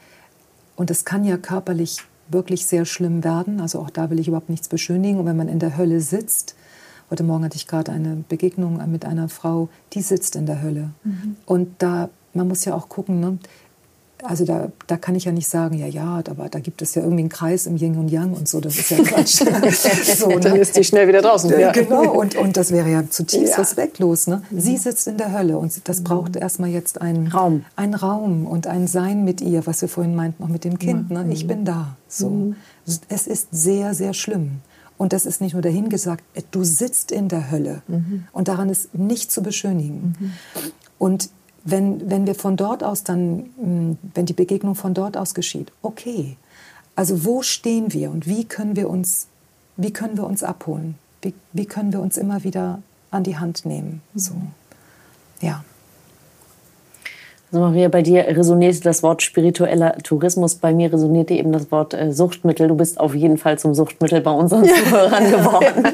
und 0.78 0.92
es 0.92 1.04
kann 1.04 1.26
ja 1.26 1.38
körperlich 1.38 2.04
wirklich 2.30 2.66
sehr 2.66 2.86
schlimm 2.86 3.24
werden. 3.24 3.60
Also 3.60 3.80
auch 3.80 3.90
da 3.90 4.10
will 4.10 4.20
ich 4.20 4.28
überhaupt 4.28 4.50
nichts 4.50 4.70
beschönigen. 4.70 5.20
Und 5.20 5.26
wenn 5.26 5.36
man 5.36 5.50
in 5.50 5.60
der 5.60 5.76
Hölle 5.76 6.00
sitzt, 6.02 6.56
heute 7.10 7.24
Morgen 7.24 7.44
hatte 7.44 7.56
ich 7.56 7.68
gerade 7.68 7.92
eine 7.92 8.24
Begegnung 8.30 8.80
mit 8.90 9.04
einer 9.04 9.28
Frau, 9.28 9.70
die 9.94 10.02
sitzt 10.02 10.36
in 10.36 10.46
der 10.46 10.62
Hölle. 10.62 10.92
Mhm. 11.04 11.36
Und 11.46 11.70
da, 11.80 12.10
man 12.34 12.48
muss 12.48 12.64
ja 12.64 12.76
auch 12.76 12.90
gucken, 12.90 13.20
ne? 13.20 13.40
Also 14.24 14.46
da, 14.46 14.72
da 14.88 14.98
kann 14.98 15.16
ich 15.16 15.26
ja 15.26 15.32
nicht 15.32 15.48
sagen, 15.48 15.78
ja, 15.78 15.86
ja, 15.86 16.24
aber 16.30 16.50
da 16.50 16.60
gibt 16.60 16.82
es 16.82 16.96
ja 16.96 17.04
irgendwie 17.04 17.22
einen 17.22 17.30
Kreis 17.30 17.68
im 17.68 17.78
Yin 17.78 17.98
und 17.98 18.10
Yang 18.10 18.34
und 18.34 18.48
so, 18.48 18.60
das 18.60 18.78
ist 18.78 18.90
ja 18.90 18.98
Quatsch. 18.98 19.44
so, 20.18 20.28
ne? 20.30 20.40
Dann 20.40 20.56
ist 20.56 20.76
die 20.76 20.84
schnell 20.84 21.08
wieder 21.08 21.22
draußen. 21.22 21.50
Ja. 21.60 21.72
Genau, 21.72 22.12
und, 22.12 22.36
und 22.36 22.58
das 22.58 22.72
wäre 22.72 22.90
ja 22.90 23.08
zutiefst 23.10 23.54
ja. 23.54 23.60
respektlos. 23.60 24.28
Ne? 24.28 24.42
Sie 24.52 24.78
sitzt 24.78 25.08
in 25.08 25.18
der 25.18 25.38
Hölle 25.38 25.58
und 25.58 25.88
das 25.88 26.04
braucht 26.04 26.36
erstmal 26.36 26.70
jetzt 26.70 27.00
einen 27.02 27.28
Raum. 27.28 27.66
einen 27.76 27.94
Raum 27.94 28.48
und 28.48 28.66
ein 28.68 28.88
Sein 28.88 29.24
mit 29.24 29.42
ihr, 29.42 29.68
was 29.68 29.82
wir 29.82 29.90
vorhin 29.90 30.16
meinten, 30.16 30.44
auch 30.44 30.50
mit 30.50 30.64
dem 30.64 30.80
Kind. 30.80 31.12
Ne? 31.12 31.28
Ich 31.32 31.46
bin 31.46 31.64
da. 31.64 31.96
So. 32.08 32.30
Mhm. 32.30 32.56
Es 33.10 33.28
ist 33.28 33.50
sehr, 33.52 33.94
sehr 33.94 34.14
schlimm. 34.14 34.62
Und 34.98 35.14
das 35.14 35.28
ist 35.28 35.42
nicht 35.42 35.54
nur 35.54 35.62
dahingesagt, 35.62 36.24
du 36.52 36.64
sitzt 36.64 37.12
in 37.12 37.28
der 37.28 37.52
Hölle. 37.52 37.84
Mhm. 37.88 38.26
Und 38.32 38.48
daran 38.48 38.70
ist 38.70 38.96
nicht 38.96 39.32
zu 39.32 39.44
beschönigen. 39.44 40.16
Mhm. 40.20 40.32
Und 40.98 41.30
wenn, 41.70 42.10
wenn 42.10 42.26
wir 42.26 42.36
von 42.36 42.56
dort 42.56 42.84
aus 42.84 43.04
dann, 43.04 43.50
hm, 43.60 43.98
wenn 44.14 44.26
die 44.26 44.34
Begegnung 44.34 44.76
von 44.76 44.94
dort 44.94 45.18
aus 45.18 45.34
geschieht, 45.34 45.72
okay. 45.82 46.38
Also 46.96 47.26
wo 47.26 47.42
stehen 47.42 47.94
wir 47.94 48.10
und 48.10 48.26
wie 48.26 48.46
können 48.46 48.76
wir 48.76 48.90
uns, 48.90 49.28
wie 49.76 49.92
können 49.92 50.18
wir 50.18 50.26
uns 50.26 50.44
abholen? 50.44 50.96
Wie, 51.22 51.34
wie 51.54 51.66
können 51.66 51.92
wir 51.92 52.00
uns 52.00 52.18
immer 52.18 52.44
wieder 52.44 52.82
an 53.12 53.24
die 53.24 53.38
Hand 53.38 53.66
nehmen? 53.66 54.02
So, 54.16 54.34
ja. 55.42 55.64
Also 57.50 57.66
Maria, 57.66 57.88
bei 57.88 58.02
dir 58.02 58.26
resoniert 58.28 58.86
das 58.86 59.04
Wort 59.04 59.22
spiritueller 59.22 59.98
Tourismus, 60.04 60.56
bei 60.56 60.74
mir 60.74 60.92
resoniert 60.92 61.32
eben 61.32 61.54
das 61.54 61.72
Wort 61.72 61.94
äh, 61.94 62.12
Suchtmittel. 62.12 62.68
Du 62.68 62.76
bist 62.76 63.00
auf 63.00 63.16
jeden 63.16 63.38
Fall 63.38 63.58
zum 63.58 63.74
Suchtmittel 63.74 64.20
bei 64.20 64.32
unseren 64.32 64.66
Zuhörern 64.66 65.24
geworden. 65.32 65.86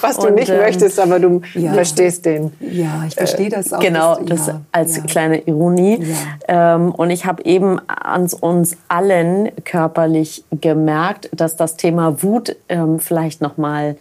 Was 0.00 0.18
du 0.18 0.26
und, 0.26 0.34
nicht 0.34 0.48
ähm, 0.48 0.58
möchtest, 0.58 0.98
aber 0.98 1.20
du 1.20 1.42
ja. 1.54 1.72
verstehst 1.74 2.26
den. 2.26 2.50
Ja, 2.58 3.04
ich 3.06 3.14
verstehe 3.14 3.50
das 3.50 3.72
auch. 3.72 3.78
Genau, 3.78 4.18
das, 4.20 4.48
ja, 4.48 4.60
als 4.72 4.96
ja. 4.96 5.02
kleine 5.04 5.38
Ironie. 5.42 6.04
Ähm, 6.48 6.90
und 6.90 7.10
ich 7.10 7.24
habe 7.24 7.44
eben 7.44 7.78
an 7.86 8.28
uns 8.40 8.76
allen 8.88 9.50
körperlich 9.64 10.42
gemerkt, 10.50 11.30
dass 11.32 11.54
das 11.54 11.76
Thema 11.76 12.20
Wut 12.24 12.56
ähm, 12.68 12.98
vielleicht 12.98 13.40
noch 13.42 13.58
mal 13.58 13.96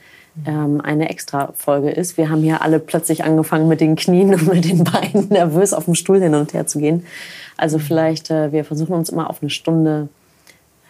ähm, 0.46 0.82
eine 0.82 1.10
extra 1.10 1.52
Folge 1.56 1.90
ist. 1.90 2.18
Wir 2.18 2.30
haben 2.30 2.42
hier 2.42 2.62
alle 2.62 2.80
plötzlich 2.80 3.24
angefangen 3.24 3.68
mit 3.68 3.82
den 3.82 3.96
Knien 3.96 4.34
und 4.34 4.48
mit 4.48 4.66
den 4.66 4.84
Beinen 4.84 5.28
nervös 5.30 5.74
auf 5.74 5.86
dem 5.86 5.96
Stuhl 5.96 6.20
hin 6.20 6.36
und 6.36 6.54
her 6.54 6.68
zu 6.68 6.80
gehen. 6.80 7.06
Also 7.58 7.80
vielleicht, 7.80 8.30
äh, 8.30 8.52
wir 8.52 8.64
versuchen 8.64 8.94
uns 8.94 9.10
immer 9.10 9.30
auf 9.30 9.42
eine 9.42 9.50
Stunde 9.50 10.10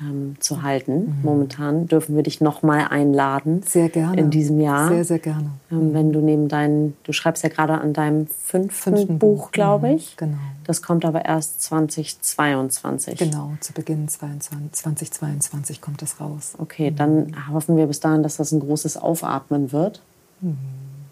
ähm, 0.01 0.35
zu 0.39 0.61
halten. 0.61 0.99
Mhm. 0.99 1.15
Momentan 1.23 1.87
dürfen 1.87 2.15
wir 2.15 2.23
dich 2.23 2.41
noch 2.41 2.61
mal 2.61 2.87
einladen. 2.87 3.63
Sehr 3.65 3.89
gerne. 3.89 4.19
In 4.19 4.29
diesem 4.29 4.59
Jahr. 4.59 4.89
Sehr, 4.89 5.05
sehr 5.05 5.19
gerne. 5.19 5.51
Ähm, 5.71 5.93
wenn 5.93 6.13
du 6.13 6.19
neben 6.19 6.47
deinen, 6.47 6.95
du 7.03 7.13
schreibst 7.13 7.43
ja 7.43 7.49
gerade 7.49 7.73
an 7.79 7.93
deinem 7.93 8.27
fünften, 8.27 8.95
fünften 8.95 9.19
Buch, 9.19 9.45
Buch 9.45 9.51
glaube 9.51 9.87
mhm. 9.89 9.95
ich. 9.95 10.11
Mhm, 10.11 10.17
genau. 10.17 10.37
Das 10.65 10.81
kommt 10.81 11.05
aber 11.05 11.25
erst 11.25 11.61
2022. 11.61 13.17
Genau, 13.17 13.53
zu 13.59 13.73
Beginn 13.73 14.07
22, 14.07 14.71
2022 14.71 15.81
kommt 15.81 16.01
das 16.01 16.19
raus. 16.19 16.53
Okay, 16.57 16.91
mhm. 16.91 16.95
dann 16.95 17.35
hoffen 17.51 17.77
wir 17.77 17.87
bis 17.87 17.99
dahin, 17.99 18.23
dass 18.23 18.37
das 18.37 18.51
ein 18.51 18.59
großes 18.59 18.97
Aufatmen 18.97 19.71
wird. 19.71 20.01
Mhm. 20.41 20.57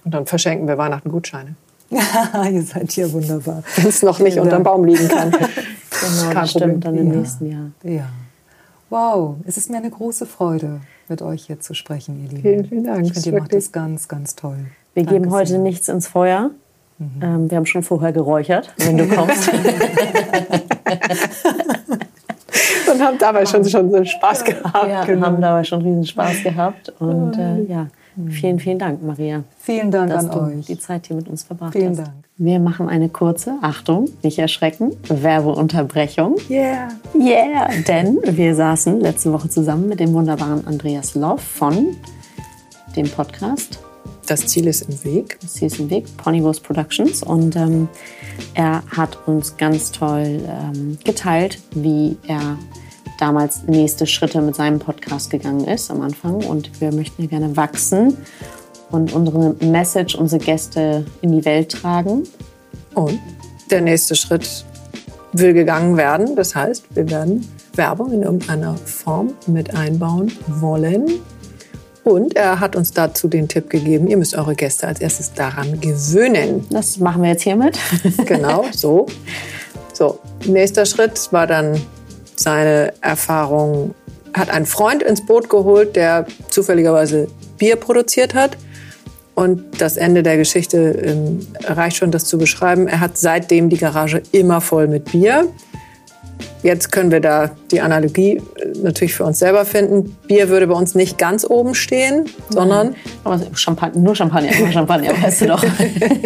Und 0.03 0.13
dann 0.13 0.25
verschenken 0.25 0.67
wir 0.67 0.77
Weihnachten 0.77 1.09
Gutscheine. 1.09 1.55
ihr 1.89 2.63
seid 2.63 2.91
hier 2.91 3.11
wunderbar. 3.11 3.63
Wenn 3.75 3.87
es 3.87 4.01
noch 4.01 4.19
nicht 4.19 4.39
unter 4.39 4.57
dem 4.57 4.63
Baum 4.63 4.85
liegen 4.85 5.07
kann. 5.07 5.31
genau, 5.31 6.33
das 6.33 6.51
stimmt 6.51 6.85
dann 6.85 6.95
im 6.95 7.07
ja. 7.07 7.19
nächsten 7.19 7.51
Jahr. 7.51 7.71
Ja. 7.83 8.09
Wow, 8.95 9.35
es 9.45 9.57
ist 9.57 9.69
mir 9.69 9.75
eine 9.75 9.89
große 9.89 10.25
Freude, 10.25 10.79
mit 11.09 11.21
euch 11.21 11.47
hier 11.47 11.59
zu 11.59 11.73
sprechen, 11.73 12.23
ihr 12.23 12.29
Lieben. 12.29 12.41
Vielen, 12.41 12.65
vielen 12.65 12.85
Dank. 12.85 13.05
Ich 13.05 13.11
finde, 13.11 13.29
ihr 13.29 13.39
macht 13.41 13.53
das 13.53 13.73
ganz, 13.73 14.07
ganz 14.07 14.37
toll. 14.37 14.67
Wir 14.93 15.03
Danke 15.03 15.19
geben 15.19 15.33
heute 15.33 15.49
sehr. 15.49 15.59
nichts 15.59 15.89
ins 15.89 16.07
Feuer. 16.07 16.51
Mhm. 16.97 17.09
Ähm, 17.21 17.51
wir 17.51 17.57
haben 17.57 17.65
schon 17.65 17.83
vorher 17.83 18.13
geräuchert, 18.13 18.73
wenn 18.77 18.95
du 18.95 19.05
kommst. 19.05 19.49
und 22.89 23.01
haben 23.01 23.17
dabei 23.17 23.45
schon, 23.45 23.65
schon 23.65 23.91
so 23.91 24.05
Spaß 24.05 24.45
gehabt. 24.45 24.87
Ja, 24.87 25.03
genau. 25.03 25.25
haben 25.25 25.41
dabei 25.41 25.65
schon 25.65 25.81
riesen 25.81 26.05
Spaß 26.05 26.43
gehabt. 26.43 26.93
Und 26.99 27.37
äh, 27.37 27.63
ja, 27.63 27.87
vielen, 28.29 28.59
vielen 28.59 28.79
Dank, 28.79 29.03
Maria. 29.03 29.43
Vielen 29.59 29.91
Dank 29.91 30.09
dass 30.11 30.25
an 30.25 30.31
du 30.31 30.57
euch. 30.57 30.65
die 30.65 30.79
Zeit 30.79 31.07
hier 31.07 31.15
mit 31.15 31.27
uns 31.27 31.43
verbracht 31.43 31.73
vielen 31.73 31.91
hast. 31.91 31.99
Dank. 32.07 32.11
Wir 32.37 32.59
machen 32.59 32.89
eine 32.89 33.09
kurze, 33.09 33.57
Achtung, 33.61 34.09
nicht 34.21 34.39
erschrecken, 34.39 34.91
Werbeunterbrechung. 35.07 36.35
Yeah. 36.49 36.89
Yeah, 37.13 37.69
denn 37.87 38.19
wir 38.23 38.55
saßen 38.55 38.99
letzte 38.99 39.31
Woche 39.31 39.49
zusammen 39.49 39.87
mit 39.87 39.99
dem 39.99 40.13
wunderbaren 40.13 40.67
Andreas 40.67 41.15
Loff 41.15 41.41
von 41.41 41.95
dem 42.95 43.09
Podcast. 43.09 43.79
Das 44.27 44.47
Ziel 44.47 44.67
ist 44.67 44.89
im 44.89 45.03
Weg. 45.03 45.37
Das 45.41 45.53
Ziel 45.53 45.67
ist 45.67 45.79
im 45.79 45.89
Weg, 45.89 46.05
Ponywurst 46.17 46.63
Productions. 46.63 47.21
Und 47.21 47.55
ähm, 47.55 47.87
er 48.53 48.83
hat 48.89 49.27
uns 49.27 49.55
ganz 49.57 49.91
toll 49.91 50.41
ähm, 50.47 50.97
geteilt, 51.03 51.59
wie 51.73 52.17
er 52.27 52.57
damals 53.19 53.63
nächste 53.63 54.05
Schritte 54.07 54.41
mit 54.41 54.55
seinem 54.55 54.79
Podcast 54.79 55.29
gegangen 55.29 55.65
ist 55.65 55.91
am 55.91 56.01
Anfang. 56.01 56.43
Und 56.45 56.81
wir 56.81 56.91
möchten 56.91 57.21
ja 57.23 57.27
gerne 57.27 57.55
wachsen 57.55 58.17
und 58.91 59.13
unsere 59.13 59.55
Message, 59.65 60.15
unsere 60.15 60.43
Gäste 60.43 61.05
in 61.21 61.31
die 61.31 61.45
Welt 61.45 61.71
tragen. 61.71 62.23
Und 62.93 63.19
der 63.71 63.81
nächste 63.81 64.15
Schritt 64.15 64.65
will 65.33 65.53
gegangen 65.53 65.97
werden. 65.97 66.35
Das 66.35 66.55
heißt, 66.55 66.95
wir 66.95 67.09
werden 67.09 67.47
Werbung 67.75 68.11
in 68.13 68.23
irgendeiner 68.23 68.75
Form 68.77 69.33
mit 69.47 69.75
einbauen 69.75 70.31
wollen. 70.47 71.05
Und 72.03 72.35
er 72.35 72.59
hat 72.59 72.75
uns 72.75 72.93
dazu 72.93 73.27
den 73.27 73.47
Tipp 73.47 73.69
gegeben, 73.69 74.07
ihr 74.07 74.17
müsst 74.17 74.35
eure 74.35 74.53
Gäste 74.53 74.87
als 74.87 75.01
erstes 75.01 75.33
daran 75.33 75.81
gewöhnen. 75.81 76.65
Das 76.69 76.99
machen 76.99 77.23
wir 77.23 77.29
jetzt 77.29 77.41
hiermit. 77.41 77.79
genau, 78.25 78.65
so. 78.71 79.07
So, 79.91 80.19
nächster 80.45 80.85
Schritt 80.85 81.29
war 81.31 81.47
dann 81.47 81.81
seine 82.39 82.93
Erfahrung, 83.01 83.95
hat 84.33 84.49
einen 84.49 84.65
Freund 84.65 85.01
ins 85.01 85.25
Boot 85.25 85.49
geholt, 85.49 85.95
der 85.95 86.25
zufälligerweise 86.49 87.27
Bier 87.57 87.75
produziert 87.77 88.33
hat. 88.33 88.57
Und 89.33 89.81
das 89.81 89.97
Ende 89.97 90.23
der 90.23 90.37
Geschichte 90.37 90.77
ähm, 90.77 91.45
reicht 91.63 91.97
schon, 91.97 92.11
das 92.11 92.25
zu 92.25 92.37
beschreiben. 92.37 92.87
Er 92.87 93.01
hat 93.01 93.17
seitdem 93.17 93.69
die 93.69 93.77
Garage 93.77 94.21
immer 94.31 94.61
voll 94.61 94.87
mit 94.87 95.11
Bier. 95.11 95.47
Jetzt 96.65 96.91
können 96.91 97.11
wir 97.11 97.19
da 97.19 97.51
die 97.69 97.79
Analogie 97.79 98.37
äh, 98.37 98.41
natürlich 98.81 99.13
für 99.13 99.23
uns 99.23 99.37
selber 99.37 99.65
finden. 99.65 100.17
Bier 100.27 100.49
würde 100.49 100.65
bei 100.65 100.73
uns 100.73 100.95
nicht 100.95 101.19
ganz 101.19 101.45
oben 101.47 101.75
stehen, 101.75 102.25
sondern. 102.49 102.95
Aber 103.23 103.39
Champagner, 103.53 104.01
nur 104.01 104.15
Champagner, 104.15 104.49
nur 104.57 104.71
Champagner, 104.71 105.11
weißt 105.21 105.41
du 105.41 105.45
doch. 105.45 105.63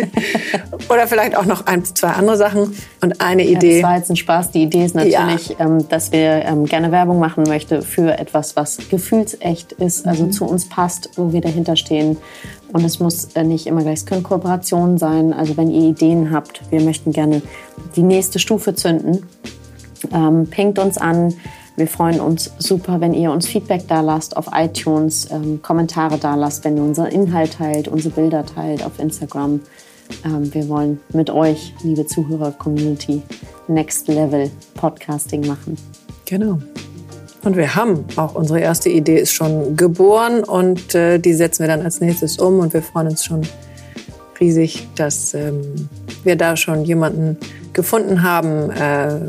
Oder 0.89 1.07
vielleicht 1.07 1.35
auch 1.35 1.45
noch 1.45 1.65
ein, 1.65 1.83
zwei 1.83 2.11
andere 2.11 2.37
Sachen. 2.37 2.73
Und 3.01 3.19
eine 3.19 3.45
Idee. 3.45 3.79
Ja, 3.79 3.81
das 3.81 3.89
war 3.89 3.97
jetzt 3.97 4.09
ein 4.11 4.15
Spaß. 4.15 4.51
Die 4.51 4.63
Idee 4.63 4.85
ist 4.85 4.95
natürlich, 4.95 5.49
ja. 5.49 5.55
ähm, 5.59 5.89
dass 5.89 6.13
wir 6.13 6.45
ähm, 6.45 6.63
gerne 6.63 6.93
Werbung 6.93 7.19
machen 7.19 7.43
möchten 7.43 7.81
für 7.81 8.17
etwas, 8.17 8.55
was 8.55 8.77
gefühlsecht 8.89 9.73
ist, 9.73 10.07
also 10.07 10.23
mhm. 10.23 10.31
zu 10.31 10.45
uns 10.45 10.69
passt, 10.69 11.09
wo 11.17 11.33
wir 11.33 11.41
dahinter 11.41 11.75
stehen. 11.75 12.15
Und 12.71 12.85
es 12.85 13.01
muss 13.01 13.25
äh, 13.35 13.43
nicht 13.43 13.67
immer 13.67 13.81
gleich, 13.81 13.99
es 13.99 14.05
können 14.05 14.23
Kooperationen 14.23 14.97
sein. 14.97 15.33
Also 15.33 15.57
wenn 15.57 15.69
ihr 15.69 15.89
Ideen 15.89 16.31
habt, 16.31 16.61
wir 16.69 16.79
möchten 16.79 17.11
gerne 17.11 17.41
die 17.97 18.03
nächste 18.03 18.39
Stufe 18.39 18.73
zünden 18.73 19.27
ähm, 20.13 20.47
pingt 20.47 20.79
uns 20.79 20.97
an. 20.97 21.33
Wir 21.75 21.87
freuen 21.87 22.19
uns 22.19 22.51
super, 22.59 22.99
wenn 22.99 23.13
ihr 23.13 23.31
uns 23.31 23.47
Feedback 23.47 23.87
da 23.87 24.01
lasst 24.01 24.35
auf 24.35 24.47
iTunes, 24.53 25.29
ähm, 25.31 25.61
Kommentare 25.61 26.17
da 26.17 26.35
lasst, 26.35 26.65
wenn 26.65 26.75
ihr 26.75 26.83
unseren 26.83 27.07
Inhalt 27.07 27.53
teilt, 27.53 27.87
unsere 27.87 28.13
Bilder 28.13 28.45
teilt 28.45 28.83
auf 28.83 28.99
Instagram. 28.99 29.61
Ähm, 30.25 30.53
wir 30.53 30.67
wollen 30.67 30.99
mit 31.13 31.29
euch, 31.29 31.73
liebe 31.83 32.05
Zuhörer-Community, 32.05 33.21
Next 33.67 34.07
Level 34.07 34.49
Podcasting 34.75 35.47
machen. 35.47 35.77
Genau. 36.25 36.59
Und 37.43 37.55
wir 37.55 37.75
haben 37.75 38.03
auch 38.17 38.35
unsere 38.35 38.59
erste 38.59 38.89
Idee 38.89 39.19
ist 39.19 39.31
schon 39.31 39.77
geboren 39.77 40.43
und 40.43 40.93
äh, 40.93 41.19
die 41.19 41.33
setzen 41.33 41.63
wir 41.63 41.67
dann 41.67 41.81
als 41.81 42.01
nächstes 42.01 42.37
um 42.37 42.59
und 42.59 42.73
wir 42.73 42.81
freuen 42.81 43.07
uns 43.07 43.23
schon 43.23 43.43
riesig, 44.39 44.87
dass 44.95 45.33
ähm, 45.33 45.89
wir 46.23 46.35
da 46.35 46.57
schon 46.57 46.83
jemanden 46.83 47.37
gefunden 47.73 48.23
haben, 48.23 48.69
äh, 48.71 49.21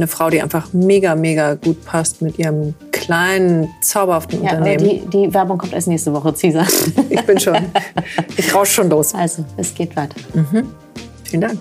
eine 0.00 0.08
Frau, 0.08 0.30
die 0.30 0.40
einfach 0.40 0.72
mega, 0.72 1.14
mega 1.14 1.54
gut 1.54 1.84
passt 1.84 2.22
mit 2.22 2.38
ihrem 2.38 2.74
kleinen, 2.90 3.68
zauberhaften 3.82 4.42
ja, 4.42 4.50
Unternehmen. 4.52 5.10
Die, 5.10 5.26
die 5.26 5.34
Werbung 5.34 5.58
kommt 5.58 5.72
erst 5.72 5.88
nächste 5.88 6.12
Woche, 6.12 6.34
Cesar. 6.34 6.66
Ich 7.08 7.22
bin 7.22 7.38
schon, 7.38 7.56
ich 8.36 8.54
rausch 8.54 8.70
schon 8.72 8.88
los. 8.88 9.14
Also, 9.14 9.44
es 9.56 9.74
geht 9.74 9.94
weiter. 9.96 10.16
Mhm. 10.34 10.68
Vielen 11.24 11.42
Dank. 11.42 11.58